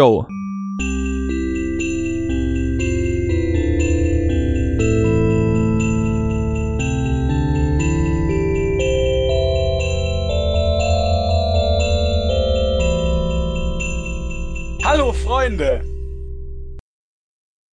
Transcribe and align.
go. 0.00 0.26
Hallo 14.82 15.12
Freunde! 15.12 15.84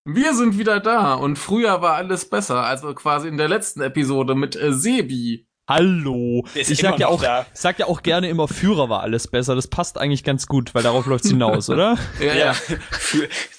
Wir 0.03 0.33
sind 0.33 0.57
wieder 0.57 0.81
da 0.81 1.13
und 1.13 1.37
früher 1.37 1.81
war 1.81 1.95
alles 1.95 2.29
besser, 2.29 2.63
also 2.63 2.93
quasi 2.93 3.29
in 3.29 3.37
der 3.37 3.47
letzten 3.47 3.79
Episode 3.81 4.35
mit 4.35 4.57
äh, 4.57 4.73
Sebi. 4.73 5.46
Hallo. 5.67 6.45
Ich 6.55 6.77
sag 6.77 6.97
ja 6.97 7.07
auch, 7.07 7.21
da. 7.21 7.45
ich 7.53 7.59
sag 7.59 7.77
ja 7.77 7.87
auch 7.87 8.01
gerne 8.01 8.29
immer 8.29 8.47
Führer 8.47 8.87
war 8.87 9.01
alles 9.01 9.27
besser. 9.27 9.53
Das 9.53 9.67
passt 9.67 9.97
eigentlich 9.97 10.23
ganz 10.23 10.47
gut, 10.47 10.73
weil 10.73 10.81
darauf 10.81 11.05
läuft's 11.07 11.27
hinaus, 11.27 11.69
oder? 11.69 11.97
Ja, 12.21 12.33
Ja, 12.33 12.55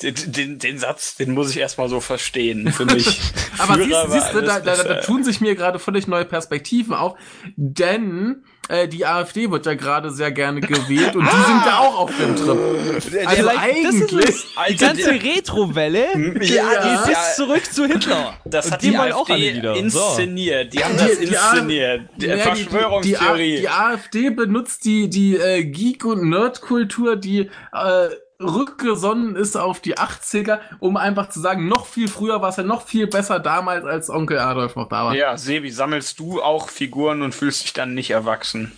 den, 0.03 0.15
den, 0.33 0.59
den 0.59 0.79
Satz, 0.79 1.17
den 1.17 1.33
muss 1.33 1.51
ich 1.51 1.59
erstmal 1.59 1.91
so 1.91 2.01
verstehen 2.01 2.73
für 2.73 2.87
mich. 2.87 3.21
Aber 3.59 3.75
Führer 3.75 4.09
siehst, 4.09 4.25
siehst 4.25 4.35
du, 4.35 4.41
da, 4.41 4.61
da, 4.61 4.83
da 4.83 5.01
tun 5.03 5.23
sich 5.23 5.43
mir 5.43 5.55
gerade 5.55 5.79
völlig 5.79 6.09
neue 6.09 6.25
Perspektiven 6.25 6.95
auf, 6.95 7.15
denn 7.57 8.43
äh, 8.69 8.87
die 8.89 9.05
AfD 9.07 9.51
wird 9.51 9.67
ja 9.67 9.75
gerade 9.75 10.11
sehr 10.11 10.31
gerne 10.31 10.61
gewählt 10.61 11.17
und 11.17 11.25
die 11.25 11.45
sind 11.47 11.67
ja 11.67 11.79
auch 11.81 11.99
auf 12.01 12.11
dem 12.17 12.37
Trip. 12.37 12.49
Also 12.49 13.09
Vielleicht- 13.09 13.85
das 13.85 13.95
ist 13.95 14.15
eigentlich. 14.15 14.47
Die 14.69 14.77
ganze 14.77 15.11
Retro-Welle, 15.11 16.07
die 16.41 16.55
Ja, 16.55 16.71
ist 17.03 17.09
ja. 17.09 17.19
zurück 17.37 17.65
zu 17.73 17.87
Hitler. 17.87 18.35
Das 18.45 18.71
hat 18.71 18.83
die 18.83 18.91
die, 18.91 18.99
wollen 18.99 19.13
auch 19.13 19.29
AfD 19.29 19.33
alle 19.49 19.57
wieder. 19.57 19.75
Inszeniert. 19.77 20.73
Die 20.75 20.85
haben 20.85 20.97
das 20.97 21.19
Die- 21.19 21.27
die 21.27 21.37
A- 21.39 21.51
inszeniert. 21.53 22.01
Die, 22.17 22.27
Ja, 22.27 22.35
die- 22.37 22.41
Verschwörungstheorie. 22.43 23.43
Die, 23.51 23.55
die, 23.57 23.61
die 23.63 23.69
AfD 23.69 24.31
benutzt 24.31 24.85
die, 24.85 25.09
die 25.09 25.37
äh, 25.37 25.63
Geek- 25.65 26.05
und 26.05 26.29
Nerdkultur, 26.29 27.17
die 27.17 27.51
äh, 27.73 28.09
rückgesonnen 28.41 29.37
ist 29.37 29.57
auf 29.57 29.81
die 29.81 29.97
80er, 29.97 30.61
um 30.79 30.97
einfach 30.97 31.29
zu 31.29 31.41
sagen, 31.41 31.69
noch 31.69 31.87
viel 31.87 32.09
früher 32.09 32.41
war 32.41 32.51
es 32.51 32.57
ja 32.57 32.63
noch 32.63 32.83
viel 32.83 33.07
besser 33.07 33.41
damals, 33.41 33.85
als 33.85 34.11
Onkel 34.11 34.39
Adolf 34.39 34.77
noch 34.77 34.89
da 34.89 35.07
war. 35.07 35.15
ja, 35.15 35.37
Sebi, 35.37 35.71
sammelst 35.71 36.19
du 36.21 36.43
auch 36.43 36.69
Figuren 36.69 37.23
und 37.23 37.35
fühlst 37.35 37.65
dich 37.65 37.73
dann 37.73 37.95
nicht 37.95 38.11
erwachsen? 38.11 38.73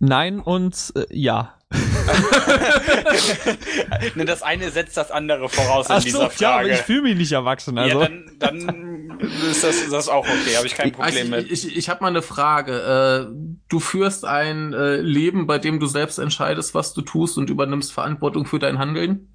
Nein 0.00 0.40
und 0.40 0.92
äh, 0.96 1.04
ja. 1.10 1.54
ne, 4.16 4.24
das 4.24 4.42
eine 4.42 4.70
setzt 4.70 4.96
das 4.96 5.10
andere 5.12 5.48
voraus 5.48 5.88
in 5.88 5.94
Ach 5.94 6.02
dieser 6.02 6.18
so, 6.18 6.42
ja, 6.42 6.50
aber 6.50 6.62
Frage. 6.62 6.72
ich 6.72 6.78
fühle 6.78 7.02
mich 7.02 7.16
nicht 7.16 7.32
erwachsen. 7.32 7.78
Also. 7.78 8.00
ja, 8.00 8.08
dann, 8.08 8.24
dann 8.38 9.20
ist 9.50 9.62
das, 9.62 9.88
das 9.88 10.08
auch 10.08 10.26
okay, 10.26 10.56
habe 10.56 10.66
ich 10.66 10.74
kein 10.74 10.90
Problem 10.90 11.32
Also 11.32 11.36
mit. 11.36 11.52
ich, 11.52 11.66
ich, 11.68 11.76
ich 11.76 11.88
habe 11.88 12.02
mal 12.02 12.08
eine 12.08 12.22
Frage. 12.22 13.28
Äh, 13.30 13.34
du 13.68 13.78
führst 13.78 14.24
ein 14.24 14.72
äh, 14.72 14.96
Leben, 14.96 15.46
bei 15.46 15.58
dem 15.58 15.78
du 15.78 15.86
selbst 15.86 16.18
entscheidest, 16.18 16.74
was 16.74 16.92
du 16.94 17.02
tust 17.02 17.38
und 17.38 17.50
übernimmst 17.50 17.92
Verantwortung 17.92 18.46
für 18.46 18.58
dein 18.58 18.78
Handeln? 18.78 19.28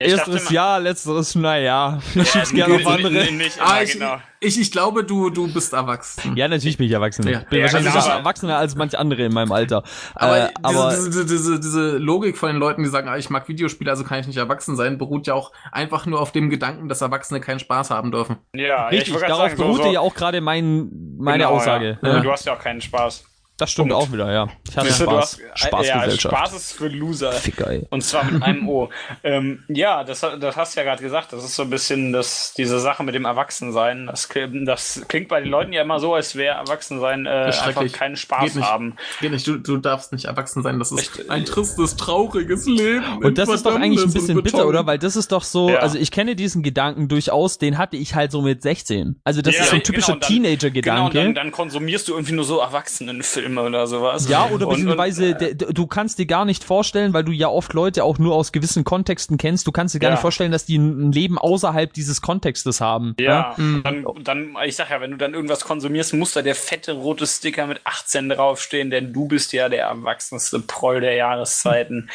Mal- 0.00 0.40
ja, 0.50 0.76
letzteres 0.78 1.34
naja. 1.34 1.98
Ich 2.14 2.28
schieb's 2.30 2.52
Ja, 2.52 2.66
gerne 2.66 2.76
auf 2.86 2.86
andere. 2.86 3.28
Ah, 3.58 3.82
ich, 3.82 3.92
genau. 3.92 4.16
ich, 4.40 4.58
ich 4.58 4.72
glaube, 4.72 5.04
du, 5.04 5.28
du 5.28 5.52
bist 5.52 5.74
erwachsen. 5.74 6.34
Ja, 6.36 6.48
natürlich 6.48 6.78
bin 6.78 6.86
ich 6.86 6.92
erwachsen. 6.92 7.28
Ja. 7.28 7.40
Bin 7.50 7.58
Ja, 7.58 7.64
wahrscheinlich 7.64 7.92
genau. 7.92 8.06
erwachsener 8.06 8.56
als 8.56 8.74
manche 8.76 8.98
andere 8.98 9.24
in 9.24 9.34
meinem 9.34 9.52
Alter. 9.52 9.82
Aber, 10.14 10.38
äh, 10.38 10.48
aber 10.62 10.88
diese, 10.90 11.10
diese, 11.10 11.26
diese, 11.26 11.60
diese 11.60 11.98
Logik 11.98 12.38
von 12.38 12.48
den 12.48 12.56
Leuten, 12.56 12.82
die 12.82 12.88
sagen, 12.88 13.08
ah, 13.08 13.18
ich 13.18 13.28
mag 13.28 13.46
Videospiele, 13.46 13.90
also 13.90 14.04
kann 14.04 14.20
ich 14.20 14.26
nicht 14.26 14.38
erwachsen 14.38 14.74
sein, 14.74 14.96
beruht 14.96 15.26
ja 15.26 15.34
auch 15.34 15.52
einfach 15.70 16.06
nur 16.06 16.20
auf 16.20 16.32
dem 16.32 16.48
Gedanken, 16.48 16.88
dass 16.88 17.02
Erwachsene 17.02 17.40
keinen 17.40 17.58
Spaß 17.60 17.90
haben 17.90 18.10
dürfen. 18.10 18.38
Ja, 18.54 18.86
richtig, 18.88 19.14
ich 19.14 19.20
darauf 19.20 19.50
sagen, 19.50 19.56
beruhte 19.58 19.82
so- 19.84 19.92
ja 19.92 20.00
auch 20.00 20.14
gerade 20.14 20.40
mein, 20.40 20.88
meine 21.18 21.44
Genau, 21.44 21.56
Aussage. 21.56 21.98
Ja. 22.02 22.08
Ja. 22.14 22.20
Du 22.20 22.32
hast 22.32 22.46
ja 22.46 22.54
auch 22.54 22.58
keinen 22.60 22.80
Spaß. 22.80 23.24
Das 23.60 23.70
stimmt 23.70 23.90
Punkt. 23.90 24.08
auch 24.08 24.12
wieder, 24.12 24.32
ja. 24.32 24.48
Ich 24.68 24.76
hatte 24.76 24.88
Siehst 24.88 25.00
du, 25.00 25.04
du 25.04 25.10
Spaß. 25.12 25.38
hast- 25.52 25.58
Spaßgesellschaft. 25.68 26.24
Ja, 26.32 26.38
Spaß 26.46 26.54
ist 26.56 26.72
für 26.72 26.88
Loser. 26.88 27.32
Ficker, 27.32 27.70
ey. 27.70 27.86
Und 27.90 28.02
zwar 28.02 28.24
mit 28.24 28.42
einem 28.42 28.68
O. 28.68 28.88
ähm, 29.22 29.62
ja, 29.68 30.02
das, 30.04 30.20
das 30.20 30.56
hast 30.56 30.74
du 30.76 30.80
ja 30.80 30.84
gerade 30.84 31.02
gesagt. 31.02 31.32
Das 31.32 31.44
ist 31.44 31.54
so 31.56 31.62
ein 31.62 31.70
bisschen 31.70 32.12
das, 32.12 32.54
diese 32.56 32.80
Sache 32.80 33.02
mit 33.04 33.14
dem 33.14 33.24
Erwachsensein. 33.26 34.06
Das, 34.06 34.28
klingt- 34.28 34.66
das 34.66 35.02
klingt 35.08 35.28
bei 35.28 35.40
den 35.40 35.50
Leuten 35.50 35.72
ja 35.72 35.82
immer 35.82 36.00
so, 36.00 36.14
als 36.14 36.36
wäre 36.36 36.56
Erwachsensein 36.56 37.26
äh, 37.26 37.52
einfach 37.64 37.90
keinen 37.92 38.16
Spaß 38.16 38.44
Geht 38.44 38.54
nicht. 38.56 38.66
haben. 38.68 38.96
Geht 39.20 39.32
nicht, 39.32 39.46
du, 39.46 39.58
du 39.58 39.76
darfst 39.76 40.12
nicht 40.12 40.24
erwachsen 40.24 40.62
sein, 40.62 40.78
das 40.78 40.92
ist 40.92 41.18
Echt? 41.18 41.30
ein 41.30 41.44
tristes, 41.44 41.96
trauriges 41.96 42.66
Leben. 42.66 43.04
Und 43.22 43.36
das 43.38 43.48
ist 43.48 43.66
doch 43.66 43.74
eigentlich 43.74 44.04
ein 44.04 44.12
bisschen 44.12 44.42
bitter, 44.42 44.66
oder? 44.66 44.86
Weil 44.86 44.98
das 44.98 45.16
ist 45.16 45.32
doch 45.32 45.42
so, 45.42 45.70
Ja. 45.70 45.78
also 45.80 45.98
ich 45.98 46.10
kenne 46.10 46.36
diesen 46.36 46.62
Gedanken 46.62 47.08
durchaus, 47.08 47.58
den 47.58 47.78
hatte 47.78 47.96
ich 47.96 48.14
halt 48.14 48.32
so 48.32 48.42
mit 48.42 48.62
16. 48.62 49.20
Also 49.24 49.42
das 49.42 49.54
Ja, 49.54 49.62
ist 49.62 49.68
so 49.70 49.76
ein 49.76 49.82
genau, 49.82 49.86
typischer 49.86 50.12
dann- 50.12 50.20
Teenager-Gedanke. 50.20 50.80
Genau, 50.80 51.06
und 51.06 51.14
dann, 51.14 51.34
dann 51.34 51.50
konsumierst 51.52 52.08
du 52.08 52.12
irgendwie 52.12 52.32
nur 52.34 52.44
so 52.44 52.58
Erwachsenenfilme 52.60 53.49
oder 53.58 53.86
sowas. 53.86 54.28
Ja, 54.28 54.46
oder 54.50 54.66
Und- 54.68 54.76
beziehungsweise 54.76 55.32
und, 55.32 55.40
der- 55.40 55.54
du 55.54 55.86
kannst 55.86 56.18
dir 56.18 56.26
gar 56.26 56.44
nicht 56.44 56.64
vorstellen, 56.64 57.12
weil 57.12 57.24
du 57.24 57.32
ja 57.32 57.48
oft 57.48 57.72
Leute 57.72 58.04
auch 58.04 58.18
nur 58.18 58.34
aus 58.34 58.52
gewissen 58.52 58.84
Kontexten 58.84 59.36
kennst, 59.38 59.66
du 59.66 59.72
kannst 59.72 59.94
dir 59.94 59.98
gar 59.98 60.08
Ja. 60.10 60.14
nicht 60.14 60.20
vorstellen, 60.22 60.52
dass 60.52 60.64
die 60.64 60.76
ein 60.78 61.12
Leben 61.12 61.38
außerhalb 61.38 61.92
dieses 61.92 62.20
Kontextes 62.22 62.80
haben. 62.80 63.14
Ja, 63.20 63.54
Mhm. 63.56 63.82
dann, 63.84 64.06
dann, 64.22 64.56
ich 64.66 64.76
sag 64.76 64.90
ja, 64.90 65.00
wenn 65.00 65.12
du 65.12 65.16
dann 65.16 65.34
irgendwas 65.34 65.64
konsumierst, 65.64 66.14
muss 66.14 66.32
da 66.32 66.42
der 66.42 66.54
fette 66.54 66.92
rote 66.92 67.26
Sticker 67.26 67.66
mit 67.66 67.80
18 67.84 68.28
draufstehen, 68.28 68.90
denn 68.90 69.12
du 69.12 69.26
bist 69.28 69.52
ja 69.52 69.68
der 69.68 69.84
erwachsenste 69.84 70.60
Proll 70.60 71.00
der 71.00 71.14
Jahreszeiten. 71.14 72.10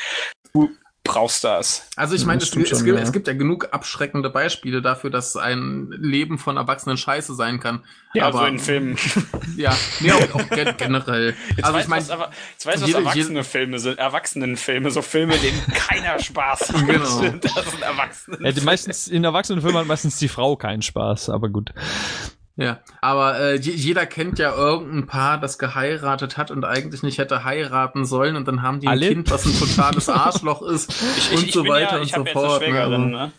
Du 0.53 0.69
brauchst 1.05 1.45
das. 1.45 1.87
Also 1.95 2.15
ich 2.15 2.25
meine, 2.25 2.41
es, 2.41 2.53
es, 2.53 2.85
ja. 2.85 2.95
es 2.95 3.13
gibt 3.13 3.27
ja 3.27 3.33
genug 3.33 3.69
abschreckende 3.71 4.29
Beispiele 4.29 4.81
dafür, 4.81 5.09
dass 5.09 5.37
ein 5.37 5.87
Leben 5.91 6.37
von 6.37 6.57
Erwachsenen 6.57 6.97
scheiße 6.97 7.33
sein 7.35 7.61
kann. 7.61 7.83
Ja, 8.13 8.27
aber 8.27 8.39
so 8.39 8.45
in 8.45 8.59
Filmen. 8.59 8.97
ja, 9.57 9.73
nee, 10.01 10.11
auch, 10.11 10.35
auch 10.35 10.49
gen- 10.49 10.75
generell. 10.77 11.35
Jetzt 11.51 11.63
also 11.63 11.77
weißt 11.77 11.85
ich 11.85 11.89
meine, 11.89 12.03
du, 12.03 12.09
was, 12.09 12.15
aber- 12.19 12.31
jetzt 12.51 12.65
weißt 12.65 12.83
du, 12.83 12.87
was 12.87 12.93
erwachsene 12.93 13.43
Filme 13.45 13.79
sind. 13.79 13.99
Erwachsenenfilme, 13.99 14.91
so 14.91 15.01
Filme, 15.01 15.37
denen 15.37 15.61
keiner 15.73 16.19
Spaß 16.19 16.73
hat. 16.73 16.87
Genau. 16.87 17.21
Das 17.39 17.71
sind 17.71 17.81
Erwachsene. 17.81 18.37
Ja, 18.41 18.51
die 18.51 18.61
meistens, 18.61 19.07
in 19.07 19.23
Erwachsenenfilmen 19.23 19.79
hat 19.79 19.87
meistens 19.87 20.17
die 20.17 20.27
Frau 20.27 20.57
keinen 20.57 20.81
Spaß, 20.81 21.29
aber 21.29 21.47
gut. 21.49 21.71
Ja, 22.57 22.79
aber 23.01 23.37
äh, 23.39 23.55
je- 23.55 23.73
jeder 23.73 24.05
kennt 24.05 24.39
ja 24.39 24.55
irgendein 24.55 25.07
Paar, 25.07 25.39
das 25.39 25.57
geheiratet 25.59 26.37
hat 26.37 26.51
und 26.51 26.63
eigentlich 26.63 27.03
nicht 27.03 27.17
hätte 27.17 27.43
heiraten 27.43 28.05
sollen 28.05 28.37
und 28.37 28.47
dann 28.47 28.61
haben 28.61 28.79
die 28.79 28.87
ein 28.87 28.91
Alle? 28.93 29.09
Kind, 29.09 29.29
was 29.29 29.45
ein 29.45 29.59
totales 29.59 30.07
Arschloch 30.09 30.61
ist 30.61 30.89
Ich, 31.17 31.31
und 31.31 31.39
ich, 31.39 31.47
ich 31.47 31.53
so 31.53 31.67
weiter 31.67 31.95
ja, 31.95 32.01
und 32.01 32.09
so 32.09 32.23
jetzt 32.23 32.27
eine 32.35 32.47
fort. 32.47 32.63
Schwägerin, 32.63 33.09
ne? 33.09 33.17
ne? 33.17 33.31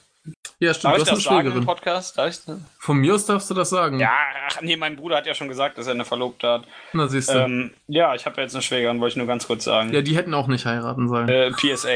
Ja, 0.59 0.75
stimmt, 0.75 0.85
Darf 0.95 0.97
du 0.97 1.03
ich 1.03 1.03
hast 1.03 1.09
eine 1.09 1.17
das 1.17 1.25
sagen 1.25 1.37
im 1.39 1.45
Schwägerin. 1.53 1.65
Podcast? 1.67 2.19
Darf 2.19 2.29
ich 2.31 2.45
das? 2.45 2.59
Von 2.79 2.99
mir 2.99 3.15
aus 3.15 3.25
darfst 3.27 3.49
du 3.49 3.55
das 3.55 3.71
sagen. 3.71 4.01
Ja, 4.01 4.11
ach 4.51 4.61
nee, 4.61 4.77
mein 4.77 4.97
Bruder 4.97 5.17
hat 5.17 5.27
ja 5.27 5.35
schon 5.35 5.49
gesagt, 5.49 5.79
dass 5.79 5.87
er 5.87 5.95
eine 5.95 6.05
Verlobte 6.05 6.49
hat. 6.49 6.65
Na 6.93 7.07
siehst 7.09 7.31
du. 7.31 7.39
Ähm, 7.39 7.71
ja, 7.89 8.15
ich 8.15 8.27
habe 8.27 8.41
jetzt 8.43 8.55
eine 8.55 8.63
Schwägerin, 8.63 9.01
wollte 9.01 9.13
ich 9.13 9.17
nur 9.17 9.27
ganz 9.27 9.47
kurz 9.47 9.65
sagen. 9.65 9.93
ja, 9.95 10.03
die 10.03 10.17
hätten 10.17 10.35
auch 10.35 10.47
nicht 10.47 10.67
heiraten 10.67 11.09
sollen. 11.09 11.29
Äh, 11.29 11.53
PSA. 11.53 11.89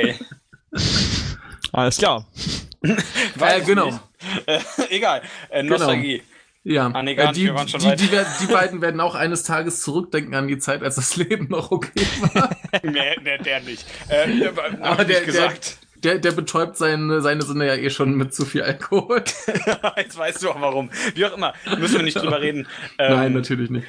Alles 1.73 1.99
klar. 1.99 2.27
Weiß 3.37 3.63
Äh, 3.63 3.65
genau. 3.67 4.01
Äh, 4.47 4.59
egal. 4.91 5.23
Äh, 5.51 5.63
Nostalgie. 5.63 6.23
Ja, 6.63 6.91
Ah, 6.93 7.03
nee, 7.03 7.15
gar 7.15 7.25
äh, 7.25 7.29
nicht, 7.29 7.37
die, 7.41 7.45
wir 7.47 7.55
waren 7.55 7.69
schon 7.69 7.81
die, 7.81 7.97
die, 7.97 8.09
die 8.41 8.47
beiden 8.53 8.83
werden 8.83 9.01
auch 9.01 9.15
eines 9.15 9.45
Tages 9.45 9.81
zurückdenken 9.81 10.35
an 10.35 10.47
die 10.47 10.59
Zeit, 10.59 10.83
als 10.83 10.97
das 10.97 11.17
Leben 11.17 11.49
noch 11.49 11.71
okay 11.71 12.07
war. 12.35 12.55
nee, 12.83 13.17
nee, 13.23 13.39
der 13.39 13.61
nicht. 13.61 13.87
Äh, 14.09 14.49
aber, 14.83 15.05
der, 15.05 15.21
nicht 15.21 15.25
gesagt. 15.25 15.79
der, 16.05 16.13
der, 16.13 16.19
der 16.21 16.33
betäubt 16.33 16.77
seine, 16.77 17.23
seine 17.23 17.43
Sinne 17.43 17.67
ja 17.67 17.77
eh 17.77 17.89
schon 17.89 18.15
mit 18.15 18.35
zu 18.35 18.45
viel 18.45 18.63
Alkohol. 18.63 19.25
Jetzt 19.97 20.19
weißt 20.19 20.43
du 20.43 20.51
auch 20.51 20.61
warum. 20.61 20.91
Wie 21.15 21.25
auch 21.25 21.35
immer, 21.35 21.55
müssen 21.79 21.97
wir 21.97 22.03
nicht 22.03 22.19
drüber 22.21 22.43
reden. 22.43 22.69
Ähm, 22.99 23.13
Nein, 23.17 23.33
natürlich 23.33 23.71
nicht. 23.71 23.87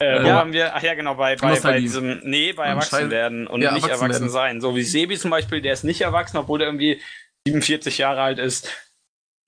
Äh, 0.00 0.22
wo 0.22 0.26
Ja. 0.28 0.34
waren 0.36 0.52
wir? 0.52 0.74
Ach 0.74 0.82
ja, 0.82 0.94
genau, 0.94 1.14
bei, 1.14 1.36
bei, 1.36 1.40
bei 1.42 1.48
Nostalgie. 1.50 1.80
diesem, 1.82 2.20
nee, 2.24 2.52
bei 2.52 2.64
Und 2.64 2.68
Erwachsenwerden 2.70 3.46
und 3.46 3.62
Ja, 3.62 3.72
nicht 3.72 3.84
erwachsen 3.84 4.02
erwachsen 4.06 4.28
sein. 4.28 4.60
So 4.60 4.74
wie 4.74 4.82
Sebi 4.82 5.16
zum 5.18 5.30
Beispiel, 5.30 5.60
der 5.60 5.72
ist 5.72 5.84
nicht 5.84 6.00
erwachsen, 6.00 6.36
obwohl 6.36 6.60
er 6.62 6.66
irgendwie 6.68 7.00
47 7.46 7.98
Jahre 7.98 8.22
alt 8.22 8.38
ist. 8.40 8.70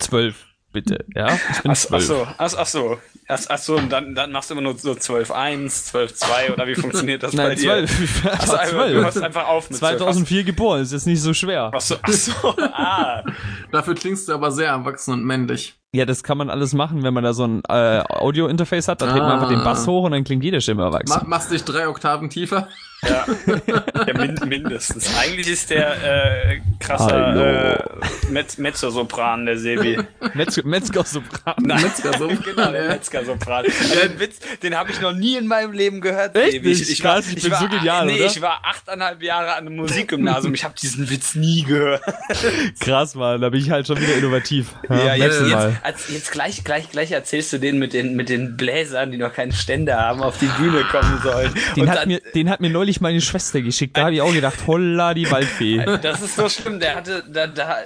Zwölf, 0.01 0.47
bitte. 0.73 1.05
Ja, 1.15 1.29
ich 1.51 1.63
bin 1.63 1.73
Ach, 1.73 1.87
ach 1.93 2.01
so, 2.01 2.27
ach, 2.39 2.55
ach 2.59 2.67
so. 2.67 2.99
Ach, 3.29 3.39
ach 3.49 3.59
so, 3.59 3.77
und 3.77 3.91
dann, 3.91 4.15
dann 4.15 4.33
machst 4.33 4.51
du 4.51 4.55
immer 4.55 4.63
nur 4.63 4.77
so 4.77 4.93
12.1, 4.93 5.93
12.2 5.93 6.53
oder 6.53 6.67
wie 6.67 6.75
funktioniert 6.81 7.23
das 7.23 7.35
bei 7.37 7.45
Nein, 7.49 7.57
dir? 7.57 7.87
zwölf. 7.87 8.23
Ach 8.27 8.47
so, 8.47 8.55
Ja, 8.57 8.65
Du 8.65 8.71
zwölf. 8.71 9.05
hörst 9.05 9.23
einfach 9.23 9.47
auf 9.49 9.71
mit 9.71 9.79
2004 9.79 10.45
geboren, 10.45 10.83
ist 10.83 10.93
jetzt 10.93 11.07
nicht 11.07 11.21
so 11.23 11.33
schwer. 11.33 11.71
12. 11.71 11.75
Ach 11.75 11.81
so, 11.81 11.97
ach 12.03 12.13
so, 12.13 12.55
ah. 12.73 13.23
Dafür 13.73 13.95
klingst 13.95 14.29
du 14.29 14.33
aber 14.35 14.51
sehr 14.51 14.69
erwachsen 14.69 15.13
und 15.13 15.25
männlich. 15.25 15.75
Ja, 15.93 16.05
das 16.07 16.23
kann 16.23 16.39
man 16.39 16.51
alles 16.51 16.73
machen, 16.73 17.03
wenn 17.03 17.13
man 17.15 17.25
da 17.25 17.33
so 17.33 17.45
ein 17.47 17.63
äh, 17.69 18.03
Audio-Interface 18.09 18.87
hat. 18.89 19.01
Da 19.03 19.07
dreht 19.07 19.23
man 19.23 19.31
Ah. 19.33 19.35
einfach 19.35 19.49
den 19.49 19.63
Bass 19.65 19.87
hoch 19.89 20.05
und 20.05 20.13
dann 20.13 20.23
klingt 20.25 20.43
jede 20.45 20.61
Stimme 20.61 20.83
erwachsen. 20.85 21.21
machst 21.29 21.51
dich 21.51 21.65
drei 21.65 21.89
Oktaven 21.89 22.31
tiefer? 22.31 22.69
Ja, 23.03 23.27
ja 24.07 24.19
min 24.19 24.39
mindestens. 24.47 25.11
Eigentlich 25.19 25.49
ist 25.49 25.71
der 25.71 26.51
äh, 26.53 26.61
krasser 26.79 27.77
äh, 27.79 28.31
Metz 28.31 28.59
Mezzosopran, 28.59 29.47
der 29.47 29.59
Sebi. 29.59 29.99
Metz 30.35 30.63
Metzger-Sopran. 30.63 31.55
Nein, 31.61 31.83
Metzger-Sopran, 31.83 32.43
genau, 32.45 32.71
der 32.73 32.85
ja. 32.85 32.89
Metzger-Sopran. 32.91 33.65
Also, 33.67 34.01
den 34.09 34.21
Witz, 34.21 34.39
den 34.63 34.77
habe 34.77 34.91
ich 34.91 35.01
noch 35.01 35.13
nie 35.13 35.37
in 35.37 35.47
meinem 35.47 35.73
Leben 35.73 36.01
gehört. 36.01 36.37
Echt 36.37 36.53
Sebi. 36.53 36.69
nicht? 36.69 36.91
Ich, 36.91 37.03
war, 37.05 37.15
Krass, 37.15 37.29
ich 37.29 37.37
ich 37.39 37.43
bin 37.45 37.53
war, 37.53 37.61
so 37.61 37.69
genial, 37.69 38.07
nee, 38.07 38.17
oder? 38.17 38.27
ich 38.27 38.43
war 38.43 38.61
achteinhalb 38.65 39.23
Jahre 39.23 39.55
an 39.55 39.67
einem 39.67 39.77
Musikgymnasium. 39.77 40.53
Ich 40.55 40.65
habe 40.65 40.75
diesen 40.81 41.09
Witz 41.11 41.35
nie 41.35 41.63
gehört. 41.63 42.03
Krass, 42.81 43.15
Mann, 43.15 43.41
da 43.41 43.49
bin 43.49 43.61
ich 43.61 43.71
halt 43.71 43.87
schon 43.87 44.01
wieder 44.01 44.15
innovativ. 44.15 44.69
Ja, 44.89 45.15
jetzt, 45.15 45.41
nächstes 45.41 45.51
jetzt, 45.51 45.85
als, 45.85 46.09
jetzt 46.11 46.33
gleich, 46.33 46.65
gleich, 46.65 46.91
gleich 46.91 47.13
erzählst 47.13 47.53
du 47.53 47.59
den 47.59 47.79
mit 47.79 47.93
den, 47.93 48.15
mit 48.15 48.29
den 48.29 48.57
Bläsern, 48.57 49.11
die 49.11 49.19
noch 49.19 49.33
keine 49.33 49.53
Stände 49.53 49.97
haben, 49.97 50.23
auf 50.23 50.39
die 50.39 50.47
Bühne 50.59 50.83
kommen 50.91 51.21
sollen. 51.23 51.55
Den 51.77 51.83
Und 51.85 51.91
hat, 51.91 51.99
dann- 51.99 52.09
mir, 52.09 52.21
den 52.35 52.51
hat 52.51 52.61
mir 52.61 52.71
neulich 52.71 52.90
meine 53.01 53.21
Schwester 53.21 53.61
geschickt. 53.63 53.97
Da 53.97 54.03
habe 54.07 54.15
ich 54.15 54.21
auch 54.23 54.33
gedacht, 54.33 54.67
holla 54.67 55.15
die 55.15 55.31
Waldfee. 55.31 55.85
Das 56.03 56.21
ist 56.23 56.35
so 56.37 56.49
schlimm. 56.49 56.81
Der 56.81 56.97
hatte, 56.97 57.23
da, 57.31 57.47
da, 57.47 57.77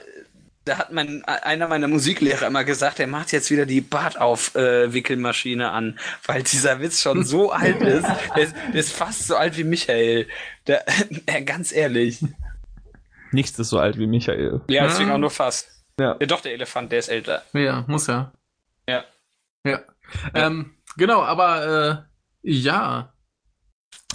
da 0.64 0.78
hat 0.78 0.92
mein, 0.92 1.22
einer 1.26 1.68
meiner 1.68 1.88
Musiklehrer 1.88 2.46
immer 2.46 2.64
gesagt, 2.64 2.98
er 3.00 3.06
macht 3.06 3.32
jetzt 3.32 3.50
wieder 3.50 3.66
die 3.66 3.80
Bartaufwickelmaschine 3.82 5.70
an, 5.70 5.98
weil 6.26 6.42
dieser 6.42 6.80
Witz 6.80 7.02
schon 7.02 7.24
so 7.24 7.52
alt 7.52 7.80
ist. 7.82 8.06
Der 8.36 8.42
ist, 8.44 8.54
der 8.72 8.80
ist 8.80 8.92
fast 8.92 9.26
so 9.26 9.36
alt 9.36 9.56
wie 9.58 9.64
Michael. 9.64 10.26
Der, 10.66 10.84
äh, 11.26 11.42
ganz 11.42 11.72
ehrlich. 11.72 12.24
Nichts 13.32 13.58
ist 13.58 13.68
so 13.70 13.78
alt 13.78 13.98
wie 13.98 14.06
Michael. 14.06 14.60
Ja, 14.68 14.84
deswegen 14.86 15.08
Ja. 15.08 15.14
auch 15.16 15.18
nur 15.18 15.30
fast. 15.30 15.68
Ja. 15.98 16.16
Ja, 16.20 16.26
doch, 16.26 16.40
der 16.40 16.52
Elefant, 16.54 16.90
der 16.92 16.98
ist 17.00 17.08
älter. 17.08 17.42
Ja, 17.52 17.84
muss 17.86 18.06
ja. 18.06 18.32
Ja. 18.88 19.04
Ja. 19.66 19.80
Ähm, 20.34 20.74
genau, 20.96 21.22
aber 21.22 22.06
äh, 22.42 22.50
ja. 22.50 23.13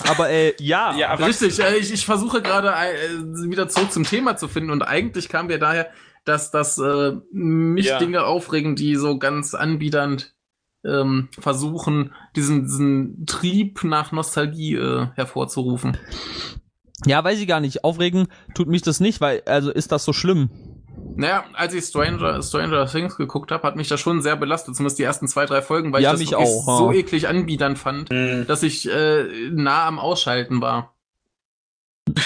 Aber 0.08 0.30
äh, 0.30 0.54
ja. 0.60 0.96
Ja, 0.96 1.10
aber 1.10 1.28
Richtig, 1.28 1.60
äh, 1.60 1.76
ich, 1.78 1.92
ich 1.92 2.06
versuche 2.06 2.42
gerade 2.42 2.70
äh, 2.70 3.50
wieder 3.50 3.68
zurück 3.68 3.92
zum 3.92 4.04
Thema 4.04 4.38
zu 4.38 4.48
finden 4.48 4.70
und 4.72 4.82
eigentlich 4.84 5.30
kam 5.30 5.50
wir 5.50 5.60
daher, 5.60 5.90
dass, 6.26 6.52
dass 6.52 6.78
äh, 6.78 7.14
mich 7.32 7.88
Ja. 7.88 7.98
Dinge 8.00 8.24
aufregen, 8.24 8.76
die 8.76 8.96
so 8.96 9.20
ganz 9.20 9.54
anbiedernd 9.54 10.34
ähm, 10.86 11.28
versuchen, 11.38 12.14
diesen, 12.36 12.64
diesen 12.64 13.26
Trieb 13.26 13.84
nach 13.84 14.12
Nostalgie 14.12 14.76
äh, 14.76 15.08
hervorzurufen. 15.16 15.98
ja, 17.06 17.24
weiß 17.24 17.40
ich 17.40 17.48
gar 17.48 17.60
nicht. 17.60 17.84
Aufregen 17.84 18.28
tut 18.56 18.68
mich 18.68 18.82
das 18.82 19.00
nicht, 19.00 19.20
weil, 19.22 19.42
also 19.46 19.72
ist 19.72 19.92
das 19.92 20.06
so 20.06 20.14
schlimm? 20.14 20.50
Naja, 21.20 21.44
als 21.54 21.74
ich 21.74 21.84
Stranger, 21.84 22.42
Stranger 22.42 22.86
Things 22.88 23.18
geguckt 23.18 23.52
habe, 23.52 23.64
hat 23.64 23.76
mich 23.76 23.90
das 23.90 24.00
schon 24.00 24.22
sehr 24.22 24.38
belastet, 24.38 24.76
zumindest 24.78 25.00
die 25.00 25.04
ersten 25.04 25.28
zwei, 25.28 25.46
drei 25.46 25.62
Folgen, 25.62 25.92
weil 25.92 26.02
Ja, 26.02 26.14
ich 26.14 26.30
das 26.30 26.40
auch, 26.40 26.66
ja. 26.68 26.78
so 26.78 26.92
eklig 26.94 27.28
anbiedernd 27.28 27.78
fand, 27.78 28.10
Hm. 28.10 28.48
dass 28.48 28.64
ich 28.64 28.90
äh, 28.90 29.50
nah 29.52 29.86
am 29.86 30.00
Ausschalten 30.00 30.62
war. 30.62 30.96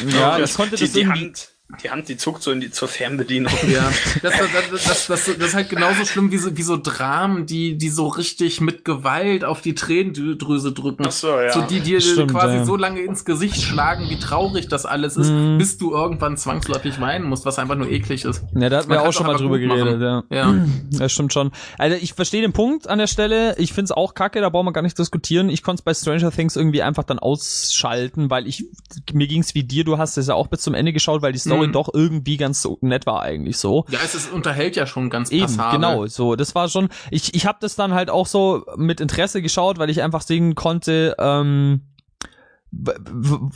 Ja, 0.10 0.38
das, 0.38 0.51
ich 0.51 0.56
konnte 0.56 0.75
die, 0.75 0.84
das 0.84 0.94
die 0.94 1.01
irgendwie. 1.01 1.25
Hand, 1.25 1.52
die 1.81 1.90
Hand, 1.90 2.08
die 2.10 2.18
zuckt 2.18 2.44
so 2.44 2.52
in 2.52 2.62
die, 2.62 2.72
zur 2.72 2.88
Fernbedienung. 2.88 3.52
Ja, 3.68 3.92
das, 4.22 4.34
das, 4.38 4.50
das, 4.72 4.84
das, 4.84 5.08
das, 5.08 5.25
das 5.25 5.48
ist 5.48 5.54
halt 5.56 5.70
genauso 5.70 6.06
schlimm 6.06 6.31
wie 6.31 6.38
so, 6.38 6.56
wie 6.56 6.62
so 6.62 6.78
Dramen, 6.78 7.46
die, 7.46 7.78
die 7.78 7.90
so 7.90 8.08
richtig 8.08 8.62
mit 8.62 8.86
Gewalt 8.86 9.44
auf 9.44 9.62
die 9.62 9.74
Tränendrüse 9.75 10.72
drücken. 10.72 11.04
Ach 11.08 11.12
so, 11.12 11.30
ja. 11.40 11.52
So 11.52 11.62
die 11.62 11.80
dir 11.80 12.00
quasi 12.28 12.58
ja. 12.58 12.66
so 12.66 12.75
lange 12.75 13.02
ins 13.02 13.25
Gesicht 13.25 13.62
schlagen, 13.62 14.10
wie 14.10 14.20
traurig 14.20 14.68
das 14.68 14.86
alles 14.86 15.18
ist, 15.18 15.30
Mhm. 15.30 15.58
bis 15.58 15.78
du 15.78 15.94
irgendwann 15.94 16.38
zwangsläufig 16.38 17.00
weinen 17.02 17.28
musst, 17.28 17.46
was 17.46 17.58
einfach 17.58 17.75
nur 17.75 17.90
eklig 17.90 18.25
ist. 18.25 18.44
Ja, 18.56 18.70
da 18.70 18.78
hatten 18.78 18.90
wir 18.90 19.02
auch 19.02 19.14
schon 19.14 19.25
mal 19.25 19.36
drüber 19.38 19.58
gut 19.58 19.68
machen. 19.70 19.80
geredet, 20.00 20.02
ja. 20.02 20.24
Ja. 20.30 20.54
Das 20.92 21.12
stimmt 21.12 21.34
schon. 21.34 21.52
Also 21.78 21.98
ich 22.00 22.14
verstehe 22.14 22.42
den 22.42 22.54
Punkt 22.54 22.88
an 22.88 23.00
der 23.00 23.08
Stelle. 23.08 23.56
Ich 23.58 23.74
find's 23.74 23.92
auch 23.92 24.14
kacke, 24.14 24.42
da 24.42 24.50
brauchen 24.50 24.68
wir 24.68 24.74
gar 24.74 24.81
nicht 24.84 24.98
diskutieren. 25.00 25.50
Ich 25.50 25.64
konnte 25.64 25.80
es 25.80 25.84
bei 25.84 25.94
Stranger 25.94 26.31
Things 26.31 26.56
irgendwie 26.56 26.81
einfach 26.84 27.04
dann 27.04 27.20
ausschalten, 27.20 28.30
weil 28.30 28.48
ich, 28.48 28.66
mir 29.14 29.28
ging's 29.28 29.56
wie 29.56 29.64
dir, 29.64 29.84
du 29.84 29.98
hast 29.98 30.18
es 30.18 30.28
ja 30.28 30.36
auch 30.36 30.48
bis 30.48 30.62
zum 30.62 30.74
Ende 30.74 30.94
geschaut, 30.94 31.22
weil 31.22 31.31
die 31.34 31.40
Story 31.40 31.62
Mhm. 31.62 31.62
Doch 31.71 31.89
irgendwie 31.94 32.38
ganz 32.38 32.62
so 32.62 32.77
nett 32.81 33.06
war 33.06 33.21
eigentlich 33.21 33.57
so. 33.57 33.86
Ja, 33.89 34.00
es 34.04 34.15
ist, 34.15 34.31
unterhält 34.31 34.75
ja 34.75 34.86
schon 34.86 35.10
ganz 35.10 35.31
Eben, 35.31 35.44
passabel. 35.44 35.80
genau, 35.80 36.07
so, 36.07 36.36
das 36.36 36.56
war 36.56 36.69
schon, 36.69 36.89
ich, 37.12 37.33
ich 37.33 37.45
habe 37.45 37.57
das 37.62 37.75
dann 37.75 37.94
halt 37.94 38.10
auch 38.10 38.27
so 38.27 38.65
mit 38.75 39.00
Interesse 39.01 39.42
geschaut, 39.42 39.77
weil 39.80 39.89
ich 39.89 40.01
einfach 40.01 40.21
sehen 40.21 40.56
konnte, 40.56 41.15
ähm, 41.19 41.81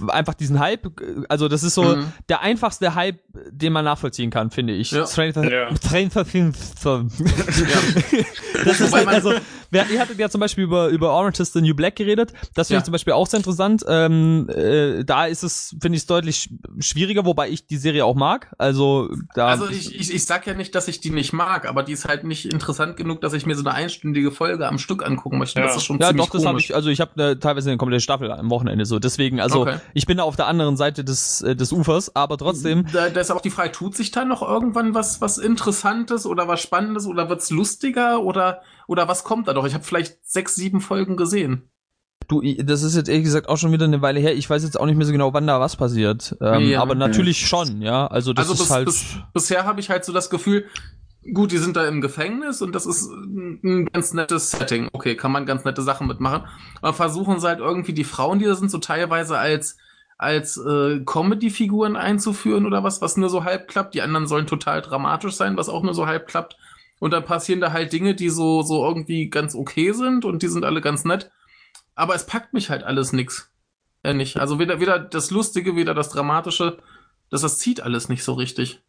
einfach 0.10 0.34
diesen 0.34 0.60
Hype, 0.60 0.88
also 1.30 1.48
das 1.48 1.64
ist 1.64 1.74
so 1.76 1.84
Mhm. 1.84 2.12
der 2.30 2.42
einfachste 2.42 2.96
Hype, 2.96 3.20
den 3.52 3.74
man 3.74 3.86
nachvollziehen 3.86 4.30
kann, 4.30 4.52
finde 4.52 4.74
ich. 4.74 4.92
Ja. 4.92 5.06
Stranger, 5.08 5.52
Ja. 5.52 5.76
Stranger 5.76 6.26
Things. 6.26 6.74
Das 8.66 8.80
ist 8.82 8.94
halt, 8.94 9.08
also, 9.08 9.34
wer, 9.72 9.90
ihr 9.90 10.00
hattet 10.00 10.18
ja 10.20 10.30
zum 10.30 10.42
Beispiel 10.42 10.64
über, 10.64 10.88
über 10.88 11.12
Orange 11.12 11.40
is 11.42 11.54
the 11.54 11.62
New 11.62 11.76
Black 11.76 11.96
geredet. 11.96 12.34
Das 12.56 12.68
finde 12.68 12.78
Ja. 12.78 12.80
ich 12.80 12.86
zum 12.86 12.92
Beispiel 12.92 13.14
auch 13.14 13.28
sehr 13.28 13.38
interessant. 13.38 13.84
Ähm, 13.88 14.50
äh, 14.50 15.04
da 15.04 15.26
ist 15.26 15.44
es, 15.44 15.76
finde 15.82 15.96
ich 15.96 16.04
es 16.04 16.08
deutlich 16.08 16.36
sch- 16.38 16.50
schwieriger, 16.84 17.26
wobei 17.26 17.50
ich 17.50 17.68
die 17.68 17.78
Serie 17.78 18.04
auch 18.06 18.16
mag. 18.16 18.52
Also, 18.58 19.10
da. 19.36 19.48
Also 19.48 19.70
ich, 19.70 19.94
ich, 20.00 20.14
ich 20.14 20.26
sag 20.26 20.48
ja 20.48 20.54
nicht, 20.54 20.74
dass 20.76 20.88
ich 20.88 21.00
die 21.02 21.12
nicht 21.12 21.34
mag, 21.34 21.68
aber 21.68 21.84
die 21.84 21.94
ist 21.94 22.08
halt 22.08 22.24
nicht 22.24 22.46
interessant 22.52 22.98
genug, 22.98 23.22
dass 23.22 23.34
ich 23.34 23.46
mir 23.46 23.56
so 23.56 23.62
eine 23.64 23.74
einstündige 23.74 24.32
Folge 24.32 24.68
am 24.68 24.80
Stück 24.80 25.06
angucken 25.06 25.38
möchte. 25.38 25.60
Ja. 25.60 25.68
Das 25.68 25.78
ist 25.78 25.84
schon 25.86 26.00
ja, 26.00 26.08
ziemlich 26.08 26.26
doch, 26.26 26.32
das 26.34 26.46
habe 26.46 26.60
ich, 26.60 26.74
also 26.76 26.90
ich 26.90 27.00
habe 27.00 27.24
äh, 27.24 27.36
teilweise 27.38 27.70
eine 27.70 27.78
komplette 27.78 28.02
Staffel 28.02 28.32
am 28.32 28.50
Wochenende 28.50 28.86
so. 28.86 29.00
Deswegen, 29.08 29.40
also 29.40 29.62
Okay. 29.62 29.78
ich 29.94 30.06
bin 30.06 30.18
da 30.18 30.24
auf 30.24 30.36
der 30.36 30.48
anderen 30.48 30.76
Seite 30.76 31.06
des, 31.06 31.42
äh, 31.42 31.56
des 31.56 31.72
Ufers, 31.72 32.14
aber 32.14 32.38
trotzdem. 32.38 32.86
Da, 32.92 33.10
da 33.10 33.22
ist 33.22 33.32
auch 33.32 33.40
die 33.40 33.50
Frage, 33.50 33.72
tut 33.72 33.96
sich 33.96 34.12
da 34.12 34.26
noch 34.26 34.42
irgendwann 34.42 34.94
was, 34.94 35.22
was 35.22 35.38
Interessantes 35.38 36.26
oder 36.26 36.50
was 36.50 36.62
Spannendes 36.62 37.08
oder 37.08 37.30
wird's 37.30 37.50
lustiger 37.52 38.22
oder, 38.22 38.62
oder 38.88 39.08
was 39.08 39.24
kommt 39.24 39.48
da 39.48 39.54
doch? 39.54 39.66
Ich 39.66 39.74
habe 39.74 39.86
vielleicht 39.86 40.18
sechs, 40.26 40.56
sieben 40.56 40.82
Folgen 40.82 41.16
gesehen. 41.16 41.70
Du, 42.28 42.42
das 42.42 42.84
ist 42.84 42.98
jetzt 42.98 43.08
ehrlich 43.08 43.24
gesagt 43.24 43.48
auch 43.48 43.56
schon 43.56 43.72
wieder 43.72 43.86
eine 43.86 44.02
Weile 44.02 44.20
her. 44.20 44.36
Ich 44.36 44.50
weiß 44.50 44.62
jetzt 44.64 44.78
auch 44.78 44.86
nicht 44.86 44.98
mehr 44.98 45.06
so 45.06 45.14
genau, 45.14 45.34
wann 45.34 45.48
da 45.48 45.62
was 45.62 45.78
passiert. 45.78 46.36
Ähm, 46.42 46.68
Ja. 46.68 46.82
aber 46.82 46.94
natürlich 46.94 47.48
schon, 47.48 47.82
ja. 47.82 48.08
Also 48.08 48.34
das 48.34 48.50
also 48.50 48.56
ist 48.56 48.68
bis, 48.68 48.70
halt. 48.76 48.86
bis, 48.88 49.06
bisher 49.34 49.64
habe 49.64 49.80
ich 49.80 49.90
halt 49.90 50.04
so 50.04 50.12
das 50.12 50.30
Gefühl, 50.30 50.66
gut, 51.34 51.52
die 51.52 51.58
sind 51.58 51.76
da 51.76 51.88
im 51.88 52.02
Gefängnis 52.02 52.62
und 52.62 52.74
das 52.74 52.86
ist 52.86 53.10
ein 53.10 53.86
ganz 53.92 54.14
nettes 54.14 54.52
Setting. 54.52 54.90
Okay, 54.94 55.16
kann 55.16 55.32
man 55.32 55.46
ganz 55.46 55.64
nette 55.64 55.82
Sachen 55.82 56.08
mitmachen. 56.08 56.48
Aber 56.82 56.94
versuchen 56.94 57.40
sie 57.40 57.48
halt 57.48 57.60
irgendwie 57.60 57.94
die 57.94 58.04
Frauen, 58.04 58.40
die 58.40 58.46
da 58.46 58.56
sind, 58.56 58.72
so 58.72 58.78
teilweise 58.78 59.38
als 59.38 59.78
als 60.18 60.58
äh, 60.58 61.02
Comedy-Figuren 61.06 61.96
einzuführen 61.96 62.66
oder 62.66 62.84
was, 62.84 63.02
was 63.02 63.18
nur 63.18 63.30
so 63.30 63.44
halb 63.44 63.68
klappt. 63.68 63.94
Die 63.94 64.02
anderen 64.02 64.28
sollen 64.28 64.48
total 64.48 64.82
dramatisch 64.82 65.36
sein, 65.36 65.58
was 65.58 65.70
auch 65.70 65.84
nur 65.84 65.94
so 65.94 66.08
halb 66.08 66.28
klappt. 66.28 66.58
Und 67.00 67.12
dann 67.12 67.24
passieren 67.24 67.62
da 67.62 67.72
halt 67.72 67.94
Dinge, 67.94 68.16
die 68.16 68.30
so, 68.30 68.64
so 68.64 68.84
irgendwie 68.84 69.30
ganz 69.30 69.54
okay 69.54 69.92
sind 69.92 70.26
und 70.26 70.42
die 70.42 70.48
sind 70.48 70.66
alle 70.66 70.82
ganz 70.82 71.06
nett. 71.06 71.30
Aber 71.94 72.16
es 72.16 72.26
packt 72.26 72.54
mich 72.54 72.70
halt 72.72 72.84
alles 72.84 73.14
nix. 73.14 73.52
Ja, 74.04 74.14
nicht. 74.14 74.38
Also 74.38 74.58
weder, 74.58 74.80
weder 74.80 74.98
das 74.98 75.30
Lustige, 75.30 75.76
weder 75.76 75.94
das 75.94 76.10
Dramatische. 76.10 76.80
Das, 77.30 77.42
das 77.42 77.60
zieht 77.60 77.82
alles 77.82 78.10
nicht 78.10 78.24
so 78.24 78.34
richtig. 78.34 78.82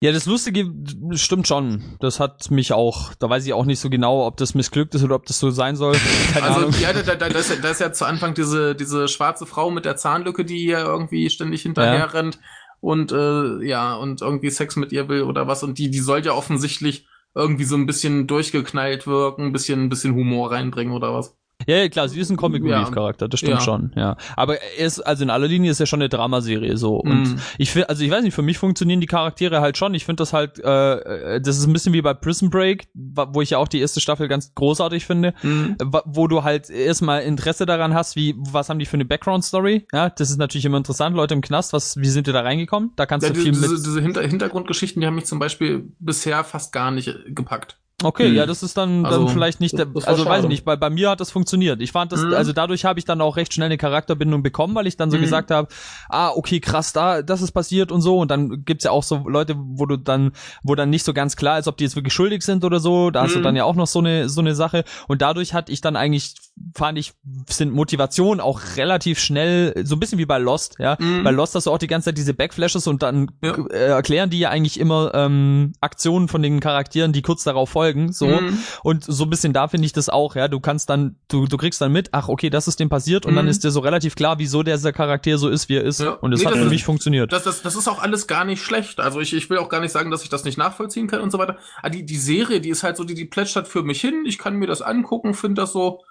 Ja, 0.00 0.12
das 0.12 0.26
Lustige 0.26 0.72
stimmt 1.12 1.48
schon. 1.48 1.96
Das 1.98 2.20
hat 2.20 2.52
mich 2.52 2.72
auch, 2.72 3.14
da 3.14 3.28
weiß 3.28 3.44
ich 3.46 3.52
auch 3.52 3.64
nicht 3.64 3.80
so 3.80 3.90
genau, 3.90 4.26
ob 4.26 4.36
das 4.36 4.54
missglückt 4.54 4.94
ist 4.94 5.02
oder 5.02 5.16
ob 5.16 5.26
das 5.26 5.40
so 5.40 5.50
sein 5.50 5.74
soll. 5.74 5.96
Keine 6.32 6.46
Also, 6.46 6.60
Ahnung. 6.60 6.74
ja, 6.80 6.92
da, 6.92 7.02
da, 7.02 7.14
da, 7.16 7.26
ist 7.38 7.50
ja, 7.50 7.56
da 7.56 7.70
ist 7.70 7.80
ja 7.80 7.92
zu 7.92 8.04
Anfang 8.04 8.34
diese, 8.34 8.76
diese 8.76 9.08
schwarze 9.08 9.44
Frau 9.44 9.70
mit 9.70 9.84
der 9.84 9.96
Zahnlücke, 9.96 10.44
die 10.44 10.64
ihr 10.64 10.78
irgendwie 10.78 11.28
ständig 11.30 11.62
hinterher 11.62 11.94
Ja. 11.98 12.04
rennt 12.04 12.38
und, 12.80 13.10
äh, 13.10 13.64
ja, 13.66 13.96
und 13.96 14.22
irgendwie 14.22 14.50
Sex 14.50 14.76
mit 14.76 14.92
ihr 14.92 15.08
will 15.08 15.22
oder 15.22 15.48
was. 15.48 15.64
Und 15.64 15.78
die, 15.78 15.90
die 15.90 15.98
soll 15.98 16.24
ja 16.24 16.32
offensichtlich 16.32 17.08
irgendwie 17.34 17.64
so 17.64 17.74
ein 17.74 17.86
bisschen 17.86 18.28
durchgeknallt 18.28 19.06
wirken, 19.08 19.46
ein 19.46 19.52
bisschen, 19.52 19.82
ein 19.84 19.88
bisschen 19.88 20.14
Humor 20.14 20.52
reinbringen 20.52 20.92
oder 20.94 21.12
was. 21.12 21.36
Ja, 21.66 21.76
ja, 21.78 21.88
klar, 21.88 22.08
sie 22.08 22.20
ist 22.20 22.30
ein 22.30 22.36
Comic 22.36 22.64
Ja. 22.64 22.76
Relief 22.78 22.92
Charakter, 22.92 23.28
das 23.28 23.40
stimmt 23.40 23.54
Ja. 23.54 23.60
schon, 23.60 23.92
ja. 23.96 24.16
Aber 24.36 24.62
er 24.62 24.86
ist, 24.86 25.00
also 25.00 25.24
in 25.24 25.30
aller 25.30 25.48
Linie 25.48 25.70
ist 25.72 25.80
ja 25.80 25.86
schon 25.86 26.00
eine 26.00 26.08
Dramaserie 26.08 26.76
so. 26.76 26.96
Und 26.96 27.22
Mhm. 27.34 27.36
ich 27.58 27.72
finde, 27.72 27.88
also 27.88 28.04
ich 28.04 28.10
weiß 28.10 28.22
nicht, 28.22 28.34
für 28.34 28.42
mich 28.42 28.58
funktionieren 28.58 29.00
die 29.00 29.06
Charaktere 29.08 29.60
halt 29.60 29.76
schon. 29.76 29.92
Ich 29.94 30.04
finde 30.04 30.22
das 30.22 30.32
halt, 30.32 30.58
äh, 30.64 31.34
äh, 31.36 31.40
das 31.40 31.58
ist 31.58 31.66
ein 31.66 31.72
bisschen 31.72 31.92
wie 31.92 32.00
bei 32.00 32.14
Prison 32.14 32.48
Break, 32.50 32.86
wo 32.94 33.42
ich 33.42 33.50
ja 33.50 33.58
auch 33.58 33.66
die 33.68 33.80
erste 33.80 34.00
Staffel 34.00 34.28
ganz 34.28 34.54
großartig 34.54 35.04
finde. 35.04 35.34
Wa- 35.82 36.04
wo 36.06 36.28
du 36.28 36.44
halt 36.44 36.70
erstmal 36.70 37.22
Interesse 37.22 37.66
daran 37.66 37.92
hast, 37.92 38.14
wie, 38.14 38.34
was 38.38 38.68
haben 38.68 38.78
die 38.78 38.86
für 38.86 38.94
eine 38.94 39.04
Background-Story? 39.04 39.86
Ja, 39.92 40.10
das 40.10 40.30
ist 40.30 40.36
natürlich 40.38 40.64
immer 40.64 40.78
interessant, 40.78 41.16
Leute 41.16 41.34
im 41.34 41.40
Knast, 41.40 41.72
was, 41.72 41.96
wie 41.96 42.08
sind 42.08 42.28
die 42.28 42.32
da 42.32 42.40
reingekommen? 42.42 42.92
Da 42.96 43.04
kannst 43.04 43.26
Ja, 43.26 43.32
du 43.34 43.40
viel 43.40 43.50
diese, 43.52 43.68
mit. 43.68 43.78
diese 43.84 44.00
Hinter 44.00 44.22
Hintergrundgeschichten, 44.22 45.00
die 45.00 45.06
haben 45.06 45.16
mich 45.16 45.26
zum 45.26 45.38
Beispiel 45.40 45.92
bisher 45.98 46.44
fast 46.44 46.72
gar 46.72 46.92
nicht 46.92 47.12
gepackt. 47.28 47.78
Okay, 48.00 48.28
Hm. 48.28 48.34
ja, 48.36 48.46
das 48.46 48.62
ist 48.62 48.76
dann, 48.76 49.04
Also, 49.04 49.24
dann 49.24 49.34
vielleicht 49.34 49.58
nicht 49.58 49.76
der, 49.76 49.88
also 50.04 50.24
weiß 50.24 50.44
ich 50.44 50.48
nicht, 50.48 50.64
bei, 50.64 50.76
bei 50.76 50.88
mir 50.88 51.10
hat 51.10 51.18
das 51.20 51.32
funktioniert. 51.32 51.80
Ich 51.82 51.90
fand 51.90 52.12
das, 52.12 52.22
Mhm. 52.22 52.34
also 52.34 52.52
dadurch 52.52 52.84
habe 52.84 53.00
ich 53.00 53.04
dann 53.04 53.20
auch 53.20 53.36
recht 53.36 53.52
schnell 53.52 53.66
eine 53.66 53.76
Charakterbindung 53.76 54.44
bekommen, 54.44 54.76
weil 54.76 54.86
ich 54.86 54.96
dann 54.96 55.10
so 55.10 55.16
Mhm. 55.16 55.22
gesagt 55.22 55.50
habe, 55.50 55.66
ah, 56.08 56.30
okay, 56.30 56.60
krass, 56.60 56.92
da, 56.92 57.22
das 57.22 57.42
ist 57.42 57.50
passiert 57.50 57.90
und 57.90 58.00
so. 58.00 58.18
Und 58.18 58.30
dann 58.30 58.64
gibt's 58.64 58.84
ja 58.84 58.92
auch 58.92 59.02
so 59.02 59.24
Leute, 59.26 59.56
wo 59.58 59.84
du 59.84 59.96
dann, 59.96 60.30
wo 60.62 60.76
dann 60.76 60.90
nicht 60.90 61.04
so 61.04 61.12
ganz 61.12 61.34
klar 61.34 61.58
ist, 61.58 61.66
ob 61.66 61.76
die 61.76 61.82
jetzt 61.84 61.96
wirklich 61.96 62.14
schuldig 62.14 62.42
sind 62.44 62.62
oder 62.64 62.78
so. 62.78 63.10
Da 63.10 63.22
hast 63.22 63.34
du 63.34 63.40
Mhm. 63.40 63.42
dann 63.42 63.56
ja 63.56 63.64
auch 63.64 63.74
noch 63.74 63.88
so 63.88 63.98
eine, 63.98 64.28
so 64.28 64.40
eine 64.42 64.54
Sache. 64.54 64.84
Und 65.08 65.20
dadurch 65.20 65.52
hatte 65.52 65.72
ich 65.72 65.80
dann 65.80 65.96
eigentlich, 65.96 66.34
fand 66.76 66.98
ich, 66.98 67.14
sind 67.50 67.72
Motivationen 67.72 68.40
auch 68.40 68.60
relativ 68.76 69.18
schnell, 69.18 69.74
so 69.84 69.96
ein 69.96 70.00
bisschen 70.00 70.18
wie 70.18 70.26
bei 70.26 70.38
Lost, 70.38 70.76
ja. 70.78 70.96
Mhm. 71.00 71.24
Bei 71.24 71.32
Lost 71.32 71.56
hast 71.56 71.66
du 71.66 71.72
auch 71.72 71.78
die 71.78 71.88
ganze 71.88 72.06
Zeit 72.10 72.18
diese 72.18 72.32
Backflashes 72.34 72.86
und 72.86 73.02
dann 73.02 73.32
Ja. 73.42 73.56
äh, 73.70 73.86
erklären 73.88 74.30
die 74.30 74.38
ja 74.38 74.50
eigentlich 74.50 74.78
immer 74.78 75.10
ähm, 75.14 75.72
Aktionen 75.80 76.28
von 76.28 76.42
den 76.42 76.60
Charakteren, 76.60 77.12
die 77.12 77.22
kurz 77.22 77.42
darauf 77.42 77.70
folgen. 77.70 77.87
Folgen, 77.88 78.12
so. 78.12 78.26
Mhm. 78.26 78.58
Und 78.82 79.04
so 79.04 79.24
ein 79.24 79.30
bisschen 79.30 79.52
da 79.52 79.68
finde 79.68 79.86
ich 79.86 79.92
das 79.92 80.08
auch, 80.08 80.34
ja. 80.36 80.48
Du 80.48 80.60
kannst 80.60 80.90
dann, 80.90 81.16
du, 81.28 81.46
du 81.46 81.56
kriegst 81.56 81.80
dann 81.80 81.92
mit, 81.92 82.08
ach, 82.12 82.28
okay, 82.28 82.50
das 82.50 82.68
ist 82.68 82.80
dem 82.80 82.88
passiert 82.88 83.26
und 83.26 83.34
dann 83.34 83.46
Mhm. 83.46 83.50
ist 83.50 83.64
dir 83.64 83.70
so 83.70 83.80
relativ 83.80 84.14
klar, 84.14 84.38
wieso 84.38 84.62
dieser 84.62 84.92
Charakter 84.92 85.38
so 85.38 85.48
ist, 85.48 85.68
wie 85.68 85.76
er 85.76 85.84
ist. 85.84 86.00
Ja. 86.00 86.10
Und 86.12 86.32
es 86.32 86.40
Nee, 86.40 86.46
hat 86.46 86.52
das 86.52 86.58
für 86.60 86.66
ist- 86.66 86.70
mich 86.70 86.84
funktioniert. 86.84 87.32
Das, 87.32 87.44
das, 87.44 87.62
das 87.62 87.74
ist 87.74 87.88
auch 87.88 88.00
alles 88.02 88.26
gar 88.26 88.44
nicht 88.44 88.62
schlecht. 88.62 89.00
Also 89.00 89.20
ich, 89.20 89.32
ich 89.34 89.48
will 89.50 89.58
auch 89.58 89.68
gar 89.68 89.80
nicht 89.80 89.92
sagen, 89.92 90.10
dass 90.10 90.22
ich 90.22 90.28
das 90.28 90.44
nicht 90.44 90.58
nachvollziehen 90.58 91.06
kann 91.06 91.20
und 91.20 91.30
so 91.30 91.38
weiter. 91.38 91.56
Aber 91.80 91.90
die, 91.90 92.04
die 92.04 92.16
Serie, 92.16 92.60
die 92.60 92.70
ist 92.70 92.82
halt 92.82 92.96
so, 92.96 93.04
die, 93.04 93.14
die 93.14 93.24
plätschert 93.24 93.68
für 93.68 93.82
mich 93.82 94.00
hin. 94.00 94.24
Ich 94.26 94.38
kann 94.38 94.56
mir 94.56 94.66
das 94.66 94.82
angucken, 94.82 95.34
finde 95.34 95.62
das 95.62 95.72
so 95.72 96.02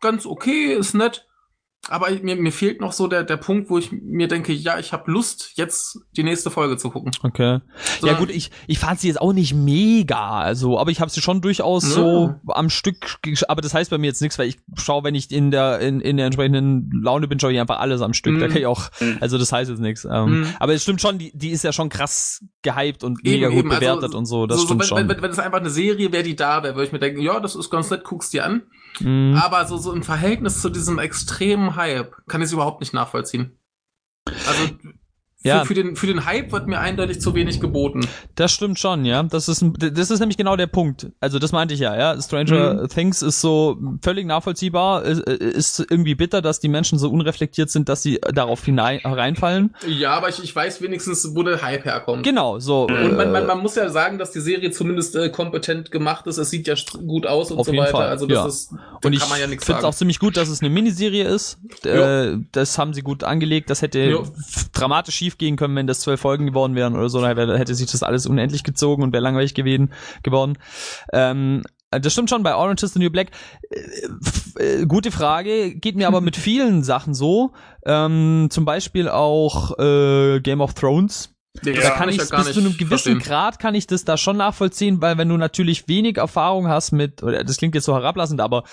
ganz 0.00 0.26
okay, 0.26 0.72
ist 0.74 0.94
nett. 0.94 1.26
Aber 1.88 2.08
mir, 2.22 2.36
mir 2.36 2.52
fehlt 2.52 2.80
noch 2.80 2.92
so 2.92 3.08
der, 3.08 3.24
der 3.24 3.36
Punkt, 3.36 3.68
wo 3.68 3.76
ich 3.76 3.90
mir 3.90 4.28
denke, 4.28 4.52
ja, 4.52 4.78
ich 4.78 4.92
habe 4.92 5.10
Lust, 5.10 5.50
jetzt 5.56 5.98
die 6.16 6.22
nächste 6.22 6.48
Folge 6.48 6.76
zu 6.76 6.90
gucken. 6.90 7.10
Okay. 7.24 7.58
So, 8.00 8.06
ja 8.06 8.12
gut, 8.14 8.30
ich, 8.30 8.52
ich 8.68 8.78
fand 8.78 9.00
sie 9.00 9.08
jetzt 9.08 9.20
auch 9.20 9.32
nicht 9.32 9.52
mega, 9.52 10.40
also, 10.42 10.78
aber 10.78 10.92
ich 10.92 11.00
habe 11.00 11.10
sie 11.10 11.20
schon 11.20 11.40
durchaus 11.40 11.82
so 11.82 12.36
am 12.46 12.70
Stück, 12.70 13.18
aber 13.48 13.62
das 13.62 13.74
heißt 13.74 13.90
bei 13.90 13.98
mir 13.98 14.06
jetzt 14.06 14.22
nichts, 14.22 14.38
weil 14.38 14.46
ich 14.46 14.58
schaue, 14.76 15.02
wenn 15.02 15.16
ich 15.16 15.32
in 15.32 15.50
der 15.50 15.80
in, 15.80 16.00
in 16.00 16.18
der 16.18 16.26
entsprechenden 16.26 16.88
Laune 17.02 17.26
bin, 17.26 17.40
schaue 17.40 17.52
ich 17.52 17.58
einfach 17.58 17.80
alles 17.80 18.00
am 18.00 18.14
Stück. 18.14 18.38
Da 18.38 18.46
Mhm. 18.46 18.50
kann 18.50 18.58
ich 18.60 18.66
auch, 18.66 18.88
Mhm. 19.00 19.18
also 19.20 19.36
das 19.36 19.50
heißt 19.50 19.68
jetzt 19.68 19.80
nichts. 19.80 20.04
Ähm, 20.04 20.40
Mhm. 20.42 20.46
Aber 20.60 20.74
es 20.74 20.84
stimmt 20.84 21.00
schon, 21.00 21.18
die, 21.18 21.32
die 21.36 21.50
ist 21.50 21.64
ja 21.64 21.72
schon 21.72 21.88
krass 21.88 22.44
gehypt 22.62 23.02
und 23.02 23.18
Eben, 23.24 23.34
mega 23.40 23.48
gut 23.48 23.58
eben, 23.58 23.70
also 23.72 23.80
bewertet 23.80 24.14
und 24.14 24.26
so. 24.26 24.46
Das 24.46 24.58
so, 24.58 24.62
so, 24.62 24.66
stimmt 24.68 24.80
wenn, 24.82 24.86
schon. 24.86 24.98
Wenn, 24.98 25.08
wenn, 25.08 25.22
wenn 25.22 25.30
es 25.32 25.38
einfach 25.40 25.58
eine 25.58 25.70
Serie 25.70 26.12
wäre, 26.12 26.22
die 26.22 26.36
da 26.36 26.62
wäre, 26.62 26.76
würde 26.76 26.86
ich 26.86 26.92
mir 26.92 27.00
denken, 27.00 27.20
ja, 27.20 27.40
das 27.40 27.56
ist 27.56 27.70
ganz 27.70 27.90
nett, 27.90 28.04
guckst 28.04 28.32
dir 28.32 28.44
an. 28.46 28.62
Mhm. 29.00 29.34
Aber 29.42 29.66
so, 29.66 29.76
so 29.76 29.92
im 29.92 30.02
Verhältnis 30.02 30.60
zu 30.60 30.70
diesem 30.70 30.98
extremen 30.98 31.76
Hype 31.76 32.14
kann 32.28 32.40
ich 32.40 32.46
es 32.46 32.52
überhaupt 32.52 32.80
nicht 32.80 32.94
nachvollziehen. 32.94 33.58
Also 34.26 34.68
Ja. 35.44 35.64
für, 35.64 35.74
den, 35.74 35.96
für 35.96 36.06
den 36.06 36.24
Hype 36.24 36.52
wird 36.52 36.66
mir 36.68 36.78
eindeutig 36.78 37.20
zu 37.20 37.34
wenig 37.34 37.60
geboten. 37.60 38.06
Das 38.34 38.52
stimmt 38.52 38.78
schon, 38.78 39.04
ja. 39.04 39.22
Das 39.22 39.48
ist, 39.48 39.62
ein, 39.62 39.74
das 39.78 40.10
ist 40.10 40.20
nämlich 40.20 40.36
genau 40.36 40.56
der 40.56 40.66
Punkt. 40.68 41.08
Also 41.20 41.38
das 41.38 41.52
meinte 41.52 41.74
ich 41.74 41.80
ja, 41.80 41.96
ja. 41.96 42.20
Stranger 42.20 42.74
Mhm. 42.82 42.88
Things 42.88 43.22
ist 43.22 43.40
so 43.40 43.76
völlig 44.02 44.26
nachvollziehbar, 44.26 45.02
ist, 45.04 45.20
ist 45.20 45.80
irgendwie 45.90 46.14
bitter, 46.14 46.42
dass 46.42 46.60
die 46.60 46.68
Menschen 46.68 46.98
so 46.98 47.10
unreflektiert 47.10 47.70
sind, 47.70 47.88
dass 47.88 48.02
sie 48.02 48.20
darauf 48.32 48.64
hinein, 48.64 49.00
reinfallen. 49.04 49.74
Ja, 49.86 50.12
aber 50.12 50.28
ich, 50.28 50.42
ich 50.42 50.54
weiß 50.54 50.80
wenigstens, 50.82 51.34
wo 51.34 51.42
der 51.42 51.60
Hype 51.62 51.84
herkommt. 51.84 52.22
Genau, 52.22 52.58
so. 52.58 52.86
Und 52.86 53.16
man, 53.16 53.32
man, 53.32 53.44
äh, 53.44 53.46
man 53.46 53.58
muss 53.60 53.74
ja 53.74 53.88
sagen, 53.90 54.18
dass 54.18 54.32
die 54.32 54.40
Serie 54.40 54.70
zumindest 54.70 55.16
äh, 55.16 55.28
kompetent 55.30 55.90
gemacht 55.90 56.26
ist. 56.26 56.38
Es 56.38 56.50
sieht 56.50 56.66
ja 56.66 56.74
gut 57.06 57.26
aus 57.26 57.50
und 57.50 57.58
Auf 57.58 57.66
so 57.66 57.72
jeden 57.72 57.82
weiter. 57.84 57.96
Fall, 57.96 58.08
Also 58.08 58.26
das 58.26 58.36
ja. 58.36 58.46
ist, 58.46 58.72
da 58.72 59.06
und 59.08 59.12
ich 59.12 59.20
ja 59.20 59.26
finde 59.26 59.58
es 59.78 59.84
auch 59.84 59.94
ziemlich 59.94 60.18
gut, 60.18 60.36
dass 60.36 60.48
es 60.48 60.60
eine 60.60 60.70
Miniserie 60.70 61.24
ist. 61.24 61.58
Äh, 61.84 62.36
das 62.52 62.78
haben 62.78 62.94
sie 62.94 63.02
gut 63.02 63.24
angelegt. 63.24 63.70
Das 63.70 63.82
hätte 63.82 64.00
f- 64.00 64.70
dramatisch 64.72 65.16
schief 65.16 65.31
gehen 65.38 65.56
können, 65.56 65.76
wenn 65.76 65.86
das 65.86 66.00
zwölf 66.00 66.20
Folgen 66.20 66.46
geworden 66.46 66.74
wären 66.74 66.94
oder 66.96 67.08
so. 67.08 67.20
Da 67.20 67.36
wär- 67.36 67.58
hätte 67.58 67.74
sich 67.74 67.90
das 67.90 68.02
alles 68.02 68.26
unendlich 68.26 68.64
gezogen 68.64 69.02
und 69.02 69.12
wäre 69.12 69.22
langweilig 69.22 69.54
gewesen, 69.54 69.92
geworden. 70.22 70.58
Ähm, 71.12 71.62
das 71.90 72.12
stimmt 72.14 72.30
schon 72.30 72.42
bei 72.42 72.54
Orange 72.54 72.84
is 72.84 72.94
the 72.94 72.98
New 73.00 73.10
Black. 73.10 73.28
Äh, 73.70 74.80
äh, 74.82 74.86
gute 74.86 75.10
Frage, 75.10 75.74
geht 75.74 75.96
mir 75.96 76.08
aber 76.08 76.20
mit 76.22 76.36
vielen 76.36 76.82
Sachen 76.82 77.14
so. 77.14 77.52
Ähm, 77.84 78.48
zum 78.50 78.64
Beispiel 78.64 79.08
auch 79.08 79.78
äh, 79.78 80.40
Game 80.40 80.60
of 80.60 80.74
Thrones. 80.74 81.31
Nee, 81.64 81.74
da 81.74 81.90
kann 81.90 82.08
ich 82.08 82.16
ja 82.16 82.24
bis 82.24 82.52
zu 82.54 82.60
einem 82.60 82.76
gewissen 82.78 83.18
Grad 83.18 83.58
kann 83.58 83.74
ich 83.74 83.86
das 83.86 84.04
da 84.06 84.16
schon 84.16 84.38
nachvollziehen, 84.38 85.02
weil 85.02 85.18
wenn 85.18 85.28
du 85.28 85.36
natürlich 85.36 85.86
wenig 85.86 86.16
Erfahrung 86.16 86.66
hast 86.66 86.92
mit, 86.92 87.22
oder 87.22 87.44
das 87.44 87.58
klingt 87.58 87.74
jetzt 87.74 87.84
so 87.84 87.94
herablassend, 87.94 88.40
aber 88.40 88.64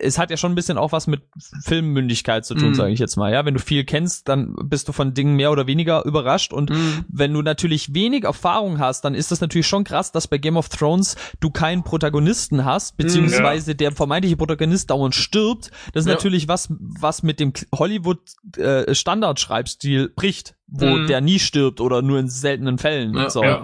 es 0.00 0.18
hat 0.18 0.30
ja 0.32 0.36
schon 0.36 0.50
ein 0.50 0.54
bisschen 0.56 0.76
auch 0.76 0.90
was 0.90 1.06
mit 1.06 1.22
Filmmündigkeit 1.62 2.44
zu 2.44 2.56
tun, 2.56 2.70
Mhm. 2.70 2.74
sage 2.74 2.92
ich 2.92 2.98
jetzt 2.98 3.16
mal. 3.16 3.32
Ja, 3.32 3.44
wenn 3.44 3.54
du 3.54 3.60
viel 3.60 3.84
kennst, 3.84 4.28
dann 4.28 4.54
bist 4.64 4.88
du 4.88 4.92
von 4.92 5.14
Dingen 5.14 5.36
mehr 5.36 5.52
oder 5.52 5.68
weniger 5.68 6.04
überrascht 6.04 6.52
und 6.52 6.70
Mhm. 6.70 7.04
wenn 7.08 7.32
du 7.32 7.42
natürlich 7.42 7.94
wenig 7.94 8.24
Erfahrung 8.24 8.80
hast, 8.80 9.04
dann 9.04 9.14
ist 9.14 9.30
das 9.30 9.40
natürlich 9.40 9.68
schon 9.68 9.84
krass, 9.84 10.10
dass 10.10 10.26
bei 10.26 10.38
Game 10.38 10.56
of 10.56 10.68
Thrones 10.68 11.14
du 11.38 11.50
keinen 11.50 11.84
Protagonisten 11.84 12.64
hast, 12.64 12.96
beziehungsweise 12.96 13.76
der 13.76 13.92
vermeintliche 13.92 14.36
Protagonist 14.36 14.90
dauernd 14.90 15.14
stirbt. 15.14 15.70
Das 15.92 16.02
ist 16.04 16.08
Ja. 16.08 16.14
natürlich 16.14 16.48
was, 16.48 16.66
was 16.70 17.22
mit 17.22 17.38
dem 17.38 17.52
Hollywood 17.72 18.18
äh, 18.56 18.92
Standardschreibstil 18.94 20.08
bricht, 20.14 20.56
wo 20.68 20.84
Mhm. 20.86 21.06
der 21.06 21.20
nie 21.20 21.38
stirbt 21.38 21.80
oder 21.80 22.02
nur 22.02 22.18
in 22.18 22.28
seltenen 22.28 22.76
Fällen. 22.78 23.14
Ja, 23.16 23.30
so. 23.30 23.44
ja. 23.44 23.62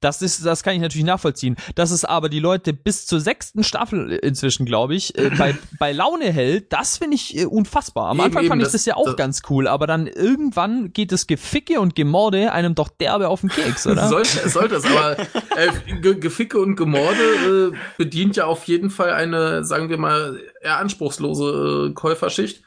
Das 0.00 0.20
ist, 0.20 0.44
das 0.44 0.62
kann 0.62 0.74
ich 0.74 0.80
natürlich 0.82 1.06
nachvollziehen. 1.06 1.56
Dass 1.76 1.90
es 1.90 2.04
aber 2.04 2.28
die 2.28 2.40
Leute 2.40 2.74
bis 2.74 3.06
zur 3.06 3.20
sechsten 3.20 3.64
Staffel 3.64 4.12
inzwischen, 4.22 4.66
glaube 4.66 4.94
ich, 4.94 5.16
äh, 5.16 5.30
bei, 5.38 5.56
bei 5.78 5.92
Laune 5.92 6.30
hält, 6.30 6.70
das 6.72 6.98
finde 6.98 7.14
ich 7.14 7.38
äh, 7.38 7.46
unfassbar. 7.46 8.10
Am 8.10 8.18
Eben, 8.18 8.26
Anfang 8.26 8.42
eben, 8.42 8.48
fand 8.50 8.60
ich 8.62 8.66
das- 8.66 8.72
das 8.72 8.84
ja 8.84 8.96
auch 8.96 9.06
das- 9.06 9.16
ganz 9.16 9.40
cool, 9.48 9.66
aber 9.66 9.86
dann 9.86 10.06
irgendwann 10.06 10.92
geht 10.92 11.10
das 11.10 11.26
Geficke 11.26 11.80
und 11.80 11.94
Gemorde 11.94 12.52
einem 12.52 12.74
doch 12.74 12.88
derbe 12.90 13.28
auf 13.28 13.40
den 13.40 13.48
Keks, 13.48 13.86
oder? 13.86 14.08
Sollte, 14.08 14.48
sollte 14.50 14.74
es, 14.74 14.84
aber 14.84 15.18
äh, 15.20 15.70
Ge 16.02 16.16
Geficke 16.20 16.58
und 16.58 16.76
Gemorde 16.76 17.70
äh, 17.72 17.76
bedient 17.96 18.36
ja 18.36 18.44
auf 18.44 18.64
jeden 18.64 18.90
Fall 18.90 19.12
eine, 19.12 19.64
sagen 19.64 19.88
wir 19.88 19.96
mal, 19.96 20.38
eher 20.60 20.76
anspruchslose 20.78 21.88
äh, 21.90 21.94
Käuferschicht, 21.94 22.62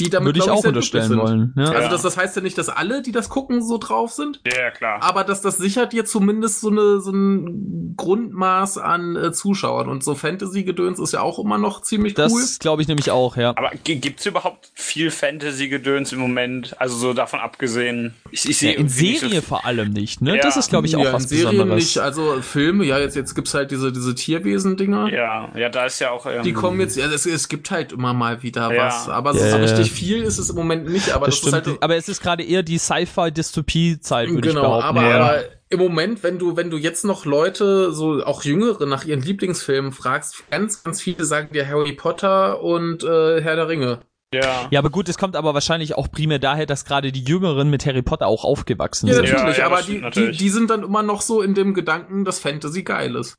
die 0.00 0.10
damit 0.10 0.26
Würde 0.26 0.38
ich 0.38 0.44
glaub 0.44 0.58
auch 0.58 0.64
unterstellen 0.64 1.16
wollen. 1.18 1.54
Ja. 1.56 1.64
Also 1.64 1.82
Ja. 1.82 1.88
das, 1.88 2.02
das 2.02 2.16
heißt 2.16 2.36
ja 2.36 2.42
nicht, 2.42 2.56
dass 2.58 2.68
alle, 2.68 3.02
die 3.02 3.12
das 3.12 3.28
gucken, 3.28 3.62
so 3.62 3.78
drauf 3.78 4.12
sind, 4.12 4.40
Ja, 4.46 4.58
ja, 4.64 4.70
klar. 4.70 5.02
aber 5.02 5.24
dass 5.24 5.42
das 5.42 5.58
sichert 5.58 5.92
dir 5.92 6.04
zumindest 6.04 6.60
so, 6.60 6.70
eine, 6.70 7.00
so 7.00 7.10
ein 7.12 7.94
Grundmaß 7.96 8.78
an 8.78 9.16
äh, 9.16 9.32
Zuschauern. 9.32 9.88
Und 9.88 10.02
so 10.04 10.14
Fantasy-Gedöns 10.14 10.98
ist 10.98 11.12
ja 11.12 11.20
auch 11.22 11.38
immer 11.38 11.58
noch 11.58 11.82
ziemlich 11.82 12.14
Das 12.14 12.32
cool. 12.32 12.42
glaube 12.58 12.82
ich 12.82 12.88
nämlich 12.88 13.10
auch, 13.10 13.36
ja. 13.36 13.50
Aber 13.56 13.70
gi- 13.84 13.96
gibt's 13.96 14.26
überhaupt 14.26 14.70
viel 14.74 15.10
Fantasy-Gedöns 15.10 16.12
im 16.12 16.18
Moment? 16.20 16.74
Also 16.80 16.96
so 16.96 17.12
davon 17.12 17.40
abgesehen. 17.40 18.14
Ich, 18.30 18.48
ich 18.48 18.60
ja 18.60 18.68
sehe 18.70 18.74
in 18.74 18.86
nicht 18.86 18.94
so 18.94 19.00
Serie 19.26 19.40
viel- 19.40 19.42
vor 19.42 19.64
allem 19.66 19.90
nicht, 19.92 20.20
ne? 20.22 20.36
Ja. 20.36 20.42
Das 20.42 20.56
ist, 20.56 20.70
glaube 20.70 20.86
ich, 20.86 20.96
auch 20.96 21.04
ja, 21.04 21.12
was 21.12 21.24
in 21.24 21.28
Serien 21.28 21.50
Besonderes. 21.52 21.84
nicht, 21.84 21.98
also 21.98 22.40
Filme, 22.42 22.84
ja, 22.84 22.98
jetzt, 22.98 23.16
jetzt 23.16 23.34
gibt's 23.34 23.54
halt 23.54 23.70
diese, 23.70 23.92
diese 23.92 24.14
Tierwesen-Dinger. 24.14 25.12
Ja, 25.12 25.48
ja, 25.56 25.68
da 25.68 25.86
ist 25.86 25.98
ja 26.00 26.10
auch. 26.10 26.26
Ähm, 26.26 26.42
Die 26.42 26.52
kommen 26.52 26.80
jetzt, 26.80 26.96
ja, 26.96 27.06
es, 27.06 27.26
es 27.26 27.48
gibt 27.48 27.70
halt 27.70 27.92
immer 27.92 28.14
mal 28.14 28.42
wieder 28.42 28.72
Ja. 28.72 28.86
was, 28.86 29.08
aber 29.08 29.34
Ja, 29.34 29.50
so 29.50 29.56
ja. 29.56 29.62
Viel 29.90 30.22
ist 30.22 30.38
es 30.38 30.48
im 30.50 30.56
Moment 30.56 30.88
nicht, 30.88 31.10
aber 31.10 31.26
das 31.26 31.40
das, 31.40 31.48
stimmt. 31.48 31.66
ist 31.66 31.72
halt 31.72 31.82
aber 31.82 31.96
es 31.96 32.08
ist 32.08 32.22
gerade 32.22 32.42
eher 32.42 32.62
die 32.62 32.78
Sci-Fi-Dystopie-Zeit, 32.78 34.28
würde 34.30 34.48
ich 34.48 34.54
genau, 34.54 34.78
behaupten. 34.78 34.98
aber, 34.98 35.02
ja. 35.08 35.16
aber 35.16 35.44
im 35.68 35.78
Moment, 35.78 36.22
wenn 36.22 36.38
du, 36.38 36.56
wenn 36.56 36.70
du 36.70 36.76
jetzt 36.76 37.04
noch 37.04 37.24
Leute, 37.24 37.92
so 37.92 38.24
auch 38.24 38.42
Jüngere 38.42 38.86
nach 38.86 39.04
ihren 39.04 39.22
Lieblingsfilmen 39.22 39.92
fragst, 39.92 40.42
ganz, 40.50 40.82
ganz 40.82 41.00
viele 41.00 41.24
sagen 41.24 41.50
dir 41.52 41.66
Harry 41.68 41.92
Potter 41.92 42.62
und 42.62 43.04
äh, 43.04 43.40
Herr 43.40 43.56
der 43.56 43.68
Ringe. 43.68 44.00
Ja. 44.32 44.68
Ja, 44.70 44.78
aber 44.78 44.90
gut, 44.90 45.08
es 45.08 45.18
kommt 45.18 45.34
aber 45.34 45.54
wahrscheinlich 45.54 45.96
auch 45.96 46.10
primär 46.10 46.38
daher, 46.38 46.66
dass 46.66 46.84
gerade 46.84 47.10
die 47.12 47.24
Jüngeren 47.24 47.68
mit 47.68 47.84
Harry 47.84 48.02
Potter 48.02 48.26
auch 48.28 48.44
aufgewachsen 48.44 49.08
Ja, 49.08 49.14
sind. 49.14 49.30
natürlich, 49.30 49.58
ja, 49.58 49.66
aber 49.66 49.76
das 49.76 49.86
die, 49.86 49.92
stimmt 49.98 50.16
die, 50.16 50.20
natürlich. 50.20 50.38
die 50.38 50.48
sind 50.50 50.70
dann 50.70 50.82
immer 50.84 51.02
noch 51.02 51.20
so 51.20 51.42
in 51.42 51.54
dem 51.54 51.74
Gedanken, 51.74 52.24
dass 52.24 52.38
Fantasy 52.38 52.82
geil 52.82 53.16
ist. 53.16 53.34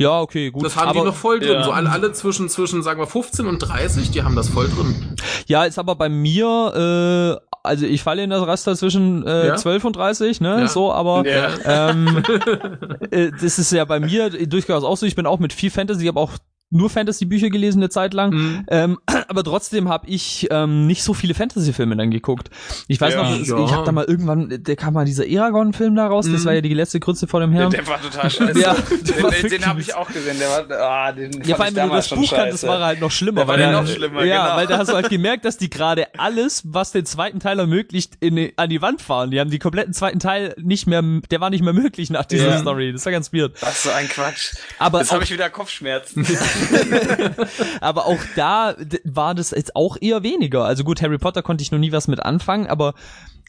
Ja, 0.00 0.20
okay, 0.20 0.50
gut. 0.50 0.64
Das 0.64 0.76
haben 0.76 0.88
aber, 0.88 1.00
die 1.00 1.04
noch 1.06 1.14
voll 1.14 1.40
drin. 1.40 1.52
ja. 1.52 1.62
So 1.62 1.72
alle, 1.72 1.90
alle 1.90 2.12
zwischen, 2.12 2.48
zwischen, 2.48 2.82
sagen 2.82 2.98
wir, 3.00 3.06
15 3.06 3.46
und 3.46 3.58
30, 3.58 4.10
die 4.10 4.22
haben 4.22 4.34
das 4.34 4.48
voll 4.48 4.66
drin. 4.68 5.14
Ja, 5.46 5.64
ist 5.64 5.78
aber 5.78 5.94
bei 5.94 6.08
mir, 6.08 7.38
äh, 7.38 7.46
also 7.62 7.84
ich 7.84 8.02
falle 8.02 8.22
in 8.22 8.30
das 8.30 8.46
Raster 8.46 8.74
zwischen 8.76 9.26
äh, 9.26 9.48
Ja. 9.48 9.56
12 9.56 9.84
und 9.84 9.96
30, 9.96 10.40
ne? 10.40 10.60
Ja. 10.60 10.68
So, 10.68 10.90
aber 10.90 11.24
ähm, 11.26 12.22
äh, 13.10 13.30
das 13.40 13.58
ist 13.58 13.72
ja 13.72 13.84
bei 13.84 14.00
mir 14.00 14.30
durchaus 14.46 14.84
auch 14.84 14.96
so. 14.96 15.04
Ich 15.04 15.16
bin 15.16 15.26
auch 15.26 15.38
mit 15.38 15.52
viel 15.52 15.70
Fantasy, 15.70 16.02
ich 16.02 16.08
habe 16.08 16.20
auch 16.20 16.32
nur 16.70 16.88
Fantasy-Bücher 16.88 17.50
gelesen 17.50 17.80
eine 17.80 17.88
Zeit 17.88 18.14
lang. 18.14 18.32
Mhm. 18.32 18.66
Ähm, 18.68 18.98
aber 19.28 19.42
trotzdem 19.44 19.88
habe 19.88 20.08
ich 20.08 20.46
ähm, 20.50 20.86
nicht 20.86 21.02
so 21.02 21.14
viele 21.14 21.34
Fantasy-Filme 21.34 21.96
dann 21.96 22.10
geguckt. 22.10 22.48
Ich 22.88 23.00
weiß 23.00 23.14
Ja. 23.14 23.22
noch, 23.22 23.30
Ja. 23.46 23.64
ich 23.64 23.72
habe 23.72 23.84
da 23.84 23.92
mal 23.92 24.04
irgendwann, 24.04 24.62
der 24.62 24.76
kam 24.76 24.94
mal 24.94 25.04
dieser 25.04 25.26
Eragon-Film 25.26 25.94
da 25.96 26.06
raus, 26.06 26.26
das 26.30 26.42
Mhm. 26.42 26.44
war 26.46 26.54
ja 26.54 26.60
die 26.60 26.74
letzte 26.74 27.00
Grütze 27.00 27.26
vor 27.26 27.40
dem 27.40 27.50
Der, 27.52 27.60
Herrn. 27.62 27.70
der 27.72 27.86
war 27.88 28.00
total 28.00 28.30
scheiße. 28.30 28.40
Ja, 28.60 28.74
der 28.74 29.22
war 29.22 29.30
den 29.30 29.48
den, 29.50 29.66
habe 29.66 29.80
ich 29.80 29.94
auch 29.94 30.08
gesehen. 30.08 30.36
Der 30.38 30.48
war, 30.48 30.80
ah, 30.80 31.12
den 31.12 31.32
Ja, 31.42 31.56
fand 31.56 31.56
vor 31.56 31.58
allem, 31.58 31.58
ich 31.58 31.58
wenn 31.58 31.74
du 31.74 31.80
damals 31.80 32.04
das 32.04 32.08
schon 32.08 32.20
Buch 32.20 32.30
kanntest, 32.30 32.66
war 32.66 32.78
er 32.80 32.86
halt 32.86 33.00
noch 33.00 33.10
schlimmer. 33.10 33.40
Der 33.44 33.48
war 33.48 33.58
weil 33.58 33.72
noch 33.72 33.86
schlimmer, 33.86 34.24
Ja, 34.24 34.44
genau. 34.44 34.56
weil 34.56 34.66
da 34.66 34.78
hast 34.78 34.90
du 34.90 34.94
halt 34.94 35.08
gemerkt, 35.08 35.44
dass 35.44 35.56
die 35.58 35.70
gerade 35.70 36.06
alles, 36.18 36.62
was 36.66 36.92
den 36.92 37.04
zweiten 37.04 37.40
Teil 37.40 37.58
ermöglicht, 37.58 38.14
in, 38.20 38.52
an 38.56 38.68
die 38.68 38.80
Wand 38.82 39.02
fahren. 39.02 39.30
Die 39.30 39.40
haben 39.40 39.50
die 39.50 39.58
kompletten 39.58 39.92
zweiten 39.92 40.18
Teil 40.20 40.54
nicht 40.58 40.86
mehr, 40.86 41.02
der 41.30 41.40
war 41.40 41.50
nicht 41.50 41.62
mehr 41.64 41.72
möglich 41.72 42.10
nach 42.10 42.24
dieser 42.26 42.50
Ja. 42.50 42.58
Story. 42.58 42.92
Das 42.92 43.04
war 43.06 43.12
ganz 43.12 43.32
weird. 43.32 43.60
Was 43.60 43.82
so 43.82 43.90
ein 43.90 44.08
Quatsch. 44.08 44.54
Aber 44.78 45.00
Jetzt 45.00 45.12
habe 45.12 45.24
ich 45.24 45.32
wieder 45.32 45.50
Kopfschmerzen. 45.50 46.26
aber 47.80 48.06
auch 48.06 48.18
da 48.36 48.74
war 49.04 49.34
das 49.34 49.50
jetzt 49.50 49.76
auch 49.76 49.96
eher 50.00 50.22
weniger. 50.22 50.64
Also 50.64 50.84
gut, 50.84 51.02
Harry 51.02 51.18
Potter 51.18 51.42
konnte 51.42 51.62
ich 51.62 51.72
noch 51.72 51.78
nie 51.78 51.92
was 51.92 52.08
mit 52.08 52.20
anfangen, 52.20 52.66
aber 52.66 52.94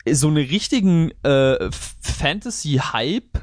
so 0.10 0.28
eine 0.28 0.40
richtigen 0.42 1.12
äh, 1.24 1.70
Fantasy-Hype 2.02 3.42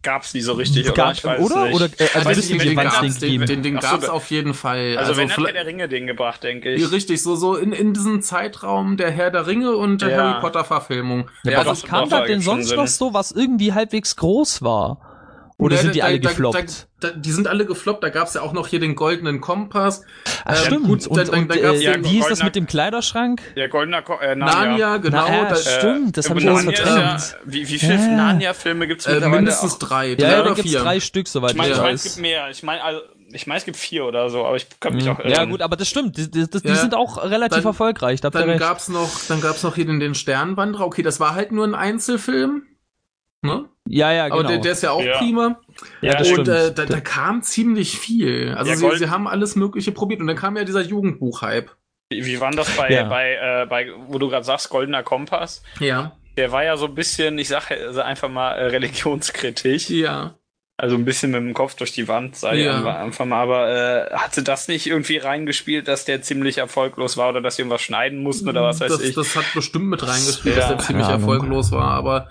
Gab's 0.00 0.32
nie 0.32 0.40
so 0.42 0.52
richtig, 0.52 0.86
oder? 0.86 0.94
gab, 0.94 1.14
Ich 1.14 1.24
weiß 1.24 1.40
oder? 1.40 1.64
nicht. 1.64 1.74
Oder 1.74 1.86
äh, 1.98 2.08
also 2.14 2.30
wüsste 2.30 2.52
nicht, 2.52 2.62
ich 2.62 2.68
den 2.68 2.76
gab's, 2.76 3.18
den 3.18 3.40
den, 3.46 3.62
den, 3.64 3.80
so, 3.80 3.88
gab's 3.88 4.06
da- 4.06 4.12
auf 4.12 4.30
jeden 4.30 4.54
Fall. 4.54 4.96
Also, 4.96 5.16
wenn 5.16 5.28
hat 5.28 5.38
Herr 5.44 5.52
der 5.52 5.66
Ringe 5.66 5.88
den 5.88 6.06
gebracht, 6.06 6.44
denke 6.44 6.72
ich. 6.72 6.92
Richtig, 6.92 7.20
so, 7.20 7.34
so 7.34 7.56
in, 7.56 7.72
in 7.72 7.94
diesem 7.94 8.22
Zeitraum 8.22 8.96
der 8.96 9.10
Herr 9.10 9.32
der 9.32 9.48
Ringe 9.48 9.74
und 9.76 10.00
der 10.00 10.10
Ja. 10.10 10.16
Harry 10.18 10.40
Potter 10.40 10.62
Verfilmung. 10.62 11.28
Ja, 11.42 11.50
Ja, 11.50 11.60
aber 11.62 11.70
was 11.72 11.82
kam 11.82 12.08
da 12.08 12.24
denn 12.24 12.40
sonst 12.40 12.68
Sinn. 12.68 12.76
noch 12.76 12.86
so, 12.86 13.12
was 13.12 13.32
irgendwie 13.32 13.72
halbwegs 13.72 14.14
groß 14.14 14.62
war? 14.62 15.07
Oder 15.60 15.74
Ja, 15.74 15.82
sind 15.82 15.94
die 15.96 15.98
da- 15.98 16.04
alle 16.06 16.20
gefloppt? 16.20 16.86
Da, 17.00 17.08
da, 17.10 17.16
die 17.16 17.32
sind 17.32 17.48
alle 17.48 17.66
gefloppt. 17.66 18.04
Da 18.04 18.10
gab's 18.10 18.34
ja 18.34 18.42
auch 18.42 18.52
noch 18.52 18.68
hier 18.68 18.78
den 18.78 18.94
goldenen 18.94 19.40
Kompass. 19.40 20.02
Ach, 20.44 20.50
Ähm, 20.56 20.64
stimmt. 20.64 20.86
gut, 20.86 21.06
und 21.08 21.28
und 21.30 21.50
äh, 21.50 21.78
den- 21.78 22.04
wie 22.04 22.18
ist 22.20 22.30
das 22.30 22.44
mit 22.44 22.54
dem 22.54 22.68
Kleiderschrank? 22.68 23.42
Ja, 23.56 23.66
goldener 23.66 24.02
Ko 24.02 24.14
äh, 24.20 24.36
Narnia. 24.36 24.54
Narnia, 24.64 24.96
genau. 24.98 25.26
Na, 25.26 25.34
ja, 25.36 25.44
da, 25.48 25.56
stimmt, 25.56 26.16
das 26.16 26.30
habe 26.30 26.38
ich 26.38 26.48
alles 26.48 26.62
verdrängt. 26.62 26.86
ja, 26.86 27.18
wie, 27.44 27.68
wie 27.68 27.78
viele 27.78 27.94
Ja. 27.96 28.06
Narnia-Filme 28.06 28.86
gibt's 28.86 29.06
äh, 29.06 29.14
mittlerweile? 29.14 29.36
mindestens 29.36 29.74
auch? 29.74 29.78
drei. 29.80 30.08
Ja, 30.10 30.14
drei 30.14 30.22
ja, 30.28 30.30
da 30.36 30.42
oder 30.42 30.54
gibt's 30.54 30.70
vier. 30.70 30.80
drei 30.80 31.00
Stück, 31.00 31.26
soweit 31.26 31.50
Ich 31.50 31.56
meine, 31.56 31.72
ich 31.72 31.76
mein, 31.78 31.86
weiß. 31.86 32.04
es 32.04 32.14
gibt 32.14 32.22
mehr. 32.22 32.50
Ich 32.50 32.62
meine, 32.62 32.84
also, 32.84 33.00
ich 33.32 33.46
meine, 33.48 33.58
es 33.58 33.64
gibt 33.64 33.76
vier 33.76 34.04
oder 34.04 34.30
so, 34.30 34.46
aber 34.46 34.54
ich 34.56 34.66
kann 34.78 34.94
mich 34.94 35.08
auch 35.10 35.18
Mhm. 35.18 35.28
Ja 35.28 35.38
irren. 35.38 35.50
gut, 35.50 35.60
aber 35.62 35.74
das 35.74 35.88
stimmt. 35.88 36.16
Die, 36.18 36.30
die, 36.30 36.48
die 36.48 36.68
Ja. 36.68 36.76
sind 36.76 36.94
auch 36.94 37.20
relativ 37.24 37.56
Dann- 37.58 37.66
erfolgreich. 37.66 38.20
Da 38.20 38.30
Dann 38.30 38.56
gab's 38.58 38.88
noch, 38.88 39.10
dann 39.26 39.40
gab's 39.40 39.64
noch 39.64 39.74
hier 39.74 39.86
den, 39.86 39.98
den 39.98 40.14
Sternwanderer. 40.14 40.86
Okay, 40.86 41.02
das 41.02 41.18
war 41.18 41.34
halt 41.34 41.50
nur 41.50 41.66
ein 41.66 41.74
Einzelfilm. 41.74 42.62
Ne? 43.42 43.66
Ja, 43.90 44.12
ja, 44.12 44.24
genau. 44.28 44.40
Aber 44.40 44.48
der, 44.48 44.58
der 44.58 44.72
ist 44.72 44.82
ja 44.82 44.90
auch 44.90 45.02
Ja. 45.02 45.18
prima. 45.18 45.60
ja, 46.02 46.14
das 46.14 46.30
und 46.30 46.46
äh, 46.48 46.72
da, 46.74 46.84
da 46.84 47.00
kam 47.00 47.42
ziemlich 47.42 47.98
viel. 47.98 48.54
Also 48.56 48.70
Ja, 48.70 48.76
sie, 48.76 48.98
sie 48.98 49.10
haben 49.10 49.26
alles 49.26 49.56
Mögliche 49.56 49.92
probiert. 49.92 50.20
Und 50.20 50.26
dann 50.26 50.36
kam 50.36 50.56
ja 50.56 50.64
dieser 50.64 50.82
Jugendbuch-Hype. 50.82 51.70
Wie, 52.10 52.24
wie 52.26 52.40
war 52.40 52.50
denn 52.50 52.56
das 52.58 52.70
bei, 52.76 52.90
Ja. 52.90 53.04
bei, 53.04 53.34
äh, 53.34 53.66
bei, 53.66 53.88
wo 54.06 54.18
du 54.18 54.28
gerade 54.28 54.44
sagst, 54.44 54.68
goldener 54.70 55.02
Kompass? 55.02 55.62
Ja. 55.80 56.12
Der 56.36 56.52
war 56.52 56.64
ja 56.64 56.76
so 56.76 56.86
ein 56.86 56.94
bisschen, 56.94 57.38
ich 57.38 57.48
sage 57.48 57.76
also 57.86 58.00
einfach 58.02 58.28
mal, 58.28 58.52
äh, 58.52 58.66
religionskritisch. 58.66 59.90
Ja. 59.90 60.34
Also 60.80 60.94
ein 60.94 61.04
bisschen 61.04 61.32
mit 61.32 61.40
dem 61.40 61.54
Kopf 61.54 61.74
durch 61.74 61.90
die 61.92 62.06
Wand, 62.06 62.36
sei 62.36 62.56
Ja. 62.60 62.76
einfach- 62.76 62.96
einfach 62.98 63.24
mal. 63.24 63.42
Aber 63.42 63.68
äh, 63.68 64.14
hatte 64.14 64.42
das 64.44 64.68
nicht 64.68 64.86
irgendwie 64.86 65.16
reingespielt, 65.16 65.88
dass 65.88 66.04
der 66.04 66.22
ziemlich 66.22 66.58
erfolglos 66.58 67.16
war 67.16 67.30
oder 67.30 67.40
dass 67.40 67.56
sie 67.56 67.62
irgendwas 67.62 67.82
schneiden 67.82 68.22
mussten 68.22 68.48
oder 68.48 68.62
was 68.62 68.80
weiß 68.80 68.92
das, 68.92 69.00
ich? 69.02 69.14
das 69.14 69.34
hat 69.34 69.46
bestimmt 69.54 69.86
mit 69.86 70.06
reingespielt, 70.06 70.54
Ja, 70.56 70.60
dass 70.60 70.68
der 70.68 70.78
ziemlich 70.78 71.06
Ahnung. 71.06 71.20
erfolglos 71.20 71.72
war, 71.72 71.90
aber 71.90 72.28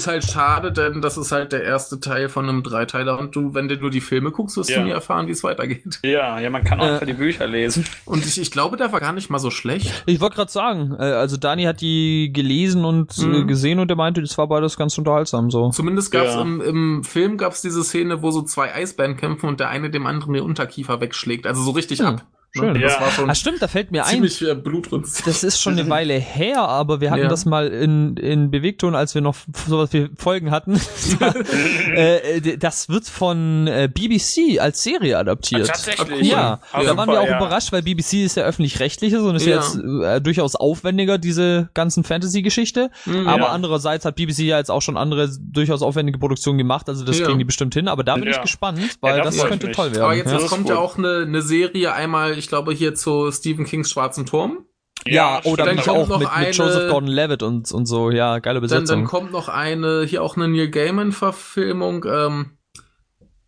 ist 0.00 0.06
halt 0.06 0.24
schade, 0.24 0.70
denn 0.70 1.02
das 1.02 1.18
ist 1.18 1.32
halt 1.32 1.50
der 1.50 1.64
erste 1.64 1.98
Teil 1.98 2.28
von 2.28 2.48
einem 2.48 2.62
Dreiteiler 2.62 3.18
und 3.18 3.34
du, 3.34 3.52
wenn 3.54 3.66
du 3.66 3.76
nur 3.78 3.90
die 3.90 4.00
Filme 4.00 4.30
guckst, 4.30 4.56
wirst 4.56 4.70
Ja. 4.70 4.78
du 4.78 4.84
nie 4.84 4.90
erfahren, 4.92 5.26
wie 5.26 5.32
es 5.32 5.42
weitergeht. 5.42 5.98
ja, 6.04 6.38
ja, 6.38 6.50
man 6.50 6.62
kann 6.62 6.78
auch 6.78 6.84
Äh. 6.86 6.90
einfach 6.92 7.06
die 7.06 7.14
Bücher 7.14 7.48
lesen. 7.48 7.84
Und 8.04 8.24
ich, 8.24 8.40
ich 8.40 8.52
glaube, 8.52 8.76
der 8.76 8.92
war 8.92 9.00
gar 9.00 9.12
nicht 9.12 9.28
mal 9.28 9.40
so 9.40 9.50
schlecht. 9.50 10.04
Ich 10.06 10.20
wollte 10.20 10.36
gerade 10.36 10.52
sagen, 10.52 10.94
äh, 11.00 11.02
also 11.02 11.36
Dani 11.36 11.64
hat 11.64 11.80
die 11.80 12.30
gelesen 12.32 12.84
und 12.84 13.18
äh, 13.18 13.22
Mhm. 13.24 13.48
gesehen 13.48 13.80
und 13.80 13.90
er 13.90 13.96
meinte, 13.96 14.20
das 14.20 14.38
war 14.38 14.46
beides 14.46 14.76
ganz 14.76 14.96
unterhaltsam 14.96 15.50
so. 15.50 15.70
Zumindest 15.70 16.12
gab's 16.12 16.34
Ja. 16.34 16.42
im, 16.42 16.60
im 16.60 17.02
Film 17.04 17.36
gab's 17.36 17.60
diese 17.60 17.82
Szene, 17.82 18.22
wo 18.22 18.30
so 18.30 18.42
zwei 18.42 18.72
Eisbären 18.72 19.16
kämpfen 19.16 19.48
und 19.48 19.58
der 19.58 19.68
eine 19.68 19.90
dem 19.90 20.06
anderen 20.06 20.32
den 20.32 20.44
Unterkiefer 20.44 21.00
wegschlägt. 21.00 21.44
Also 21.44 21.62
so 21.62 21.72
richtig 21.72 21.98
Hm, 21.98 22.06
ab. 22.06 22.24
Schön. 22.56 22.80
Das 22.80 22.94
Ja. 22.94 23.00
war 23.00 23.10
schon 23.10 23.28
Ah, 23.30 23.34
stimmt, 23.34 23.60
da 23.60 23.68
fällt 23.68 23.90
mir 23.90 24.04
ein, 24.06 24.10
ziemlich 24.28 24.44
blutrünstig. 24.64 25.24
das 25.26 25.44
ist 25.44 25.60
schon 25.60 25.74
eine 25.78 25.88
Weile 25.90 26.14
her, 26.14 26.60
aber 26.62 27.00
wir 27.00 27.10
hatten 27.10 27.22
Ja. 27.24 27.28
das 27.28 27.44
mal 27.44 27.68
in, 27.68 28.16
in 28.16 28.50
Bewegton, 28.50 28.94
als 28.94 29.14
wir 29.14 29.20
noch 29.22 29.36
sowas 29.66 29.92
wie 29.92 30.08
Folgen 30.16 30.50
hatten. 30.50 30.80
äh, 31.94 32.56
das 32.58 32.88
wird 32.88 33.06
von 33.06 33.66
äh, 33.66 33.88
BBC 33.92 34.58
als 34.60 34.82
Serie 34.82 35.18
adaptiert. 35.18 35.66
Tatsächlich. 35.66 36.08
cool. 36.10 36.24
Ja, 36.26 36.60
Ah, 36.72 36.82
da 36.82 36.96
waren 36.96 37.08
wir 37.10 37.20
auch 37.20 37.26
ja. 37.28 37.36
überrascht, 37.36 37.72
weil 37.72 37.82
BBC 37.82 38.24
ist 38.24 38.36
ja 38.36 38.44
öffentlich-rechtliches 38.44 39.20
und 39.20 39.36
ist 39.36 39.46
ja. 39.46 39.56
Ja. 39.56 39.62
jetzt 39.62 39.76
äh, 39.76 40.20
durchaus 40.20 40.56
aufwendiger, 40.56 41.18
diese 41.18 41.68
ganzen 41.74 42.04
Fantasy-Geschichte. 42.04 42.90
Mhm. 43.06 43.26
Aber 43.28 43.38
Ja. 43.46 43.48
andererseits 43.48 44.04
hat 44.04 44.16
BBC 44.16 44.40
ja 44.44 44.58
jetzt 44.58 44.70
auch 44.70 44.82
schon 44.82 44.96
andere 44.96 45.28
durchaus 45.40 45.82
aufwendige 45.82 46.18
Produktionen 46.18 46.58
gemacht, 46.58 46.88
also 46.88 47.04
das 47.04 47.18
Ja. 47.18 47.26
kriegen 47.26 47.38
die 47.38 47.44
bestimmt 47.44 47.74
hin. 47.74 47.88
Aber 47.88 48.04
da 48.04 48.14
bin 48.14 48.28
ich 48.28 48.36
Ja. 48.36 48.42
gespannt, 48.42 48.80
weil 49.00 49.12
Ja, 49.12 49.18
da 49.18 49.24
das 49.24 49.36
ich 49.36 49.44
könnte 49.44 49.70
toll 49.72 49.92
werden. 49.92 50.02
Aber 50.02 50.14
jetzt, 50.14 50.30
Ja, 50.32 50.38
das 50.38 50.46
kommt 50.48 50.68
ja 50.68 50.76
auch 50.78 50.96
eine, 50.98 51.24
eine 51.26 51.42
Serie 51.42 51.92
einmal, 51.92 52.37
ich 52.38 52.48
glaube, 52.48 52.72
hier 52.72 52.94
zu 52.94 53.30
Stephen 53.32 53.64
Kings 53.64 53.90
Schwarzen 53.90 54.26
Turm. 54.26 54.64
Ja, 55.06 55.40
oh, 55.44 55.54
da 55.54 55.64
Dann 55.64 55.78
auch 55.80 56.08
noch 56.08 56.18
mit, 56.18 56.28
eine- 56.28 56.46
mit 56.48 56.56
Joseph 56.56 56.90
Gordon-Levitt 56.90 57.42
und, 57.42 57.70
und 57.70 57.86
so, 57.86 58.10
ja, 58.10 58.40
geile 58.40 58.60
Dann, 58.60 58.68
dann 58.68 58.80
Besetzung. 58.82 59.04
kommt 59.04 59.32
noch 59.32 59.48
eine, 59.48 60.04
hier 60.04 60.22
auch 60.22 60.36
eine 60.36 60.48
Neil 60.48 60.68
Gaiman-Verfilmung. 60.70 62.04
Ähm, 62.04 62.50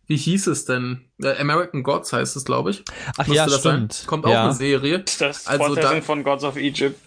wie 0.07 0.15
hieß 0.17 0.47
es 0.47 0.65
denn? 0.65 1.01
Äh, 1.21 1.37
American 1.39 1.83
Gods 1.83 2.13
heißt 2.13 2.35
es, 2.35 2.45
glaube 2.45 2.71
ich. 2.71 2.83
Ach 3.17 3.27
Müsste 3.27 3.33
ja, 3.35 3.45
das 3.45 3.59
stimmt. 3.59 3.93
Sein. 3.93 4.07
Kommt 4.07 4.25
auch 4.25 4.31
ja. 4.31 4.43
eine 4.45 4.53
Serie. 4.53 4.97
Ist 5.05 5.21
das 5.21 5.47
Also 5.47 5.75
da- 5.75 6.01
von 6.01 6.23
Gods 6.23 6.43
of 6.43 6.55
Egypt? 6.57 6.99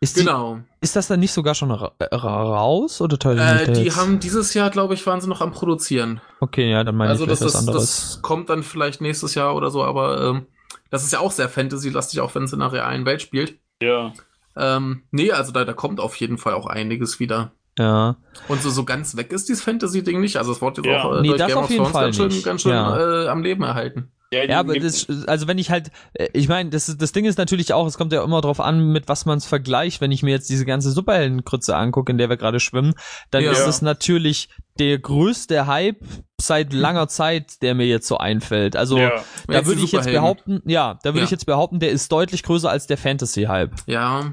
Ist, 0.00 0.16
die, 0.16 0.20
Genau. 0.24 0.58
ist 0.80 0.96
das 0.96 1.06
dann 1.06 1.20
nicht 1.20 1.30
sogar 1.32 1.54
schon 1.54 1.70
ra 1.70 1.92
äh, 2.00 2.12
raus 2.12 3.00
oder 3.00 3.16
Äh, 3.30 3.72
die 3.72 3.82
jetzt? 3.82 3.96
haben 3.96 4.18
dieses 4.18 4.52
Jahr, 4.52 4.68
glaube 4.70 4.94
ich, 4.94 5.06
waren 5.06 5.20
sie 5.20 5.28
noch 5.28 5.40
am 5.40 5.52
Produzieren. 5.52 6.20
Okay, 6.40 6.72
ja, 6.72 6.82
dann 6.82 6.96
meine 6.96 7.10
also 7.10 7.22
ich 7.22 7.30
das, 7.30 7.38
vielleicht 7.38 7.54
was 7.54 7.60
das, 7.60 7.68
anderes. 7.68 7.86
das 8.14 8.22
kommt 8.22 8.50
dann 8.50 8.64
vielleicht 8.64 9.00
nächstes 9.00 9.36
Jahr 9.36 9.54
oder 9.54 9.70
so, 9.70 9.84
aber 9.84 10.20
ähm, 10.22 10.46
das 10.92 11.02
ist 11.02 11.12
ja 11.12 11.18
auch 11.18 11.32
sehr 11.32 11.48
Fantasy-lastig, 11.48 12.20
auch 12.20 12.32
wenn 12.36 12.44
es 12.44 12.52
in 12.52 12.62
einer 12.62 12.72
realen 12.72 13.04
Welt 13.06 13.20
spielt. 13.22 13.58
Ja. 13.82 14.12
Ähm, 14.54 15.02
nee, 15.10 15.32
also 15.32 15.50
da, 15.50 15.64
da 15.64 15.72
kommt 15.72 15.98
auf 15.98 16.14
jeden 16.16 16.36
Fall 16.38 16.52
auch 16.54 16.66
einiges 16.66 17.18
wieder. 17.18 17.52
Ja. 17.78 18.16
Und 18.48 18.60
so, 18.62 18.68
so 18.68 18.84
ganz 18.84 19.16
weg 19.16 19.32
ist 19.32 19.48
dieses 19.48 19.62
Fantasy-Ding 19.64 20.20
nicht. 20.20 20.36
Also 20.36 20.52
es 20.52 20.60
wurde 20.60 20.82
jetzt 20.82 20.92
Ja. 20.92 21.02
auch 21.04 21.16
äh, 21.16 21.22
Nee, 21.22 21.28
durch 21.28 21.38
das 21.38 21.48
Game 21.48 21.56
auf 21.58 21.64
of 21.64 21.70
jeden 21.70 21.86
Fall 21.86 22.04
ganz 22.04 22.16
schön, 22.16 22.42
ganz 22.42 22.62
schön 22.62 22.72
Ja. 22.72 23.24
äh, 23.24 23.28
am 23.28 23.42
Leben 23.42 23.62
erhalten. 23.62 24.12
Ja, 24.32 24.44
Ja, 24.44 24.60
aber 24.60 24.78
das, 24.78 25.06
also 25.26 25.46
wenn 25.46 25.58
ich 25.58 25.70
halt, 25.70 25.90
äh, 26.14 26.28
ich 26.32 26.48
meine, 26.48 26.70
das, 26.70 26.96
das 26.96 27.12
Ding 27.12 27.26
ist 27.26 27.38
natürlich 27.38 27.72
auch, 27.72 27.86
es 27.86 27.98
kommt 27.98 28.12
ja 28.12 28.24
immer 28.24 28.40
drauf 28.40 28.60
an, 28.60 28.92
mit 28.92 29.06
was 29.08 29.26
man 29.26 29.38
es 29.38 29.44
vergleicht. 29.46 30.00
Wenn 30.00 30.10
ich 30.10 30.22
mir 30.22 30.30
jetzt 30.30 30.48
diese 30.48 30.64
ganze 30.64 30.90
Superheldenkrütze 30.90 31.76
angucke, 31.76 32.10
in 32.10 32.18
der 32.18 32.28
wir 32.30 32.36
gerade 32.38 32.58
schwimmen, 32.58 32.94
dann 33.30 33.44
Ja. 33.44 33.52
ist 33.52 33.64
das 33.66 33.82
natürlich 33.82 34.48
der 34.78 34.98
größte 34.98 35.66
Hype 35.66 36.00
seit 36.40 36.72
langer 36.72 37.08
Zeit, 37.08 37.60
der 37.62 37.74
mir 37.74 37.86
jetzt 37.86 38.08
so 38.08 38.16
einfällt. 38.16 38.74
Also 38.74 38.96
ja. 38.98 39.22
da 39.46 39.66
würde 39.66 39.82
ich 39.82 39.92
jetzt 39.92 40.06
behaupten, 40.10 40.62
ja, 40.64 40.98
da 41.02 41.12
würde 41.14 41.24
ich 41.24 41.30
jetzt 41.30 41.46
behaupten, 41.46 41.78
der 41.78 41.90
ist 41.90 42.10
deutlich 42.10 42.42
größer 42.42 42.70
als 42.70 42.86
der 42.86 42.96
Fantasy-Hype. 42.96 43.72
Ja. 43.86 44.32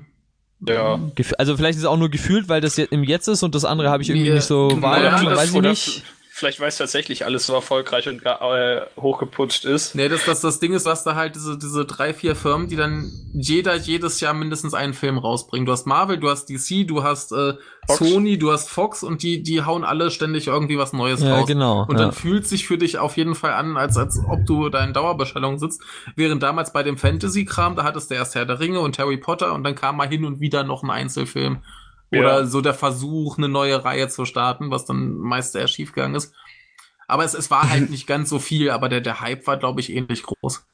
Ja. 0.68 1.00
Also 1.38 1.56
vielleicht 1.56 1.78
ist 1.78 1.84
es 1.84 1.90
auch 1.90 1.98
nur 1.98 2.10
gefühlt, 2.10 2.50
weil 2.50 2.62
das 2.62 2.78
jetzt 2.78 2.92
im 2.92 3.04
Jetzt 3.04 3.28
ist 3.28 3.44
und 3.44 3.56
das 3.56 3.64
andere 3.66 3.90
habe 3.90 4.04
ich 4.04 4.10
irgendwie 4.10 4.28
Ja, 4.30 4.36
nicht 4.36 4.46
so 4.46 4.70
wahrgenommen, 4.82 5.26
ja, 5.26 5.36
weiß 5.38 5.54
ich 5.54 5.62
nicht. 5.62 6.04
Vielleicht 6.40 6.62
weiß 6.62 6.78
tatsächlich 6.78 7.26
alles 7.26 7.46
so 7.46 7.54
erfolgreich 7.54 8.08
und 8.08 8.26
äh, 8.26 8.82
hochgeputscht 8.96 9.66
ist. 9.66 9.94
Nee, 9.94 10.08
das, 10.08 10.24
das, 10.24 10.40
das 10.40 10.62
Ding 10.62 10.72
ist, 10.72 10.86
was 10.86 11.04
da 11.04 11.16
halt 11.16 11.36
diese, 11.36 11.58
diese 11.58 11.84
drei, 11.86 12.14
vier 12.14 12.34
Firmen, 12.34 12.70
die 12.70 12.78
dann 12.78 13.12
jeder 13.34 13.76
jedes 13.76 14.22
Jahr 14.22 14.34
mindestens 14.34 14.74
einen 14.74 14.94
Film 14.94 15.18
rausbringen. 15.18 15.66
Du 15.66 15.74
hast 15.74 15.86
Marvel, 15.86 16.18
du 16.18 16.30
hast 16.30 16.50
DC, 16.50 16.88
du 16.88 17.04
hast 17.04 17.34
äh, 17.34 17.56
Fox. 17.88 18.00
Sony, 18.00 18.38
du 18.38 18.54
hast 18.54 18.70
Fox 18.70 19.04
und 19.04 19.22
die, 19.22 19.44
die 19.44 19.64
hauen 19.64 19.84
alle 19.84 20.12
ständig 20.12 20.48
irgendwie 20.48 20.78
was 20.78 20.94
Neues 20.94 21.22
Ja, 21.22 21.36
raus. 21.40 21.48
genau. 21.48 21.82
Und 21.82 21.98
ja. 21.98 22.06
dann 22.06 22.14
fühlt 22.14 22.48
sich 22.48 22.66
für 22.66 22.78
dich 22.78 22.98
auf 22.98 23.18
jeden 23.18 23.36
Fall 23.36 23.52
an, 23.52 23.76
als, 23.76 23.98
als 23.98 24.18
ob 24.26 24.46
du 24.46 24.70
da 24.70 24.82
in 24.86 24.94
Dauerbestellung 24.94 25.60
sitzt. 25.60 25.82
Während 26.16 26.42
damals 26.42 26.72
bei 26.72 26.84
dem 26.84 26.98
Fantasy-Kram, 26.98 27.76
da 27.76 27.84
hattest 27.84 28.12
du 28.12 28.16
erst 28.16 28.36
Herr 28.36 28.46
der 28.46 28.62
Ringe 28.62 28.80
und 28.80 28.98
Harry 28.98 29.18
Potter 29.18 29.54
und 29.54 29.66
dann 29.66 29.76
kam 29.76 29.98
mal 29.98 30.08
hin 30.08 30.24
und 30.24 30.40
wieder 30.40 30.64
noch 30.64 30.84
ein 30.84 30.90
Einzelfilm. 30.90 31.60
Oder 32.12 32.40
Ja. 32.40 32.46
so 32.46 32.62
der 32.62 32.74
Versuch, 32.74 33.38
eine 33.38 33.50
neue 33.50 33.84
Reihe 33.86 34.08
zu 34.10 34.26
starten, 34.26 34.72
was 34.72 34.86
dann 34.86 35.18
meist 35.18 35.54
sehr 35.54 35.68
schief 35.68 35.94
gegangen 35.94 36.16
ist. 36.16 36.34
Aber 37.08 37.24
es, 37.24 37.34
es 37.34 37.50
war 37.52 37.70
halt 37.70 37.90
nicht 37.92 38.08
ganz 38.08 38.30
so 38.30 38.40
viel, 38.40 38.70
aber 38.72 38.90
der, 38.90 39.02
der 39.02 39.22
Hype 39.22 39.46
war, 39.48 39.58
glaube 39.58 39.80
ich, 39.82 39.92
ähnlich 39.94 40.24
groß. 40.24 40.66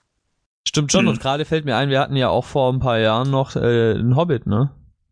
Stimmt 0.68 0.92
schon, 0.92 1.02
Hm. 1.02 1.10
und 1.10 1.20
gerade 1.22 1.46
fällt 1.46 1.66
mir 1.66 1.76
ein, 1.78 1.90
wir 1.90 2.00
hatten 2.00 2.16
ja 2.16 2.30
auch 2.30 2.46
vor 2.46 2.72
ein 2.74 2.80
paar 2.80 2.98
Jahren 3.00 3.30
noch 3.30 3.56
äh, 3.56 3.92
einen 3.94 4.16
Hobbit, 4.16 4.48
ne? 4.48 4.72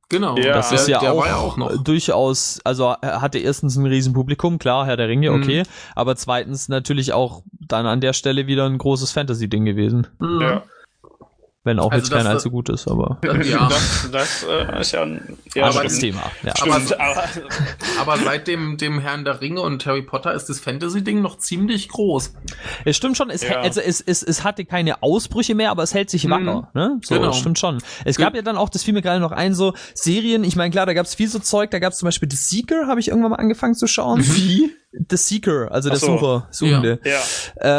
Genau. 0.09 0.37
Ja, 0.37 0.53
Das 0.53 0.69
der, 0.69 0.79
ist 0.79 0.87
ja 0.89 0.99
der 0.99 1.13
auch, 1.13 1.17
war 1.21 1.27
ja 1.27 1.37
auch 1.37 1.57
noch. 1.57 1.71
äh, 1.71 1.77
durchaus, 1.83 2.59
also 2.63 2.93
er 3.01 3.21
hatte 3.21 3.39
erstens 3.39 3.75
ein 3.77 3.85
Riesenpublikum, 3.85 4.59
klar, 4.59 4.85
Herr 4.85 4.97
der 4.97 5.07
Ringe, 5.07 5.31
Mhm. 5.31 5.41
okay, 5.41 5.63
aber 5.95 6.15
zweitens 6.15 6.69
natürlich 6.69 7.13
auch 7.13 7.43
dann 7.51 7.85
an 7.85 8.01
der 8.01 8.13
Stelle 8.13 8.45
wieder 8.47 8.65
ein 8.65 8.77
großes 8.77 9.11
Fantasy-Ding 9.11 9.65
gewesen. 9.65 10.07
Mhm. 10.19 10.41
Ja. 10.41 10.63
Wenn 11.65 11.79
auch 11.79 11.91
Also 11.91 12.03
jetzt 12.03 12.11
kein 12.11 12.25
das- 12.25 12.33
allzu 12.35 12.51
gut 12.51 12.67
ist, 12.69 12.87
aber 12.89 13.19
Ja. 13.43 13.69
Das, 13.69 14.09
das 14.11 14.43
äh, 14.43 14.81
ist 14.81 14.91
ja 14.91 15.03
ein 15.03 15.37
ja, 15.55 15.65
anderes 15.67 15.97
Thema. 15.99 16.21
Ja. 16.43 16.53
aber- 16.61 16.79
Stimmt, 16.81 16.99
aber, 16.99 17.23
Aber 18.01 18.17
seit 18.17 18.47
dem, 18.47 18.77
dem 18.77 18.99
Herrn 18.99 19.23
der 19.23 19.39
Ringe 19.39 19.61
und 19.61 19.85
Harry 19.85 20.01
Potter 20.01 20.33
ist 20.33 20.49
das 20.49 20.59
Fantasy-Ding 20.59 21.21
noch 21.21 21.37
ziemlich 21.37 21.87
groß. 21.89 22.33
Es 22.83 22.97
stimmt 22.97 23.15
schon, 23.15 23.29
es, 23.29 23.43
Ja. 23.43 23.61
also 23.61 23.79
es, 23.79 24.01
es, 24.01 24.23
es 24.23 24.43
hatte 24.43 24.65
keine 24.65 25.01
Ausbrüche 25.03 25.55
mehr, 25.55 25.71
aber 25.71 25.83
es 25.83 25.93
hält 25.93 26.09
sich 26.09 26.25
Mhm. 26.25 26.31
wacker. 26.31 26.69
Ne? 26.73 26.99
So, 27.03 27.15
Genau. 27.15 27.27
das 27.27 27.37
stimmt 27.39 27.57
schon. 27.59 27.77
Es 28.03 28.17
gab 28.17 28.35
ja 28.35 28.41
dann 28.41 28.57
auch, 28.57 28.67
das 28.69 28.83
fiel 28.83 28.93
mir 28.93 29.01
gerade 29.01 29.21
noch 29.21 29.31
ein, 29.31 29.53
so 29.55 29.73
Serien, 29.93 30.43
ich 30.43 30.55
meine, 30.57 30.71
klar, 30.71 30.85
da 30.85 30.93
gab 30.93 31.05
es 31.05 31.15
viel 31.15 31.29
so 31.29 31.39
Zeug, 31.39 31.71
da 31.71 31.79
gab 31.79 31.93
es 31.93 31.99
zum 31.99 32.07
Beispiel 32.07 32.29
The 32.29 32.35
Seeker, 32.37 32.87
habe 32.87 32.99
ich 32.99 33.07
irgendwann 33.07 33.31
mal 33.31 33.37
angefangen 33.37 33.75
zu 33.75 33.87
schauen. 33.87 34.19
Wie? 34.21 34.71
The 35.09 35.17
Seeker, 35.17 35.71
also 35.71 35.89
der 35.89 35.97
so. 35.97 36.17
Sucher, 36.17 36.47
Suchende. 36.51 36.99
ja. 37.03 37.19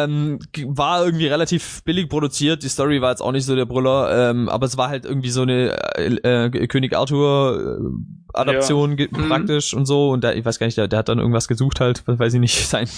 Ähm, 0.05 0.41
g- 0.53 0.67
war 0.69 1.05
irgendwie 1.05 1.29
relativ 1.29 1.83
billig 1.85 2.09
produziert. 2.09 2.63
Die 2.65 2.69
Story 2.69 3.01
war 3.01 3.11
jetzt 3.11 3.21
auch 3.21 3.31
nicht 3.33 3.45
so 3.47 3.55
der 3.55 3.67
Brüller, 3.67 4.31
ähm, 4.31 4.49
aber 4.49 4.67
es 4.67 4.77
war 4.77 4.89
halt 4.89 5.05
irgendwie 5.05 5.31
so 5.31 5.43
eine 5.43 5.77
äh, 5.97 6.47
äh, 6.47 6.67
König 6.67 6.97
Arthur 6.97 7.79
äh, 7.79 8.39
Adaption 8.39 8.97
ge- 8.97 9.09
Mhm. 9.13 9.29
praktisch 9.29 9.75
und 9.75 9.87
so. 9.87 10.11
Und 10.11 10.25
da, 10.25 10.33
ich 10.33 10.45
weiß 10.45 10.59
gar 10.59 10.67
nicht, 10.67 10.77
der, 10.77 10.89
der 10.89 10.99
hat 10.99 11.09
dann 11.09 11.21
irgendwas 11.21 11.47
gesucht 11.47 11.79
halt, 11.79 12.03
weiß 12.07 12.35
ich 12.35 12.41
nicht, 12.41 12.67
sein 12.69 12.89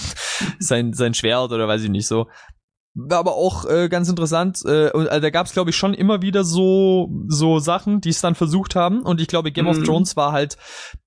sein 0.59 0.93
sein 0.93 1.13
Schwert 1.13 1.51
oder 1.51 1.67
weiß 1.67 1.83
ich 1.83 1.89
nicht 1.89 2.07
so. 2.07 2.27
War 2.99 3.19
aber 3.19 3.35
auch 3.35 3.65
äh, 3.65 3.89
ganz 3.89 4.09
interessant. 4.09 4.63
Äh, 4.65 4.89
und 4.91 5.07
also, 5.07 5.21
da 5.21 5.29
gab 5.29 5.45
es, 5.45 5.53
glaube 5.53 5.69
ich, 5.69 5.75
schon 5.75 5.93
immer 5.93 6.23
wieder 6.23 6.43
so 6.43 7.09
so 7.27 7.59
Sachen, 7.59 8.01
die 8.01 8.09
es 8.09 8.21
dann 8.21 8.33
versucht 8.33 8.73
haben. 8.75 9.03
Und 9.03 9.21
ich 9.21 9.27
glaube, 9.27 9.51
Game 9.51 9.67
of 9.67 9.77
Mhm. 9.77 9.83
Thrones 9.83 10.15
war 10.17 10.31
halt 10.31 10.57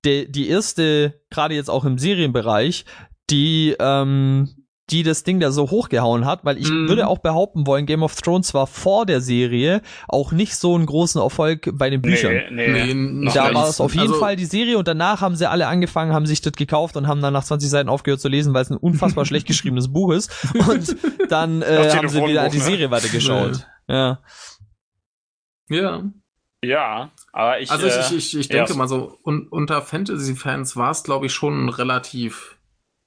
de, 0.05 0.31
die 0.31 0.47
erste, 0.47 1.19
gerade 1.29 1.53
jetzt 1.53 1.69
auch 1.69 1.83
im 1.83 1.97
Serienbereich, 1.97 2.85
die 3.29 3.75
ähm, 3.77 4.49
die 4.91 5.03
das 5.03 5.23
Ding 5.23 5.39
da 5.39 5.51
so 5.51 5.69
hochgehauen 5.71 6.25
hat, 6.25 6.43
weil 6.45 6.57
ich 6.57 6.69
Mhm. 6.69 6.87
würde 6.89 7.07
auch 7.07 7.19
behaupten 7.19 7.65
wollen, 7.65 7.85
Game 7.85 8.03
of 8.03 8.15
Thrones 8.15 8.53
war 8.53 8.67
vor 8.67 9.05
der 9.05 9.21
Serie 9.21 9.81
auch 10.07 10.31
nicht 10.31 10.55
so 10.55 10.75
einen 10.75 10.85
großen 10.85 11.21
Erfolg 11.21 11.69
bei 11.73 11.89
den 11.89 12.01
Büchern. 12.01 12.33
Nee, 12.51 12.67
nee. 12.67 12.93
noch 12.93 13.33
Da 13.33 13.53
war 13.53 13.67
es 13.69 13.79
auf 13.81 13.93
jeden 13.93 14.07
Also, 14.09 14.19
Fall 14.19 14.35
die 14.35 14.45
Serie 14.45 14.77
und 14.77 14.87
danach 14.87 15.21
haben 15.21 15.35
sie 15.35 15.49
alle 15.49 15.67
angefangen, 15.67 16.13
haben 16.13 16.25
sich 16.25 16.41
das 16.41 16.53
gekauft 16.53 16.97
und 16.97 17.07
haben 17.07 17.21
dann 17.21 17.33
nach 17.33 17.43
20 17.43 17.69
Seiten 17.69 17.89
aufgehört 17.89 18.21
zu 18.21 18.27
lesen, 18.27 18.53
weil 18.53 18.63
es 18.63 18.69
ein 18.69 18.77
unfassbar 18.77 19.25
schlecht 19.25 19.47
geschriebenes 19.47 19.91
Buch 19.91 20.11
ist. 20.13 20.31
Und 20.67 20.95
dann 21.29 21.61
äh, 21.61 21.89
haben 21.95 22.09
sie 22.09 22.17
wieder 22.25 22.49
die 22.49 22.49
Telefonbuch, 22.49 22.53
ne? 22.53 22.59
Serie 22.61 22.91
weitergeschaut. 22.91 23.67
Ja. 23.87 24.19
Ja. 25.69 26.03
Ja, 26.63 27.09
aber 27.33 27.59
ich. 27.59 27.71
Also 27.71 27.87
ich, 27.87 27.93
äh, 27.93 28.15
ich, 28.15 28.37
ich, 28.37 28.47
ja, 28.49 28.57
denke 28.57 28.73
so- 28.73 28.77
mal 28.77 28.87
so, 28.87 29.17
un, 29.23 29.47
unter 29.49 29.81
Fantasy-Fans 29.81 30.75
war 30.75 30.91
es, 30.91 31.01
glaube 31.03 31.25
ich, 31.25 31.33
schon 31.33 31.69
relativ 31.69 32.57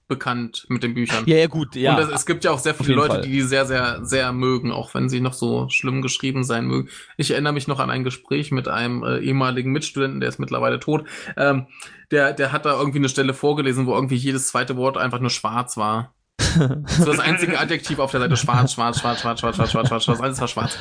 bekannt 0.07 0.67
mit 0.69 0.83
den 0.83 0.95
Büchern. 0.95 1.25
Ja, 1.27 1.37
ja, 1.37 1.47
gut, 1.47 1.75
ja. 1.77 1.95
Und 1.95 2.03
es, 2.03 2.09
es 2.11 2.27
gibt 2.27 2.45
ja 2.45 2.51
auch 2.51 2.59
sehr 2.59 2.75
viele 2.75 2.95
Leute, 2.95 3.15
Fall. 3.15 3.23
die 3.23 3.31
die 3.31 3.43
sehr, 3.43 3.67
sehr, 3.67 4.05
sehr 4.05 4.33
mögen, 4.33 4.71
auch 4.73 4.95
wenn 4.95 5.09
sie 5.09 5.21
noch 5.21 5.33
so 5.33 5.69
schlimm 5.71 6.03
geschrieben 6.03 6.45
sein 6.45 6.67
mögen. 6.67 6.89
Ich 7.17 7.31
erinnere 7.31 7.53
mich 7.53 7.69
noch 7.69 7.81
an 7.81 7.91
ein 7.91 8.05
Gespräch 8.05 8.51
mit 8.51 8.69
einem 8.69 9.03
äh, 9.03 9.19
ehemaligen 9.19 9.73
Mitstudenten, 9.73 10.21
der 10.21 10.29
ist 10.29 10.39
mittlerweile 10.39 10.79
tot. 10.79 11.05
Ähm, 11.37 11.67
der, 12.11 12.33
der 12.33 12.53
hat 12.53 12.67
da 12.67 12.79
irgendwie 12.79 12.99
eine 12.99 13.09
Stelle 13.09 13.35
vorgelesen, 13.35 13.87
wo 13.87 13.95
irgendwie 13.95 14.17
jedes 14.17 14.49
zweite 14.49 14.77
Wort 14.77 14.97
einfach 14.97 15.21
nur 15.21 15.31
schwarz 15.31 15.77
war. 15.77 16.15
So 16.39 17.05
das 17.05 17.19
einzige 17.21 17.59
Adjektiv 17.59 17.99
auf 17.99 18.11
der 18.11 18.21
Seite 18.21 18.37
schwarz, 18.37 18.73
schwarz, 18.75 19.01
schwarz, 19.01 19.21
schwarz, 19.21 19.41
schwarz, 19.41 19.57
schwarz, 19.57 19.71
schwarz, 19.71 19.89
schwarz, 19.89 20.05
schwarz, 20.05 20.21
alles 20.21 20.41
war 20.41 20.49
schwarz. 20.49 20.79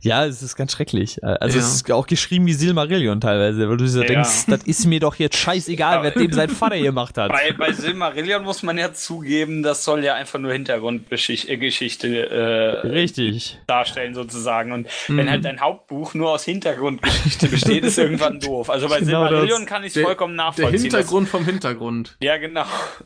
Ja, 0.00 0.24
es 0.24 0.42
ist 0.42 0.56
ganz 0.56 0.72
schrecklich. 0.72 1.22
Also 1.22 1.58
Ja. 1.58 1.64
es 1.64 1.74
ist 1.74 1.90
auch 1.92 2.06
geschrieben 2.06 2.46
wie 2.46 2.54
Silmarillion 2.54 3.20
teilweise, 3.20 3.68
weil 3.68 3.76
du 3.76 3.86
so 3.86 4.00
Ja. 4.00 4.06
denkst, 4.06 4.46
das 4.46 4.62
ist 4.64 4.86
mir 4.86 4.98
doch 5.00 5.14
jetzt 5.16 5.36
scheißegal, 5.36 6.02
wer 6.02 6.10
dem 6.12 6.32
sein 6.32 6.48
Vater 6.48 6.78
gemacht 6.78 7.16
hat. 7.18 7.30
Bei, 7.30 7.52
bei 7.52 7.72
Silmarillion 7.72 8.42
muss 8.44 8.62
man 8.62 8.78
ja 8.78 8.92
zugeben, 8.92 9.62
das 9.62 9.84
soll 9.84 10.02
ja 10.04 10.14
einfach 10.14 10.38
nur 10.38 10.52
Hintergrundgeschichte 10.52 12.08
äh, 12.08 12.86
äh, 12.86 12.88
Richtig. 12.88 13.58
darstellen 13.66 14.14
sozusagen. 14.14 14.72
Und 14.72 14.88
Mhm. 15.08 15.16
wenn 15.16 15.30
halt 15.30 15.44
dein 15.44 15.60
Hauptbuch 15.60 16.14
nur 16.14 16.30
aus 16.30 16.44
Hintergrundgeschichte 16.44 17.48
besteht, 17.48 17.84
ist 17.84 17.98
irgendwann 17.98 18.40
doof. 18.40 18.70
Also 18.70 18.88
bei 18.88 19.00
Genau 19.00 19.26
Silmarillion 19.28 19.60
das. 19.60 19.68
kann 19.68 19.84
ich 19.84 19.92
Der- 19.92 20.04
vollkommen 20.04 20.36
Der 20.36 20.46
nachvollziehen. 20.46 20.80
Hintergrund 20.82 21.28
vom 21.28 21.44
Hintergrund. 21.44 22.16
Ja, 22.20 22.36
genau. 22.38 22.64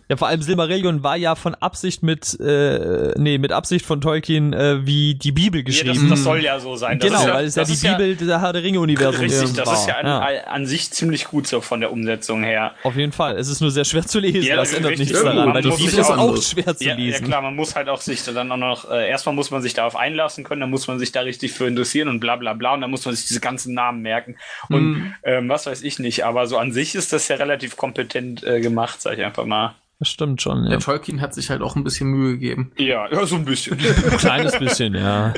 Ja, 0.08 0.16
vor 0.16 0.28
allem 0.28 0.42
Silmarillion 0.42 1.02
war 1.02 1.16
ja 1.16 1.34
von 1.34 1.54
Absicht 1.62 2.02
mit, 2.02 2.38
äh, 2.40 3.12
nee, 3.18 3.38
mit 3.38 3.52
Absicht 3.52 3.86
von 3.86 4.00
Tolkien 4.00 4.52
äh, 4.52 4.86
wie 4.86 5.14
die 5.14 5.32
Bibel 5.32 5.60
Ja, 5.60 5.64
das, 5.66 5.76
geschrieben. 5.82 6.10
das 6.10 6.22
soll 6.22 6.42
ja 6.42 6.58
so 6.60 6.76
sein. 6.76 6.98
Das 6.98 7.08
genau, 7.08 7.20
ist 7.20 7.26
ja, 7.28 7.34
weil 7.34 7.44
es 7.46 7.54
ja 7.54 7.64
die 7.64 7.72
ist 7.72 7.82
ja, 7.82 7.94
Bibel 7.96 8.16
der 8.16 8.40
Herr 8.40 8.52
der 8.52 8.62
Ringe-Universum 8.62 9.20
Richtig, 9.20 9.52
das 9.54 9.66
war. 9.66 9.74
ist 9.74 9.86
ja 9.86 9.96
an, 9.96 10.06
an 10.46 10.66
sich 10.66 10.90
ziemlich 10.90 11.24
gut 11.26 11.46
so 11.46 11.60
von 11.60 11.80
der 11.80 11.92
Umsetzung 11.92 12.42
her. 12.44 12.72
Auf 12.82 12.96
jeden 12.96 13.12
Fall. 13.12 13.36
Es 13.38 13.48
ist 13.48 13.60
nur 13.60 13.70
sehr 13.70 13.84
schwer 13.84 14.06
zu 14.06 14.18
lesen. 14.18 14.42
Ja, 14.48 14.56
das 14.56 14.72
ändert 14.72 14.98
nichts 14.98 15.12
daran, 15.22 15.36
Man 15.36 15.54
weil 15.54 15.62
die 15.62 15.70
Bibel 15.70 15.98
ist 15.98 16.10
auch 16.10 16.42
schwer 16.42 16.76
zu 16.76 16.84
Ja, 16.84 16.90
ja 16.90 16.96
lesen. 16.96 17.24
klar, 17.26 17.42
man 17.42 17.54
muss 17.56 17.74
halt 17.76 17.88
auch 17.88 18.00
sich 18.00 18.22
dann 18.24 18.50
auch 18.52 18.56
noch, 18.56 18.90
äh, 18.90 19.08
erstmal 19.08 19.34
muss 19.34 19.50
man 19.50 19.62
sich 19.62 19.74
darauf 19.74 19.96
einlassen 19.96 20.44
können, 20.44 20.60
dann 20.62 20.70
muss 20.70 20.86
man 20.88 20.98
sich 20.98 21.12
da 21.12 21.20
richtig 21.20 21.52
für 21.52 21.66
interessieren 21.66 22.08
und 22.08 22.20
bla 22.20 22.36
bla 22.36 22.52
bla 22.54 22.74
und 22.74 22.80
dann 22.80 22.90
muss 22.90 23.04
man 23.04 23.14
sich 23.14 23.26
diese 23.26 23.40
ganzen 23.40 23.74
Namen 23.74 24.02
merken 24.02 24.36
und 24.68 24.82
Mhm. 24.92 25.14
ähm, 25.22 25.48
was 25.48 25.66
weiß 25.66 25.82
ich 25.82 25.98
nicht, 25.98 26.24
aber 26.24 26.46
so 26.46 26.58
an 26.58 26.72
sich 26.72 26.94
ist 26.94 27.12
das 27.12 27.28
ja 27.28 27.36
relativ 27.36 27.76
kompetent 27.76 28.42
äh, 28.44 28.60
gemacht, 28.60 29.00
sag 29.00 29.18
ich 29.18 29.24
einfach 29.24 29.44
mal. 29.44 29.74
Das 30.02 30.08
stimmt 30.08 30.42
schon, 30.42 30.64
ja. 30.64 30.70
Der 30.70 30.78
Tolkien 30.80 31.20
hat 31.20 31.32
sich 31.32 31.48
halt 31.48 31.62
auch 31.62 31.76
ein 31.76 31.84
bisschen 31.84 32.08
Mühe 32.08 32.32
gegeben. 32.32 32.72
Ja, 32.76 33.08
ja 33.08 33.24
so 33.24 33.36
ein 33.36 33.44
bisschen. 33.44 33.78
Ein 33.78 34.16
kleines 34.18 34.58
bisschen, 34.58 34.96
ja. 34.96 35.32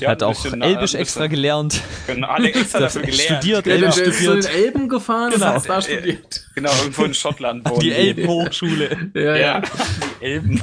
Der 0.00 0.10
Hat 0.10 0.22
ein 0.22 0.28
auch 0.28 0.40
bisschen, 0.40 0.62
Elbisch 0.62 0.94
äh, 0.94 0.98
ein 0.98 1.00
extra 1.02 1.20
bisschen- 1.22 1.30
gelernt. 1.34 1.80
Genau, 2.06 2.28
alle 2.28 2.52
extra 2.52 2.78
dafür 2.78 3.02
gelernt. 3.02 3.20
studiert, 3.42 3.64
genau, 3.64 3.90
zu 3.90 4.12
studiert. 4.12 4.44
den 4.44 4.50
Elben 4.52 4.88
gefahren 4.88 5.32
Genau. 5.32 5.46
und 5.46 5.54
hat 5.54 5.68
da 5.68 5.78
Äh, 5.78 5.82
studiert. 5.82 6.46
genau, 6.54 6.70
irgendwo 6.80 7.02
in 7.06 7.14
Schottland 7.14 7.68
wohnen 7.68 7.80
Die 7.80 7.90
Elbenhochschule. 7.92 9.10
Ja, 9.14 9.20
Ja, 9.20 9.36
ja. 9.36 9.62
die 10.20 10.24
Elben. 10.24 10.62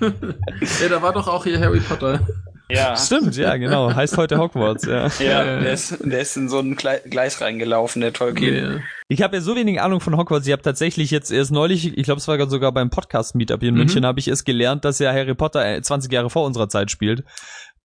ja, 0.00 0.88
da 0.88 1.02
war 1.02 1.12
doch 1.12 1.28
auch 1.28 1.44
hier 1.44 1.60
Harry 1.60 1.80
Potter. 1.80 2.20
Ja. 2.70 2.96
Stimmt, 2.96 3.36
ja, 3.36 3.56
genau. 3.56 3.94
Heißt 3.94 4.16
heute 4.16 4.38
Hogwarts, 4.38 4.86
ja. 4.86 5.08
Ja, 5.20 5.44
der 5.60 5.72
ist, 5.72 5.96
der 6.00 6.20
ist 6.20 6.36
in 6.36 6.48
so 6.48 6.58
ein 6.58 6.76
Gle- 6.76 7.08
Gleis 7.08 7.40
reingelaufen, 7.40 8.00
der 8.00 8.12
Tolkien. 8.12 8.54
Ja. 8.76 8.80
Ich 9.08 9.22
habe 9.22 9.36
ja 9.36 9.42
so 9.42 9.54
wenig 9.54 9.80
Ahnung 9.80 10.00
von 10.00 10.16
Hogwarts. 10.16 10.46
Ich 10.46 10.52
habe 10.52 10.62
tatsächlich 10.62 11.10
jetzt 11.10 11.30
erst 11.30 11.52
neulich, 11.52 11.96
ich 11.96 12.04
glaube, 12.04 12.18
es 12.20 12.28
war 12.28 12.48
sogar 12.48 12.72
beim 12.72 12.90
Podcast-Meetup 12.90 13.60
hier 13.60 13.68
in 13.68 13.74
Mhm. 13.74 13.80
München, 13.80 14.06
habe 14.06 14.18
ich 14.18 14.28
es 14.28 14.44
gelernt, 14.44 14.84
dass 14.84 14.98
ja 14.98 15.12
Harry 15.12 15.34
Potter 15.34 15.64
äh, 15.64 15.82
20 15.82 16.10
Jahre 16.12 16.30
vor 16.30 16.44
unserer 16.46 16.68
Zeit 16.68 16.90
spielt. 16.90 17.22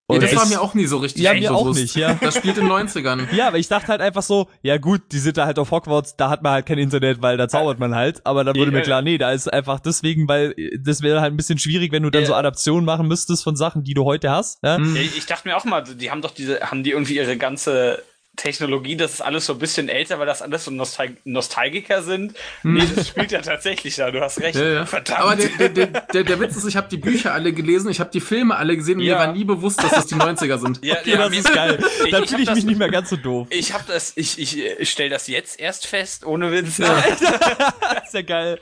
Ja, 0.09 0.15
Und 0.15 0.23
das 0.23 0.35
war 0.35 0.47
mir 0.47 0.59
auch 0.59 0.73
nie 0.73 0.85
so 0.87 0.97
richtig 0.97 1.21
Ja, 1.23 1.33
mir 1.35 1.53
auch 1.53 1.71
nicht, 1.73 1.95
ja. 1.95 2.13
Das 2.21 2.35
spielt 2.35 2.57
in 2.57 2.65
den 2.65 2.71
90ern. 2.73 3.27
Ja, 3.31 3.47
aber 3.47 3.57
ich 3.59 3.67
dachte 3.67 3.89
halt 3.89 4.01
einfach 4.01 4.23
so, 4.23 4.47
ja 4.63 4.77
gut, 4.77 5.01
die 5.11 5.19
sind 5.19 5.37
da 5.37 5.45
halt 5.45 5.59
auf 5.59 5.69
Hogwarts, 5.69 6.15
da 6.15 6.29
hat 6.31 6.41
man 6.41 6.53
halt 6.53 6.65
kein 6.65 6.79
Internet, 6.79 7.21
weil 7.21 7.37
da 7.37 7.47
zaubert 7.47 7.77
man 7.77 7.93
halt. 7.93 8.25
Aber 8.25 8.43
dann 8.43 8.55
wurde 8.55 8.71
Ja. 8.71 8.77
mir 8.77 8.81
klar, 8.81 9.01
nee, 9.03 9.19
da 9.19 9.31
ist 9.31 9.51
einfach 9.53 9.79
deswegen, 9.79 10.27
weil 10.27 10.55
das 10.79 11.03
wäre 11.03 11.21
halt 11.21 11.31
ein 11.33 11.37
bisschen 11.37 11.59
schwierig, 11.59 11.91
wenn 11.91 12.01
du 12.03 12.09
dann 12.09 12.23
Ja. 12.23 12.27
so 12.29 12.33
Adaptionen 12.33 12.85
machen 12.85 13.07
müsstest 13.07 13.43
von 13.43 13.55
Sachen, 13.55 13.83
die 13.83 13.93
du 13.93 14.03
heute 14.05 14.31
hast. 14.31 14.57
Ja? 14.63 14.79
Ja, 14.79 15.01
ich 15.01 15.27
dachte 15.27 15.47
mir 15.47 15.55
auch 15.55 15.65
mal, 15.65 15.83
die 15.83 16.09
haben 16.09 16.23
doch 16.23 16.31
diese, 16.31 16.59
haben 16.61 16.83
die 16.83 16.89
irgendwie 16.91 17.15
ihre 17.15 17.37
ganze 17.37 18.01
Technologie, 18.39 18.95
das 18.95 19.13
ist 19.15 19.21
alles 19.21 19.45
so 19.45 19.53
ein 19.53 19.59
bisschen 19.59 19.89
älter, 19.89 20.17
weil 20.19 20.25
das 20.25 20.41
alles 20.41 20.63
so 20.65 20.71
Nostal 20.71 21.09
Nostalgiker 21.25 22.01
sind. 22.03 22.33
Nee, 22.63 22.83
das 22.95 23.07
spielt 23.09 23.31
ja 23.31 23.41
tatsächlich 23.41 23.95
da, 23.97 24.11
du 24.11 24.21
hast 24.21 24.39
recht. 24.39 24.55
Ja, 24.55 24.65
ja. 24.67 24.85
Verdammt. 24.85 25.19
Aber 25.19 25.35
der, 25.35 25.49
der, 25.49 25.69
der, 25.69 25.87
der, 26.13 26.23
der 26.23 26.39
Witz 26.39 26.55
ist, 26.55 26.65
ich 26.65 26.77
habe 26.77 26.87
die 26.89 26.97
Bücher 26.97 27.33
alle 27.33 27.51
gelesen, 27.53 27.89
ich 27.91 27.99
habe 27.99 28.09
die 28.11 28.21
Filme 28.21 28.55
alle 28.55 28.77
gesehen 28.77 28.99
und 28.99 29.03
Ja. 29.05 29.15
mir 29.15 29.19
war 29.27 29.33
nie 29.33 29.43
bewusst, 29.43 29.83
dass 29.83 29.91
das 29.91 30.05
die 30.07 30.15
90er 30.15 30.57
sind. 30.57 30.83
ja, 30.85 30.95
Okay, 30.99 31.17
das 31.17 31.31
ist 31.33 31.53
geil. 31.53 31.79
Ich- 32.05 32.11
Dann 32.11 32.23
ich 32.23 32.29
fühle 32.29 32.41
ich 32.43 32.47
das- 32.47 32.55
mich 32.55 32.65
nicht 32.65 32.79
mehr 32.79 32.89
ganz 32.89 33.09
so 33.09 33.17
doof. 33.17 33.47
Ich 33.49 33.73
habe 33.73 33.83
das, 33.87 34.13
ich, 34.15 34.39
ich, 34.39 34.57
ich 34.57 34.89
stelle 34.89 35.09
das 35.09 35.27
jetzt 35.27 35.59
erst 35.59 35.85
fest, 35.87 36.25
ohne 36.25 36.51
Witz. 36.51 36.79
Das 37.89 38.05
ist 38.07 38.13
ja 38.13 38.21
geil. 38.21 38.59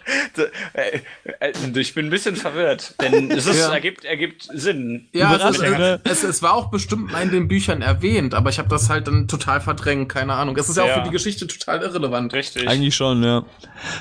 Äh, 0.74 1.00
äh, 1.40 1.54
ich 1.80 1.94
bin 1.94 2.08
ein 2.08 2.10
bisschen 2.10 2.36
verwirrt, 2.36 2.96
denn 3.02 3.32
es 3.32 3.46
ist, 3.46 3.60
Ja. 3.60 3.74
ergibt, 3.74 4.04
ergibt 4.06 4.48
Sinn. 4.54 5.08
Ja, 5.14 5.36
es, 5.50 5.60
es, 6.04 6.24
es 6.24 6.42
war 6.42 6.54
auch 6.54 6.70
bestimmt 6.70 7.12
mal 7.12 7.22
in 7.24 7.32
den 7.32 7.48
Büchern 7.48 7.82
erwähnt, 7.82 8.34
aber 8.34 8.50
ich 8.50 8.60
habe 8.60 8.68
das 8.70 8.90
halt 8.90 9.08
dann 9.08 9.28
total 9.28 9.62
verdrängt, 9.68 10.08
keine 10.10 10.34
Ahnung. 10.34 10.56
Es 10.58 10.70
ist 10.70 10.78
ja, 10.78 10.84
auch 10.84 10.88
Ja. 10.88 10.94
für 11.00 11.04
die 11.04 11.10
Geschichte 11.12 11.46
total 11.46 11.82
irrelevant. 11.82 12.34
Richtig. 12.34 12.68
Eigentlich 12.68 12.96
schon, 12.96 13.22
ja. 13.24 13.44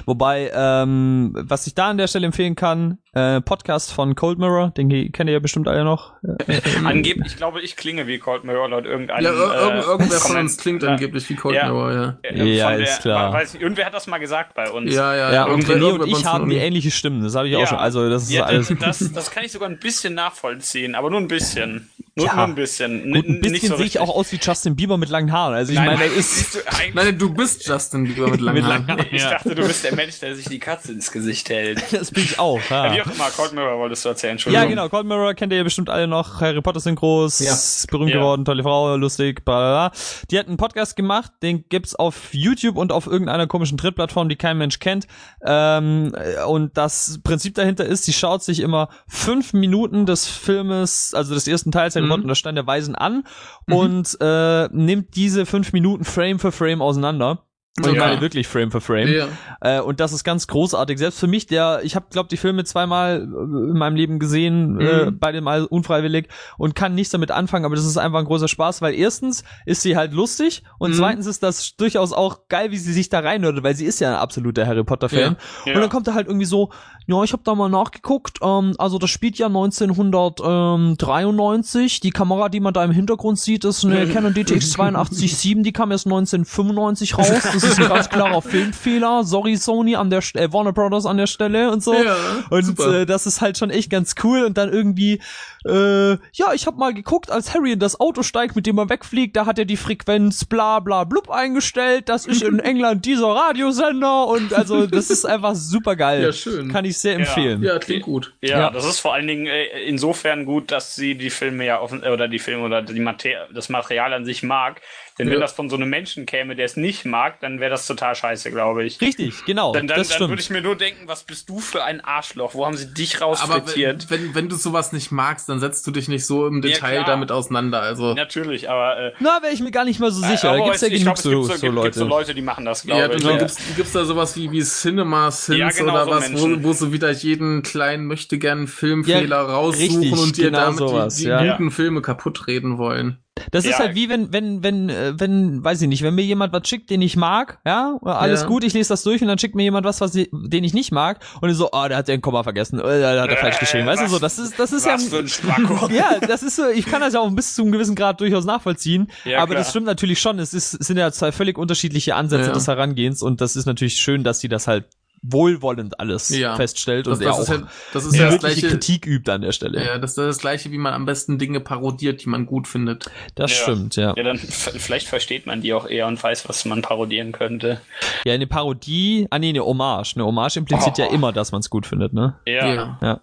Wobei, 0.07 0.50
ähm, 0.55 1.33
was 1.35 1.66
ich 1.66 1.74
da 1.74 1.88
an 1.90 1.98
der 1.98 2.07
Stelle 2.07 2.26
empfehlen 2.26 2.55
kann, 2.55 2.98
äh, 3.14 3.40
Podcast 3.40 3.92
von 3.92 4.14
Cold 4.14 4.38
Mirror, 4.38 4.70
den 4.76 4.88
kennt 5.12 5.29
ihr 5.29 5.33
ja 5.35 5.38
bestimmt 5.40 5.66
alle 5.68 5.85
noch. 5.85 6.12
Angeblich, 6.85 7.26
ich 7.33 7.37
glaube, 7.37 7.61
ich 7.62 7.76
klinge 7.76 8.07
wie 8.07 8.18
Cold 8.18 8.44
Mirror 8.44 8.68
laut 8.68 8.85
irgendeinem. 8.85 9.24
Ja, 9.24 9.33
ir 9.33 9.74
äh, 9.74 9.81
irgendwer 9.81 10.18
von 10.18 10.37
uns 10.37 10.57
klingt 10.59 10.83
Ja. 10.83 10.90
angeblich 10.90 11.29
wie 11.31 11.35
Cold 11.35 11.57
Ja. 11.57 11.64
Mirror, 11.66 11.92
ja. 11.92 12.18
Äh, 12.22 12.55
Ja, 12.57 12.70
von 12.72 12.81
ist 12.81 13.00
klar. 13.02 13.33
Weiß 13.33 13.55
nicht, 13.55 13.62
irgendwer 13.62 13.87
hat 13.87 13.94
das 13.94 14.07
mal 14.07 14.18
gesagt 14.18 14.55
bei 14.55 14.70
uns. 14.70 14.94
Ja, 14.94 15.14
ja, 15.14 15.33
Ja, 15.33 15.44
und 15.46 15.64
René 15.66 15.98
und 15.98 16.07
ich 16.09 16.24
haben 16.24 16.48
die 16.48 16.57
ähnliche 16.57 16.90
Stimmen, 16.90 17.22
das 17.22 17.35
habe 17.35 17.48
ich 17.48 17.57
auch 17.57 17.66
schon. 17.66 17.79
Also 17.79 18.09
das 18.09 18.24
ist 18.24 18.31
ja, 18.33 18.44
alles. 18.44 18.72
das, 18.81 19.12
das 19.12 19.31
kann 19.31 19.44
ich 19.44 19.52
sogar 19.52 19.68
ein 19.68 19.79
bisschen 19.79 20.14
nachvollziehen, 20.14 20.94
aber 20.94 21.11
nur 21.11 21.20
ein 21.20 21.29
bisschen. 21.29 21.90
Nur, 22.18 22.26
Ja. 22.29 22.35
nur 22.37 22.44
ein 22.44 22.55
bisschen. 22.55 23.12
Gut, 23.12 23.26
ein 23.29 23.35
N- 23.37 23.40
bisschen 23.42 23.68
so 23.68 23.76
sehe 23.76 23.85
ich 23.85 23.98
auch 23.98 24.09
aus 24.09 24.33
wie 24.33 24.38
Justin 24.40 24.74
Bieber 24.74 24.96
mit 24.96 25.11
langen 25.11 25.31
Haaren. 25.33 25.52
Also 25.55 25.72
ich 25.72 25.79
Nein, 25.79 25.87
meine, 25.87 25.98
nein, 26.09 26.12
ist 26.18 26.55
du, 26.55 26.59
Nein, 26.94 27.18
du 27.18 27.35
bist 27.35 27.66
Justin 27.68 28.05
Bieber 28.05 28.29
mit 28.31 28.40
langen 28.40 28.55
Mit 28.57 28.64
Haaren. 28.64 28.87
langen 28.87 29.00
Haaren. 29.00 29.14
ich 29.14 29.20
ja. 29.22 29.31
dachte, 29.33 29.55
du 29.55 29.66
bist 29.66 29.85
der 29.85 29.94
Mensch, 29.94 30.18
der 30.20 30.35
sich 30.35 30.46
die 30.46 30.59
Katze 30.59 30.92
ins 30.92 31.12
Gesicht 31.12 31.50
hält. 31.50 31.85
das 31.92 32.11
bin 32.11 32.24
ich 32.24 32.38
auch. 32.38 32.59
Ja. 32.70 32.90
Wie 32.90 32.96
Ja. 32.96 33.02
auch 33.05 33.11
immer, 33.14 33.29
Cold 33.37 33.52
Mirror 33.52 33.79
wolltest 33.81 34.02
du 34.02 34.09
erzählen, 34.09 34.31
ja, 34.31 34.33
Entschuldigung. 34.33 34.68
genau. 34.70 34.88
Cold 34.88 35.07
Mirror 35.07 35.35
kennt 35.35 35.52
ihr 35.52 35.59
ja 35.59 35.64
bestimmt 35.64 35.90
alle 35.90 36.07
noch. 36.07 36.40
Harry 36.40 36.62
Potter 36.62 36.81
Synchros, 36.81 37.38
Ja. 37.40 37.55
berühmt 37.90 38.11
Ja. 38.12 38.16
geworden, 38.16 38.46
tolle 38.46 38.62
Frau, 38.62 38.96
lustig, 38.96 39.44
bla 39.44 39.59
bla 39.59 39.88
bla. 39.90 39.98
Die 40.31 40.38
hat 40.38 40.48
einen 40.48 40.57
Podcast 40.57 40.96
gemacht, 40.96 41.33
den 41.42 41.64
gibt's 41.68 41.94
auf 41.94 42.33
YouTube 42.33 42.79
und 42.79 42.92
auf 42.92 43.07
irgendeiner 43.07 43.46
komischen 43.46 43.76
Drittplattform, 43.76 44.31
die 44.31 44.37
kein 44.37 44.57
Mensch 44.57 44.79
kennt. 44.79 45.07
Ähm, 45.44 46.14
und 46.46 46.79
das 46.79 47.20
Prinzip 47.22 47.57
dahinter 47.57 47.85
ist, 47.85 48.05
sie 48.05 48.14
schaut 48.14 48.42
sich 48.42 48.61
immer 48.61 48.88
fünf 49.07 49.52
Minuten 49.52 50.07
des 50.07 50.26
Filmes, 50.26 51.12
also 51.14 51.35
des 51.35 51.46
ersten 51.46 51.72
Teils 51.72 51.94
Harry 51.94 52.06
Mhm. 52.07 52.12
Und 52.12 52.29
der 52.29 52.35
Stein 52.35 52.55
der 52.55 52.66
Weisen 52.66 52.95
an 52.95 53.25
und 53.71 54.16
äh, 54.21 54.69
nimmt 54.73 55.16
diese 55.16 55.47
fünf 55.47 55.73
Minuten 55.73 56.05
Frame 56.05 56.38
für 56.38 56.53
Frame 56.53 56.83
auseinander. 56.83 57.45
Ich 57.79 57.87
Ja. 57.93 58.07
meine 58.07 58.23
wirklich 58.23 58.49
Frame 58.49 58.71
für 58.71 58.81
Frame. 58.81 59.09
Ja. 59.12 59.27
Äh, 59.61 59.81
und 59.83 60.01
das 60.01 60.15
ist 60.15 60.25
ganz 60.25 60.47
großartig. 60.47 60.99
Selbst 60.99 61.21
für 61.21 61.27
mich, 61.27 61.45
der, 61.47 61.81
ich 61.83 61.95
habe, 61.95 62.07
glaube 62.11 62.31
die 62.31 62.39
Filme 62.39 62.65
zweimal 62.65 63.21
äh, 63.21 63.25
in 63.25 63.77
meinem 63.77 63.97
Leben 63.97 64.19
gesehen, 64.19 64.81
äh, 64.81 65.11
Mhm. 65.11 65.19
beide 65.19 65.43
mal 65.43 65.65
unfreiwillig 65.65 66.29
und 66.57 66.75
kann 66.75 66.95
nichts 66.95 67.11
damit 67.12 67.31
anfangen, 67.31 67.67
aber 67.67 67.77
das 67.77 67.85
ist 67.85 67.99
einfach 67.99 68.21
ein 68.21 68.25
großer 68.25 68.49
Spaß, 68.49 68.81
weil 68.81 68.95
erstens 68.95 69.45
ist 69.67 69.83
sie 69.83 69.95
halt 69.95 70.15
lustig 70.15 70.62
und 70.79 70.93
Mhm. 70.93 70.95
zweitens 70.95 71.27
ist 71.27 71.43
das 71.43 71.77
durchaus 71.77 72.15
auch 72.15 72.49
geil, 72.49 72.71
wie 72.71 72.79
sie 72.79 72.95
sich 72.95 73.11
da 73.11 73.21
reinhört, 73.21 73.62
weil 73.62 73.77
sie 73.77 73.85
ist 73.85 74.01
ja 74.01 74.09
ein 74.15 74.21
absoluter 74.23 74.67
Harry 74.67 74.83
Potter 74.83 75.11
Fan. 75.11 75.37
Ja. 75.67 75.75
Und 75.75 75.81
dann 75.83 75.91
kommt 75.91 76.09
er 76.09 76.15
halt 76.15 76.29
irgendwie 76.29 76.47
so, 76.47 76.71
ja, 77.07 77.23
ich 77.25 77.35
habe 77.35 77.43
da 77.45 77.55
mal 77.55 77.69
nachgeguckt, 77.69 78.39
ähm, 78.43 78.75
also 78.79 78.97
das 78.99 79.11
spielt 79.11 79.37
ja 79.37 79.49
1993, 79.49 82.01
die 82.01 82.11
Kamera, 82.11 82.49
die 82.49 82.61
man 82.61 82.73
da 82.73 82.85
im 82.85 82.91
Hintergrund 82.91 83.39
sieht, 83.39 83.65
ist 83.65 83.85
eine 83.85 84.07
Canon 84.12 84.35
DTX 84.35 84.77
82.7, 84.79 85.62
die 85.62 85.73
kam 85.73 85.91
erst 85.91 86.07
1995 86.07 87.19
raus, 87.19 87.31
ist 87.66 87.81
ein 87.81 87.88
ganz 87.88 88.09
klarer 88.09 88.42
Filmfehler. 88.42 89.24
Sorry 89.24 89.57
Sony 89.57 89.96
an 89.96 90.11
der 90.11 90.20
St 90.22 90.37
äh, 90.37 90.52
Warner 90.52 90.72
Brothers 90.72 91.07
an 91.07 91.16
der 91.16 91.26
Stelle 91.26 91.70
und 91.70 91.83
so. 91.83 91.94
Ja, 91.94 92.16
und 92.50 92.64
super. 92.64 93.00
äh, 93.02 93.07
das 93.07 93.26
ist 93.26 93.40
halt 93.40 93.59
schon 93.59 93.70
echt 93.70 93.90
ganz 93.90 94.14
cool. 94.22 94.44
Und 94.44 94.57
dann 94.59 94.72
irgendwie, 94.72 95.20
äh, 95.66 96.11
ja, 96.33 96.52
ich 96.55 96.66
habe 96.66 96.76
mal 96.79 96.94
geguckt, 96.94 97.31
als 97.31 97.55
Harry 97.55 97.72
in 97.72 97.79
das 97.79 97.98
Auto 98.00 98.22
steigt, 98.22 98.57
mit 98.57 98.66
dem 98.66 98.79
er 98.79 98.88
wegfliegt, 98.88 99.37
da 99.37 99.46
hat 99.46 99.59
er 99.59 99.64
die 99.64 99.76
Frequenz 99.76 100.44
bla 100.44 100.81
bla 100.81 101.05
blub 101.05 101.31
eingestellt. 101.31 102.09
Das 102.09 102.26
ist 102.26 102.42
in 102.42 102.59
England 102.61 103.05
dieser 103.05 103.29
Radiosender 103.29 104.26
und 104.29 104.52
also 104.55 104.87
das 104.87 105.11
ist 105.11 105.24
einfach 105.24 105.55
super 105.55 105.96
geil. 105.96 106.22
Ja, 106.22 106.33
schön. 106.33 106.70
Kann 106.72 106.85
ich 106.85 106.98
sehr 106.98 107.14
empfehlen. 107.16 107.62
Ja, 107.62 107.79
klingt 107.79 108.02
gut. 108.05 108.35
Ja, 108.40 108.59
Ja. 108.59 108.70
das 108.70 108.85
ist 108.87 109.00
vor 109.00 109.14
allen 109.14 109.26
Dingen 109.26 109.46
äh, 109.46 109.64
insofern 109.87 110.44
gut, 110.44 110.70
dass 110.70 110.94
sie 110.94 111.16
die 111.16 111.31
Filme 111.31 111.64
ja 111.66 111.81
offen, 111.81 112.02
äh, 112.02 112.11
oder 112.11 112.29
die 112.29 112.38
Filme 112.38 112.64
oder 112.64 112.83
die 112.83 113.00
Mater 113.00 113.48
das 113.55 113.68
Material 113.68 114.12
an 114.12 114.24
sich 114.24 114.42
mag. 114.42 114.81
Denn 115.18 115.29
wenn 115.29 115.35
Ja. 115.35 115.40
das 115.40 115.52
von 115.52 115.70
so 115.70 115.76
einem 115.76 115.88
Menschen 115.88 116.26
käme, 116.26 116.57
der 116.57 116.66
es 116.66 116.76
nicht 116.76 117.05
mag, 117.07 117.40
dann 117.40 117.56
wäre 117.61 117.71
das 117.71 117.87
total 117.87 118.14
scheiße, 118.14 118.51
glaube 118.51 118.85
ich. 118.85 119.01
Richtig, 119.01 119.45
genau. 119.45 119.73
Dann, 119.73 119.87
dann, 119.87 120.07
dann 120.07 120.29
würde 120.29 120.40
ich 120.40 120.51
mir 120.51 120.61
nur 120.61 120.77
denken, 120.77 121.09
was 121.09 121.25
bist 121.25 121.49
du 121.49 121.61
für 121.61 121.85
ein 121.85 122.01
Arschloch? 122.01 122.55
Wo 122.55 122.66
haben 122.66 122.77
sie 122.77 122.92
dich 122.92 123.23
Aber 123.23 123.33
wenn, 123.33 123.53
rausfrittiert? 123.55 124.11
wenn, 124.11 124.35
wenn 124.35 124.49
du 124.49 124.57
sowas 124.57 124.92
nicht 124.92 125.11
magst, 125.12 125.49
dann 125.49 125.61
setzt 125.61 125.87
du 125.87 125.90
dich 125.90 126.09
nicht 126.09 126.27
so 126.27 126.47
im 126.47 126.62
Detail 126.62 127.03
klar. 127.03 127.05
damit 127.05 127.33
auseinander. 127.33 127.81
Also 127.81 128.14
Natürlich, 128.14 128.69
aber 128.71 128.99
äh, 128.99 129.12
Na, 129.21 129.40
wäre 129.42 129.53
ich 129.53 129.61
mir 129.61 129.71
gar 129.71 129.85
nicht 129.85 130.01
mal 130.01 130.11
so 130.11 130.21
sicher. 130.21 130.51
aber 130.51 130.59
da 130.59 130.64
gibt's 130.64 130.81
ja 130.83 130.88
genug 130.88 131.03
glaub, 131.05 131.16
es 131.16 131.23
so, 131.23 131.31
gibt 131.31 131.45
so, 131.45 131.53
gibt, 131.53 131.75
Leute. 131.75 131.87
Gibt 131.87 131.95
so 131.95 132.07
Leute, 132.07 132.35
die 132.35 132.42
machen 132.42 132.64
das, 132.64 132.83
glaube 132.83 133.01
ja, 133.01 133.12
ich. 133.12 133.23
Ja. 133.23 133.37
gibt's, 133.38 133.59
gibt's 133.77 133.92
da 133.92 134.05
sowas 134.05 134.37
wie, 134.37 134.51
wie 134.51 134.62
Cinema 134.62 135.31
Sins 135.31 135.59
Ja, 135.59 135.71
genau, 135.71 135.92
oder 135.92 136.05
so 136.05 136.11
was, 136.11 136.42
wo, 136.42 136.62
wo 136.62 136.73
sie 136.73 136.92
wieder 136.92 137.11
jeden 137.11 137.62
kleinen 137.62 138.07
möchte 138.07 138.38
gern 138.38 138.66
Filmfehler 138.66 139.37
Ja, 139.37 139.42
raussuchen 139.42 140.01
richtig, 140.01 140.12
und 140.12 140.37
dir 140.37 140.47
genau 140.47 140.59
damit 140.59 140.79
sowas, 140.79 141.16
die, 141.16 141.25
die 141.25 141.29
ja. 141.29 141.57
guten 141.57 141.71
Filme 141.71 142.03
kaputt 142.03 142.47
reden 142.47 142.79
wollen. 142.79 143.19
Das 143.50 143.64
ist 143.64 143.72
Ja. 143.72 143.78
halt 143.80 143.94
wie 143.94 144.09
wenn, 144.09 144.32
wenn, 144.32 144.62
wenn, 144.62 144.88
äh, 144.88 145.12
wenn, 145.18 145.62
weiß 145.64 145.82
ich 145.82 145.88
nicht, 145.88 146.02
wenn 146.02 146.14
mir 146.14 146.24
jemand 146.24 146.52
was 146.52 146.68
schickt, 146.68 146.90
den 146.90 147.02
ich 147.02 147.16
mag, 147.16 147.59
ja, 147.64 147.96
alles 148.02 148.42
Ja. 148.42 148.46
gut, 148.46 148.64
ich 148.64 148.72
lese 148.72 148.88
das 148.90 149.02
durch 149.02 149.22
und 149.22 149.28
dann 149.28 149.38
schickt 149.38 149.54
mir 149.54 149.62
jemand 149.64 149.85
was, 149.87 150.00
was 150.00 150.14
ich, 150.14 150.28
den 150.32 150.64
ich 150.64 150.74
nicht 150.74 150.92
mag 150.92 151.20
und 151.40 151.50
ich 151.50 151.56
so, 151.56 151.70
ah, 151.72 151.88
der 151.88 151.98
hat 151.98 152.09
den 152.09 152.20
Komma 152.20 152.42
vergessen, 152.42 152.78
äh, 152.80 152.82
der 153.00 153.22
hat 153.22 153.30
er 153.30 153.37
falsch 153.37 153.56
Äh, 153.56 153.61
geschrieben, 153.61 153.87
weißt 153.87 154.02
du 154.02 154.09
so, 154.09 154.18
das 154.18 154.38
ist, 154.38 154.59
das 154.59 154.72
ist 154.72 154.87
ja, 154.87 154.96
ja, 155.90 156.18
das 156.26 156.42
ist 156.42 156.56
so, 156.56 156.68
ich 156.68 156.87
kann 156.87 157.00
das 157.00 157.14
ja 157.14 157.20
auch 157.20 157.30
bis 157.30 157.54
zu 157.54 157.62
einem 157.62 157.72
gewissen 157.72 157.94
Grad 157.94 158.20
durchaus 158.20 158.44
nachvollziehen, 158.44 159.11
Ja, 159.24 159.38
aber 159.38 159.48
klar. 159.54 159.59
das 159.61 159.70
stimmt 159.70 159.87
natürlich 159.87 160.20
schon, 160.20 160.38
es 160.38 160.54
ist, 160.54 160.74
es 160.80 160.87
sind 160.87 160.96
ja 160.98 161.11
zwei 161.12 161.32
völlig 161.32 161.59
unterschiedliche 161.59 162.14
Ansätze 162.14 162.52
des 162.52 162.66
Herangehens 162.68 163.22
und 163.22 163.40
das 163.40 163.56
ist 163.56 163.66
natürlich 163.66 163.94
schön, 163.96 164.24
dass 164.24 164.40
sie 164.40 164.48
das 164.48 164.66
halt 164.66 164.85
wohlwollend 165.29 165.99
alles 166.01 166.29
Ja. 166.31 166.57
feststellt 166.57 167.07
Das, 167.07 167.19
und 167.19 167.25
er 167.25 167.29
das, 167.31 167.37
auch 167.37 167.43
ist 167.43 167.49
ja, 167.61 167.69
das 167.93 168.05
ist 168.05 168.17
ja 168.17 168.27
das 168.31 168.39
gleiche. 168.39 168.69
Kritik 168.69 169.07
übt 169.07 169.31
an 169.31 169.41
der 169.43 169.53
Stelle. 169.53 169.85
Ja, 169.85 169.99
das 169.99 170.12
ist 170.12 170.19
das 170.19 170.39
gleiche, 170.39 170.71
wie 170.71 170.79
man 170.79 170.93
am 170.95 171.05
besten 171.07 171.39
Dinge 171.39 171.61
parodiert, 171.61 172.25
die 172.25 172.29
man 172.29 172.47
gut 172.47 172.69
findet. 172.69 173.11
Das 173.35 173.51
Ja. 173.51 173.62
stimmt, 173.62 173.97
ja. 173.97 174.15
Ja, 174.17 174.23
dann 174.23 174.39
vielleicht 174.39 175.09
versteht 175.09 175.47
man 175.47 175.61
die 175.61 175.73
auch 175.75 175.87
eher 175.89 176.07
und 176.07 176.23
weiß, 176.23 176.49
was 176.49 176.65
man 176.65 176.83
parodieren 176.83 177.33
könnte. 177.33 177.81
Ja, 178.25 178.35
eine 178.35 178.47
Parodie, 178.47 179.27
ah 179.31 179.39
nee, 179.39 179.51
eine 179.51 179.65
Hommage. 179.65 180.15
Eine 180.17 180.25
Hommage 180.27 180.57
impliziert 180.57 180.97
Oh. 180.99 181.03
ja 181.03 181.11
immer, 181.11 181.33
dass 181.33 181.53
man 181.53 181.61
es 181.61 181.71
gut 181.71 181.87
findet, 181.87 182.12
ne? 182.12 182.39
Ja. 182.47 182.99
Ja. 183.03 183.21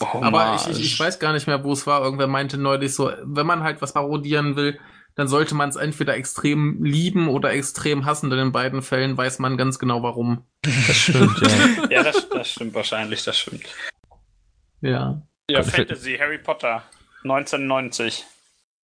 Oh, 0.00 0.04
Aber 0.20 0.54
ich, 0.56 0.62
Hommage. 0.66 0.70
ich, 0.72 0.80
ich 0.80 1.00
weiß 1.00 1.18
gar 1.18 1.32
nicht 1.32 1.46
mehr, 1.46 1.64
wo 1.64 1.72
es 1.72 1.86
war. 1.86 2.02
Irgendwer 2.02 2.26
meinte 2.26 2.58
neulich 2.58 2.94
so, 2.94 3.10
wenn 3.24 3.46
man 3.46 3.62
halt 3.62 3.80
was 3.80 3.94
parodieren 3.94 4.54
will, 4.54 4.78
dann 5.18 5.26
sollte 5.26 5.56
man 5.56 5.68
es 5.68 5.74
entweder 5.74 6.14
extrem 6.14 6.84
lieben 6.84 7.26
oder 7.26 7.50
extrem 7.50 8.04
hassen. 8.04 8.30
Denn 8.30 8.38
in 8.38 8.52
beiden 8.52 8.82
Fällen 8.82 9.16
weiß 9.16 9.40
man 9.40 9.56
ganz 9.56 9.80
genau 9.80 10.00
warum. 10.04 10.44
Das 10.62 10.96
stimmt, 10.96 11.40
ja. 11.40 11.88
Ja, 11.90 12.02
das, 12.04 12.28
das 12.28 12.48
stimmt 12.52 12.72
wahrscheinlich, 12.72 13.24
das 13.24 13.36
stimmt. 13.36 13.64
Ja. 14.80 15.20
Ja, 15.50 15.62
Gott, 15.62 15.72
Fantasy, 15.72 16.18
Harry 16.20 16.38
Potter, 16.38 16.84
1990. 17.24 18.26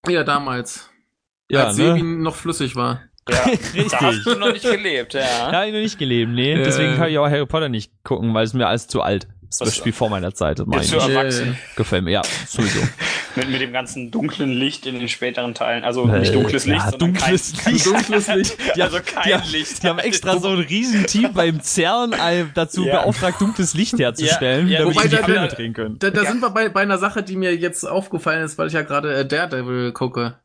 Ja, 0.08 0.24
damals. 0.24 0.90
Ja, 1.48 1.66
als 1.66 1.76
Sebi 1.76 2.02
ne? 2.02 2.16
noch 2.16 2.34
flüssig 2.34 2.74
war. 2.74 3.02
Ja, 3.28 3.44
Richtig. 3.44 3.86
da 3.92 4.00
hast 4.00 4.26
du 4.26 4.34
noch 4.34 4.52
nicht 4.52 4.64
gelebt, 4.64 5.14
ja. 5.14 5.20
Ja, 5.20 5.52
hab 5.52 5.66
ich 5.66 5.72
noch 5.72 5.78
nicht 5.78 6.00
gelebt, 6.00 6.32
nee. 6.32 6.56
Deswegen 6.56 6.96
kann 6.96 7.10
ich 7.10 7.18
auch 7.18 7.30
Harry 7.30 7.46
Potter 7.46 7.68
nicht 7.68 7.92
gucken, 8.02 8.34
weil 8.34 8.44
es 8.44 8.54
mir 8.54 8.66
alles 8.66 8.88
zu 8.88 9.02
alt 9.02 9.24
ist. 9.24 9.33
Das 9.58 9.68
Was- 9.68 9.76
Spiel 9.76 9.92
vor 9.92 10.10
meiner 10.10 10.34
Zeit, 10.34 10.58
das 10.58 10.66
meine 10.66 10.82
ich. 10.82 10.92
erwachsen? 10.92 11.56
Gefällt 11.76 12.04
mir, 12.04 12.10
ja, 12.12 12.22
sowieso. 12.48 12.80
Mit, 13.36 13.50
mit 13.50 13.60
dem 13.60 13.72
ganzen 13.72 14.12
dunklen 14.12 14.50
Licht 14.52 14.86
in 14.86 14.96
den 15.00 15.08
späteren 15.08 15.54
Teilen. 15.54 15.82
Also 15.82 16.06
nicht 16.06 16.32
dunkles 16.32 16.66
Äh, 16.66 16.70
Licht, 16.70 16.84
ja, 16.84 16.90
sondern 16.92 17.14
dunkles 17.14 17.52
kein, 17.64 17.72
Licht. 17.72 17.86
Dunkles 17.86 18.26
Licht. 18.28 18.56
Die 18.76 18.82
also 18.82 18.96
haben- 18.98 19.04
kein 19.06 19.22
die 19.26 19.34
haben- 19.34 19.50
Licht. 19.50 19.82
Die 19.82 19.88
haben 19.88 19.98
extra 19.98 20.38
so 20.38 20.50
ein 20.50 20.58
Riesenteam 20.60 21.32
beim 21.32 21.60
CERN 21.60 22.12
äh, 22.12 22.44
dazu 22.54 22.84
Ja. 22.86 23.00
beauftragt, 23.02 23.40
dunkles 23.40 23.74
Licht 23.74 23.98
herzustellen, 23.98 24.68
Ja, 24.68 24.74
ja, 24.74 24.78
damit 24.80 24.94
wobei 24.94 25.02
sie 25.02 25.08
die 25.08 25.16
da- 25.16 25.24
Filme 25.24 25.48
da- 25.48 25.54
drehen 25.54 25.72
können. 25.72 25.98
Da, 25.98 26.10
da 26.10 26.22
Ja. 26.22 26.30
sind 26.30 26.42
wir 26.42 26.50
bei, 26.50 26.68
bei 26.68 26.82
einer 26.82 26.98
Sache, 26.98 27.24
die 27.24 27.34
mir 27.34 27.56
jetzt 27.56 27.82
aufgefallen 27.82 28.44
ist, 28.44 28.56
weil 28.56 28.68
ich 28.68 28.72
ja 28.74 28.82
gerade 28.82 29.12
äh, 29.12 29.26
Daredevil 29.26 29.90
gucke. 29.90 30.36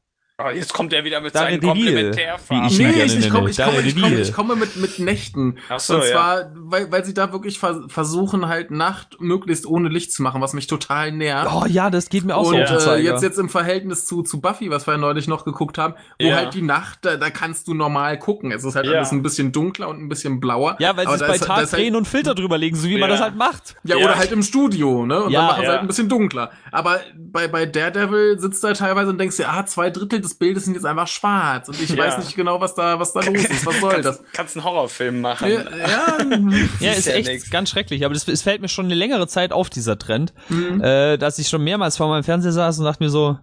Oh, 0.41 0.49
jetzt 0.49 0.73
kommt 0.73 0.93
er 0.93 1.04
wieder 1.04 1.19
mit 1.19 1.36
Daredevil, 1.36 1.60
seinen 1.62 1.69
Komplementärfarben. 1.69 2.78
Nee, 2.78 3.04
ich, 3.04 3.17
ich, 3.17 3.30
komme, 3.30 3.49
ich, 3.49 3.58
komme, 3.58 3.80
ich, 3.82 3.95
komme, 3.95 4.02
Daredevil. 4.02 4.19
ich 4.21 4.34
komme 4.34 4.56
mit, 4.56 4.75
mit 4.78 4.97
Nächten. 4.99 5.58
Ach 5.67 5.80
so, 5.82 5.95
und 5.95 6.02
ja. 6.04 6.08
zwar, 6.12 6.52
weil, 6.56 6.89
weil 6.91 7.04
sie 7.04 7.13
da 7.13 7.34
wirklich 7.34 7.60
vers 7.60 7.78
versuchen, 7.89 8.47
halt 8.47 8.71
Nacht 8.71 9.19
möglichst 9.19 9.65
ohne 9.65 9.89
Licht 9.89 10.13
zu 10.13 10.23
machen, 10.23 10.41
was 10.41 10.54
mich 10.54 10.67
total 10.67 11.12
nervt. 11.12 11.52
Oh 11.54 11.65
ja, 11.67 11.89
das 11.89 12.08
geht 12.08 12.23
mir 12.23 12.36
auch 12.38 12.47
und 12.54 12.67
so 12.67 12.80
den 12.80 12.99
äh, 12.99 13.04
jetzt, 13.04 13.21
jetzt 13.21 13.38
im 13.38 13.49
Verhältnis 13.49 14.06
zu, 14.06 14.23
zu 14.23 14.39
Buffy, 14.39 14.69
was 14.69 14.88
wir 14.88 14.97
neulich 14.97 15.28
noch 15.28 15.43
geguckt 15.43 15.78
haben, 15.78 15.95
wo 16.21 16.25
Ja. 16.28 16.38
halt 16.38 16.54
die 16.54 16.62
Nacht, 16.62 16.99
da, 17.02 17.17
da 17.17 17.30
kannst 17.30 17.67
du 17.67 17.73
normal 17.73 18.17
gucken. 18.17 18.52
Es 18.54 18.63
ist 18.63 18.75
halt 18.75 18.86
Ja. 18.86 18.93
alles 18.93 19.12
ein 19.12 19.21
bisschen 19.21 19.52
dunkler 19.52 19.89
und 19.89 19.99
ein 20.02 20.08
bisschen 20.08 20.39
blauer. 20.39 20.78
ja, 20.80 20.95
weil 20.95 21.06
sie 21.08 21.13
es 21.15 21.19
da 21.19 21.28
bei 21.28 21.34
ist- 21.36 21.41
da 21.41 21.47
Tag 21.47 21.58
halt- 21.58 21.73
drehen 21.73 21.95
und 21.97 22.08
Filter 22.08 22.34
drüber 22.34 22.58
legen, 22.58 22.78
so 22.78 22.88
wie 22.88 22.93
man 22.97 23.10
Ja. 23.10 23.15
das 23.15 23.21
halt 23.21 23.36
macht. 23.36 23.75
Ja, 23.84 23.97
Ja. 23.97 24.06
oder 24.06 24.15
halt 24.17 24.32
im 24.32 24.43
Studio, 24.43 25.06
ne? 25.06 25.23
Und 25.23 25.32
Ja, 25.32 25.39
dann 25.39 25.47
machen 25.47 25.60
sie 25.60 25.65
ja. 25.65 25.71
halt 25.71 25.82
ein 25.82 25.88
bisschen 25.88 26.08
dunkler. 26.08 26.52
Aber 26.71 27.02
bei, 27.17 27.49
bei 27.49 27.65
Daredevil 27.65 28.39
sitzt 28.39 28.63
da 28.63 28.71
teilweise 28.73 29.10
und 29.10 29.17
denkst 29.19 29.36
dir, 29.36 29.49
ah, 29.49 29.65
zwei 29.65 29.89
Drittel 29.89 30.21
des 30.21 30.28
Bildes 30.35 30.65
sind 30.65 30.73
jetzt 30.75 30.85
einfach 30.85 31.07
schwarz. 31.07 31.67
Und 31.69 31.81
ich 31.81 31.89
Ja. 31.89 31.97
weiß 31.97 32.17
nicht 32.19 32.35
genau, 32.35 32.59
was 32.61 32.75
da, 32.75 32.99
was 32.99 33.13
da 33.13 33.21
los 33.21 33.43
ist. 33.43 33.65
Was 33.65 33.79
soll 33.81 34.01
das? 34.01 34.17
Kannst, 34.17 34.33
kannst 34.33 34.55
einen 34.57 34.65
Horrorfilm 34.65 35.21
machen. 35.21 35.49
Ja, 35.49 35.61
ja, 35.77 36.17
Ja, 36.79 36.91
ist 36.91 36.99
ist 36.99 37.05
ja 37.07 37.13
echt 37.13 37.27
nix. 37.29 37.49
ganz 37.49 37.69
schrecklich. 37.69 38.05
Aber 38.05 38.13
das, 38.13 38.27
es 38.27 38.41
fällt 38.41 38.61
mir 38.61 38.67
schon 38.69 38.85
eine 38.85 38.95
längere 38.95 39.27
Zeit 39.27 39.51
auf, 39.51 39.69
dieser 39.69 39.97
Trend, 39.97 40.33
Mhm. 40.49 40.81
äh, 40.81 41.17
dass 41.17 41.39
ich 41.39 41.47
schon 41.49 41.63
mehrmals 41.63 41.97
vor 41.97 42.07
meinem 42.09 42.23
Fernseher 42.23 42.51
saß 42.51 42.79
und 42.79 42.85
dachte 42.85 43.03
mir 43.03 43.09
so, 43.09 43.37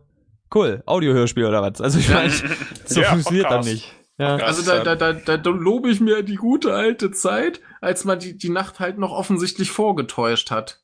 cool, 0.55 0.83
Audiohörspiel 0.87 1.45
oder 1.47 1.63
was? 1.63 1.81
Also 1.81 1.99
ich 1.99 2.09
meine, 2.09 2.31
so 2.87 3.01
Ja, 3.01 3.09
funktioniert 3.11 3.47
das 3.47 3.51
Podcast. 3.57 3.69
nicht. 3.73 3.93
Ja. 4.19 4.37
Also 4.37 4.63
da, 4.63 4.83
da, 4.95 5.13
da, 5.13 5.37
da 5.37 5.51
lobe 5.51 5.91
ich 5.91 6.01
mir 6.01 6.23
die 6.23 6.37
gute 6.37 6.73
alte 6.73 7.11
Zeit, 7.11 7.61
als 7.83 8.05
man 8.07 8.19
die, 8.19 8.39
die 8.39 8.49
Nacht 8.49 8.81
halt 8.81 8.97
noch 8.97 9.11
offensichtlich 9.13 9.71
vorgetäuscht 9.71 10.51
hat. 10.51 10.81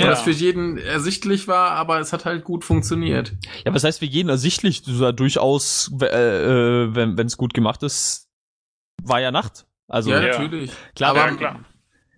Ja. 0.00 0.06
Das 0.08 0.22
für 0.22 0.30
jeden 0.30 0.78
ersichtlich 0.78 1.48
war, 1.48 1.72
aber 1.72 2.00
es 2.00 2.12
hat 2.12 2.24
halt 2.24 2.44
gut 2.44 2.64
funktioniert. 2.64 3.32
ja, 3.64 3.74
was 3.74 3.84
heißt 3.84 3.98
für 3.98 4.04
jeden 4.06 4.28
ersichtlich, 4.28 4.82
du 4.82 4.92
ja 4.92 5.12
durchaus, 5.12 5.90
äh, 6.00 6.06
äh, 6.06 6.94
wenn 6.94 7.18
es 7.26 7.36
gut 7.36 7.52
gemacht 7.54 7.82
ist, 7.82 8.28
war 9.02 9.20
ja 9.20 9.30
Nacht. 9.30 9.66
Also 9.88 10.10
ja, 10.10 10.20
natürlich. 10.20 10.70
klar, 10.94 11.10
aber- 11.10 11.30
ja, 11.30 11.36
klar. 11.36 11.64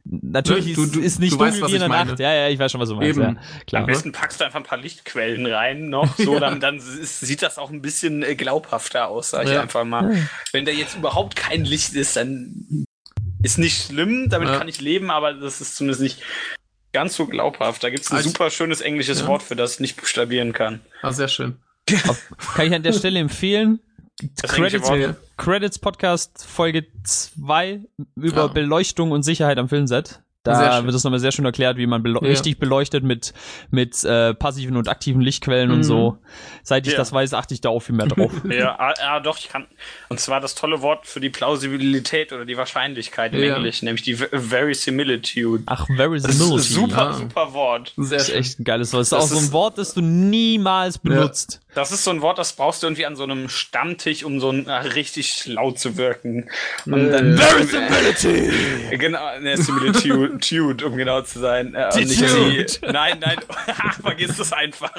natürlich 0.04 0.64
Ne, 0.66 0.70
ist, 0.72 0.94
du- 0.94 1.00
du- 1.00 1.04
ist 1.04 1.18
nicht 1.18 1.32
du 1.32 1.38
dunkel 1.38 1.52
weißt, 1.54 1.62
was 1.62 1.70
wie 1.70 1.74
in 1.76 1.80
der. 1.80 1.88
Nacht. 1.88 2.18
Ja, 2.20 2.32
ja, 2.32 2.48
ich 2.50 2.58
weiß 2.58 2.70
schon, 2.70 2.80
was 2.80 2.90
du 2.90 2.94
meinst. 2.96 3.18
Eben. 3.18 3.22
Ja, 3.22 3.28
Am 3.40 3.64
klar. 3.66 3.86
besten 3.86 4.12
packst 4.12 4.38
du 4.40 4.44
einfach 4.44 4.60
ein 4.60 4.64
paar 4.66 4.78
Lichtquellen 4.78 5.46
rein 5.46 5.88
noch, 5.88 6.14
so, 6.18 6.34
Ja. 6.34 6.40
dann, 6.40 6.60
dann 6.60 6.76
ist, 6.76 7.20
sieht 7.20 7.40
das 7.42 7.56
auch 7.58 7.70
ein 7.70 7.80
bisschen 7.82 8.22
äh, 8.22 8.34
glaubhafter 8.36 9.08
aus, 9.08 9.30
sag 9.30 9.44
ich 9.46 9.52
Ja. 9.52 9.62
einfach 9.62 9.84
mal. 9.84 10.28
Wenn 10.52 10.64
da 10.66 10.70
jetzt 10.72 10.94
überhaupt 10.96 11.36
kein 11.36 11.64
Licht 11.64 11.94
ist, 11.94 12.16
dann 12.16 12.84
ist 13.42 13.58
nicht 13.58 13.86
schlimm, 13.86 14.28
damit 14.28 14.48
Ja. 14.50 14.58
kann 14.58 14.68
ich 14.68 14.80
leben, 14.80 15.10
aber 15.10 15.32
das 15.34 15.60
ist 15.60 15.74
zumindest 15.76 16.02
nicht 16.02 16.22
ganz 16.94 17.14
so 17.16 17.26
glaubhaft. 17.26 17.82
Da 17.84 17.90
gibt's 17.90 18.10
ein 18.10 18.16
Also- 18.16 18.30
super 18.30 18.48
schönes 18.50 18.80
englisches 18.80 19.20
Ja. 19.20 19.26
Wort 19.26 19.42
für 19.42 19.54
das 19.56 19.74
ich 19.74 19.80
nicht 19.80 19.96
buchstabieren 19.98 20.52
kann. 20.54 20.80
Ah, 21.02 21.12
sehr 21.12 21.28
schön. 21.28 21.56
Auf, 22.08 22.30
kann 22.54 22.66
ich 22.66 22.74
an 22.74 22.82
der 22.82 22.92
Stelle 22.98 23.18
empfehlen. 23.20 23.80
Das 24.40 24.52
Credits. 24.52 24.90
Credits 25.36 25.78
Podcast 25.78 26.46
Folge 26.46 26.86
2 27.02 27.80
über 28.16 28.36
Ja. 28.42 28.46
Beleuchtung 28.46 29.10
und 29.10 29.22
Sicherheit 29.24 29.58
am 29.58 29.68
Filmset. 29.68 30.20
Da 30.44 30.84
wird 30.84 30.94
es 30.94 31.02
nochmal 31.04 31.20
sehr 31.20 31.32
schön 31.32 31.44
erklärt, 31.46 31.78
wie 31.78 31.86
man 31.86 32.02
belo 32.02 32.20
Ja. 32.22 32.28
richtig 32.28 32.58
beleuchtet 32.58 33.02
mit, 33.02 33.32
mit 33.70 34.04
äh, 34.04 34.34
passiven 34.34 34.76
und 34.76 34.88
aktiven 34.88 35.20
Lichtquellen 35.22 35.70
und 35.70 35.78
Mhm. 35.78 35.82
so. 35.84 36.18
Seit 36.62 36.86
ich 36.86 36.92
Ja. 36.92 36.98
das 36.98 37.12
weiß, 37.12 37.32
achte 37.34 37.54
ich 37.54 37.60
da 37.62 37.70
auch 37.70 37.80
viel 37.80 37.94
mehr 37.94 38.06
drauf. 38.06 38.30
Ja, 38.50 38.76
ah, 38.78 38.92
ah, 39.02 39.20
doch, 39.20 39.38
ich 39.38 39.48
kann. 39.48 39.66
Und 40.10 40.20
zwar 40.20 40.40
das 40.40 40.54
tolle 40.54 40.82
Wort 40.82 41.06
für 41.06 41.20
die 41.20 41.30
Plausibilität 41.30 42.32
oder 42.32 42.44
die 42.44 42.56
Wahrscheinlichkeit 42.56 43.32
im 43.32 43.42
Ja. 43.42 43.56
Englischen, 43.56 43.86
nämlich 43.86 44.02
die 44.02 44.14
Ver- 44.14 44.28
Verisimilitude. 44.38 45.62
Ach, 45.66 45.86
Das 45.88 45.96
Verisimility. 45.96 46.56
ist 46.56 46.70
super, 46.74 46.96
Ja. 46.96 47.12
super 47.14 47.52
Wort. 47.54 47.92
Sehr 47.96 48.18
Das 48.18 48.28
ist 48.28 48.34
echt 48.34 48.60
ein 48.60 48.64
geiles 48.64 48.92
Wort. 48.92 49.00
Das 49.00 49.06
ist 49.08 49.12
Das 49.12 49.22
auch 49.24 49.28
so 49.28 49.36
ein 49.36 49.44
ist- 49.44 49.52
Wort, 49.52 49.78
das 49.78 49.94
du 49.94 50.02
niemals 50.02 50.98
benutzt. 50.98 51.60
Das 51.74 51.90
ist 51.90 52.04
so 52.04 52.10
ein 52.12 52.20
Wort, 52.22 52.38
das 52.38 52.52
brauchst 52.52 52.82
du 52.82 52.86
irgendwie 52.86 53.04
an 53.06 53.16
so 53.16 53.24
einem 53.24 53.48
Stammtisch, 53.48 54.22
um 54.24 54.38
so 54.38 54.50
ein, 54.50 54.66
äh, 54.68 54.72
richtig 54.72 55.30
schlau 55.32 55.72
zu 55.72 55.96
wirken. 55.96 56.48
Und 56.86 57.10
dann, 57.10 57.36
Verisimility! 57.36 58.96
genau, 58.98 59.40
ne, 59.40 59.56
Similitude. 59.56 60.33
Dude, 60.40 60.86
um 60.86 60.96
genau 60.96 61.22
zu 61.22 61.38
sein. 61.40 61.74
Äh, 61.74 61.90
Die 61.98 62.04
Dude. 62.16 62.64
die- 62.64 62.86
Nein, 62.92 63.18
nein, 63.20 63.36
vergiss 64.02 64.36
das 64.36 64.52
einfach. 64.52 64.92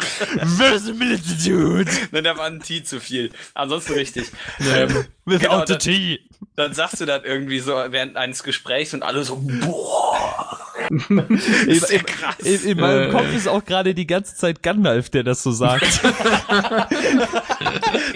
Verisimilitude. 0.57 1.89
Nein, 2.11 2.23
da 2.23 2.37
war 2.37 2.45
ein 2.45 2.59
T 2.61 2.83
zu 2.83 2.99
viel. 2.99 3.31
Ansonsten 3.53 3.93
richtig. 3.93 4.31
Ähm, 4.59 5.05
Without 5.25 5.39
Genau, 5.47 5.65
the 5.65 5.77
T. 5.77 6.19
dann 6.55 6.73
sagst 6.73 7.01
du 7.01 7.05
das 7.05 7.23
irgendwie 7.23 7.59
so 7.59 7.73
während 7.89 8.15
eines 8.17 8.43
Gesprächs 8.43 8.93
und 8.93 9.01
alle 9.03 9.23
so, 9.23 9.37
boah. 9.37 10.59
In, 11.09 11.39
Ist 11.67 11.89
ja 11.89 11.99
in, 11.99 12.05
krass. 12.05 12.35
in, 12.43 12.63
in 12.63 12.79
meinem 12.79 13.09
Äh. 13.09 13.11
Kopf 13.11 13.33
ist 13.33 13.47
auch 13.47 13.63
gerade 13.65 13.95
die 13.95 14.05
ganze 14.05 14.35
Zeit 14.35 14.61
Gandalf, 14.61 15.09
der 15.09 15.23
das 15.23 15.41
so 15.41 15.51
sagt. 15.51 15.85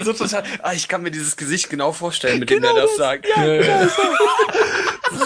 So 0.02 0.12
total. 0.12 0.42
Ah, 0.62 0.72
ich 0.72 0.86
kann 0.88 1.02
mir 1.02 1.10
dieses 1.10 1.36
Gesicht 1.36 1.68
genau 1.70 1.92
vorstellen, 1.92 2.38
mit 2.40 2.48
Genau 2.48 2.68
dem 2.68 2.76
er 2.76 2.82
das 2.82 2.90
das, 2.90 2.98
sagt. 2.98 3.26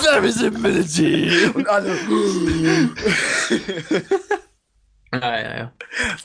Verisimilitude. 0.02 1.52
Und 1.54 1.68
alle. 1.68 1.96
Ja, 5.12 5.20
ja, 5.40 5.56
ja. 5.56 5.72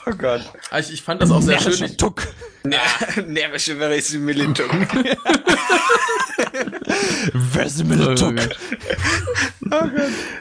Oh 0.06 0.12
Gott. 0.12 0.42
Ah, 0.72 0.80
Ich, 0.80 0.92
ich 0.94 1.02
fand 1.02 1.22
das 1.22 1.32
auch 1.32 1.42
sehr 1.42 1.60
schön. 1.60 1.86
Ich, 1.86 1.98
Tuck. 1.98 2.28
Närrische 3.28 3.76
Verisimilitude. 3.78 4.70
Verisimilitude. 7.52 8.50
nee, 9.62 9.70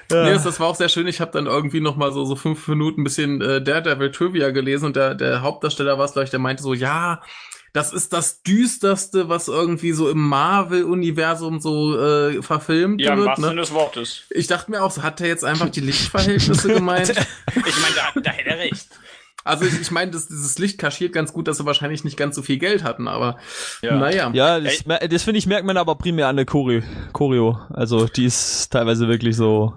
das, 0.08 0.44
das 0.44 0.60
war 0.60 0.68
auch 0.68 0.76
sehr 0.76 0.88
schön. 0.88 1.06
Ich 1.06 1.20
habe 1.20 1.30
dann 1.32 1.46
irgendwie 1.46 1.80
noch 1.80 1.96
mal 1.96 2.12
so, 2.12 2.24
so 2.24 2.36
fünf 2.36 2.66
Minuten 2.68 3.00
ein 3.02 3.04
bisschen 3.04 3.40
äh, 3.40 3.60
Daredevil 3.62 4.10
Trivia 4.12 4.50
gelesen 4.50 4.86
und 4.86 4.96
der, 4.96 5.14
der 5.14 5.42
Hauptdarsteller 5.42 5.98
war 5.98 6.04
es, 6.04 6.12
glaube 6.12 6.24
ich, 6.24 6.30
der 6.30 6.40
meinte 6.40 6.62
so, 6.62 6.74
ja, 6.74 7.20
das 7.72 7.92
ist 7.92 8.12
das 8.12 8.42
Düsterste, 8.42 9.28
was 9.28 9.48
irgendwie 9.48 9.92
so 9.92 10.09
im 10.09 10.18
Marvel-Universum 10.28 11.61
so 11.61 11.98
äh, 11.98 12.42
verfilmt 12.42 13.00
Ja, 13.00 13.12
im 13.12 13.18
wird. 13.18 13.28
wahrsten 13.28 13.42
Ne? 13.44 13.48
Sinne 13.50 13.61
des 13.62 13.72
Wortes. 13.72 14.22
Ich 14.31 14.46
dachte 14.46 14.70
mir 14.70 14.83
auch, 14.83 14.90
so 14.90 15.02
hat 15.02 15.20
er 15.20 15.28
jetzt 15.28 15.44
einfach 15.44 15.68
die 15.68 15.81
Lichtverhältnisse 15.81 16.68
gemeint? 16.74 17.11
Ich 17.11 17.16
meine, 17.57 17.94
da, 18.14 18.20
da 18.20 18.31
hätte 18.31 18.50
er 18.50 18.59
recht. 18.59 18.88
Also 19.44 19.64
ich, 19.64 19.81
ich 19.81 19.90
meine, 19.90 20.11
das, 20.11 20.27
dieses 20.29 20.59
Licht 20.59 20.79
kaschiert 20.79 21.12
ganz 21.12 21.33
gut, 21.33 21.48
dass 21.48 21.57
sie 21.59 21.64
wahrscheinlich 21.64 22.05
nicht 22.05 22.16
ganz 22.18 22.37
so 22.37 22.42
viel 22.42 22.59
Geld 22.59 22.85
hatten, 22.85 23.09
aber 23.09 23.38
Ja. 23.83 23.96
naja. 23.96 24.31
Ja, 24.35 24.61
das, 24.61 24.85
das 25.09 25.22
finde 25.22 25.38
ich, 25.38 25.46
merkt 25.46 25.64
man 25.66 25.77
aber 25.77 25.94
primär 25.94 26.29
an 26.29 26.37
der 26.37 26.44
Choreo. 26.44 26.83
Choreo. 27.12 27.59
Also, 27.70 28.07
die 28.07 28.24
ist 28.27 28.68
teilweise 28.70 29.09
wirklich 29.09 29.37
so. 29.37 29.72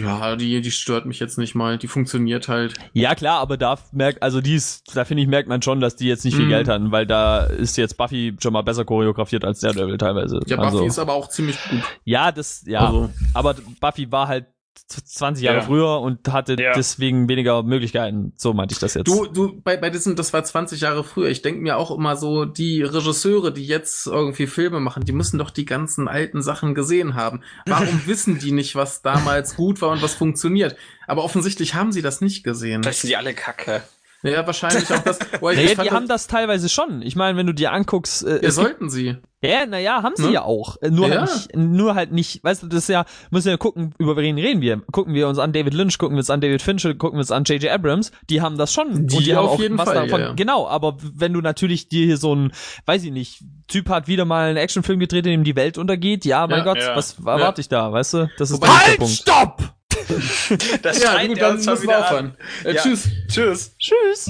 Ja, 0.00 0.36
die, 0.36 0.60
die 0.60 0.70
stört 0.70 1.06
mich 1.06 1.18
jetzt 1.18 1.38
nicht 1.38 1.54
mal. 1.54 1.78
Die 1.78 1.88
funktioniert 1.88 2.46
halt. 2.48 2.74
Ja, 2.92 3.14
klar, 3.14 3.40
aber 3.40 3.56
da 3.56 3.78
merkt, 3.92 4.22
also 4.22 4.40
die 4.40 4.54
ist, 4.54 4.94
da 4.96 5.04
finde 5.04 5.22
ich, 5.22 5.28
merkt 5.28 5.48
man 5.48 5.60
schon, 5.62 5.80
dass 5.80 5.96
die 5.96 6.06
jetzt 6.06 6.24
nicht 6.24 6.36
viel 6.36 6.46
Mhm. 6.46 6.50
Geld 6.50 6.68
hatten, 6.68 6.92
weil 6.92 7.06
da 7.06 7.44
ist 7.44 7.76
jetzt 7.76 7.96
Buffy 7.96 8.36
schon 8.40 8.52
mal 8.52 8.62
besser 8.62 8.84
choreografiert 8.84 9.44
als 9.44 9.60
Daredevil 9.60 9.98
teilweise. 9.98 10.40
Ja, 10.46 10.58
also, 10.58 10.78
Buffy 10.78 10.88
ist 10.88 10.98
aber 10.98 11.14
auch 11.14 11.28
ziemlich 11.28 11.58
gut. 11.68 11.80
ja, 12.04 12.30
das, 12.32 12.62
ja. 12.66 12.86
Also. 12.86 13.10
Aber 13.34 13.54
Buffy 13.80 14.12
war 14.12 14.28
halt 14.28 14.46
20 14.88 15.44
Jahre 15.44 15.58
Ja. 15.58 15.64
früher 15.64 16.00
und 16.00 16.26
hatte 16.32 16.56
Ja. 16.60 16.72
deswegen 16.72 17.28
weniger 17.28 17.62
Möglichkeiten. 17.62 18.32
So 18.36 18.52
meinte 18.54 18.72
ich 18.72 18.78
das 18.78 18.94
jetzt. 18.94 19.06
Du, 19.08 19.26
du, 19.26 19.60
bei, 19.62 19.76
bei 19.76 19.90
diesem, 19.90 20.16
das 20.16 20.32
war 20.32 20.42
20 20.44 20.80
Jahre 20.80 21.04
früher. 21.04 21.28
Ich 21.28 21.42
denke 21.42 21.60
mir 21.60 21.76
auch 21.76 21.90
immer 21.90 22.16
so, 22.16 22.44
die 22.44 22.82
Regisseure, 22.82 23.52
die 23.52 23.66
jetzt 23.66 24.06
irgendwie 24.06 24.46
Filme 24.46 24.80
machen, 24.80 25.04
die 25.04 25.12
müssen 25.12 25.38
doch 25.38 25.50
die 25.50 25.64
ganzen 25.64 26.08
alten 26.08 26.42
Sachen 26.42 26.74
gesehen 26.74 27.14
haben. 27.14 27.42
Warum 27.66 28.00
wissen 28.06 28.38
die 28.38 28.52
nicht, 28.52 28.74
was 28.76 29.02
damals 29.02 29.56
gut 29.56 29.80
war 29.82 29.90
und 29.90 30.02
was 30.02 30.14
funktioniert? 30.14 30.76
Aber 31.06 31.24
offensichtlich 31.24 31.74
haben 31.74 31.92
sie 31.92 32.02
das 32.02 32.20
nicht 32.20 32.42
gesehen. 32.44 32.82
Vielleicht 32.82 33.00
sind 33.00 33.10
die 33.10 33.16
alle 33.16 33.34
kacke. 33.34 33.82
Ja, 34.22 34.46
wahrscheinlich 34.46 34.92
auch 34.92 34.98
das. 35.02 35.18
Boah, 35.40 35.52
ich- 35.52 35.58
naja, 35.76 35.82
die 35.82 35.90
haben 35.92 36.06
das 36.08 36.26
teilweise 36.26 36.68
schon. 36.68 37.00
Ich 37.02 37.16
meine, 37.16 37.38
wenn 37.38 37.46
du 37.46 37.54
dir 37.54 37.72
anguckst, 37.72 38.22
äh, 38.24 38.40
Ja, 38.42 38.50
sollten 38.50 38.90
sie. 38.90 39.16
Ja, 39.42 39.64
naja, 39.64 40.02
haben 40.02 40.14
sie 40.16 40.26
Ne? 40.26 40.32
ja 40.32 40.42
auch. 40.42 40.76
Äh, 40.82 40.90
Nur, 40.90 41.08
Ja. 41.08 41.20
halt 41.20 41.30
nicht, 41.32 41.56
nur 41.56 41.94
halt 41.94 42.12
nicht, 42.12 42.44
weißt 42.44 42.62
du, 42.62 42.66
das 42.66 42.80
ist 42.80 42.88
ja, 42.88 43.06
müssen 43.30 43.48
wir 43.48 43.56
gucken, 43.56 43.94
über 43.98 44.14
wen 44.16 44.36
reden 44.36 44.60
wir. 44.60 44.82
Gucken 44.92 45.14
wir 45.14 45.28
uns 45.28 45.38
an 45.38 45.52
David 45.54 45.72
Lynch, 45.72 45.96
gucken 45.96 46.14
wir 46.16 46.20
uns 46.20 46.28
an 46.28 46.42
David 46.42 46.60
Fincher, 46.60 46.92
gucken 46.94 47.16
wir 47.16 47.20
uns 47.22 47.30
an 47.30 47.44
J.J. 47.44 47.70
Abrams, 47.72 48.12
die 48.28 48.42
haben 48.42 48.58
das 48.58 48.70
schon. 48.72 49.06
Die 49.06 49.16
und 49.16 49.26
die 49.26 49.34
haben 49.34 49.46
auf 49.46 49.52
auch 49.52 49.60
jeden 49.60 49.78
was 49.78 49.88
Fall, 49.88 49.94
davon. 50.06 50.20
ja, 50.20 50.26
ja. 50.28 50.32
Genau, 50.34 50.68
aber 50.68 50.98
wenn 51.14 51.32
du 51.32 51.40
natürlich 51.40 51.88
dir 51.88 52.04
hier 52.04 52.16
so 52.18 52.34
ein, 52.34 52.52
weiß 52.84 53.02
ich 53.04 53.12
nicht, 53.12 53.42
Typ 53.66 53.88
hat 53.88 54.08
wieder 54.08 54.26
mal 54.26 54.48
einen 54.48 54.56
Actionfilm 54.58 54.98
gedreht, 55.00 55.24
in 55.24 55.32
dem 55.32 55.44
die 55.44 55.56
Welt 55.56 55.78
untergeht, 55.78 56.24
ja, 56.26 56.46
mein 56.46 56.58
Ja, 56.58 56.64
Gott, 56.64 56.78
ja. 56.78 56.94
was 56.96 57.18
erwarte 57.18 57.62
ich 57.62 57.68
da, 57.70 57.90
weißt 57.92 58.14
du? 58.14 58.30
Das 58.36 58.50
ist 58.50 58.56
Wobei- 58.58 58.66
der 58.66 58.86
Halt, 58.88 58.98
Punkt. 58.98 59.12
stopp! 59.14 59.62
Das 60.82 61.02
Ja, 61.02 61.24
gut, 61.26 61.40
dann 61.40 61.54
müssen 61.56 61.82
wir 61.88 61.98
aufhören. 61.98 62.34
Äh, 62.64 62.74
Ja. 62.74 62.82
Tschüss. 62.82 63.08
Tschüss. 63.28 63.76
Tschüss. 63.78 64.26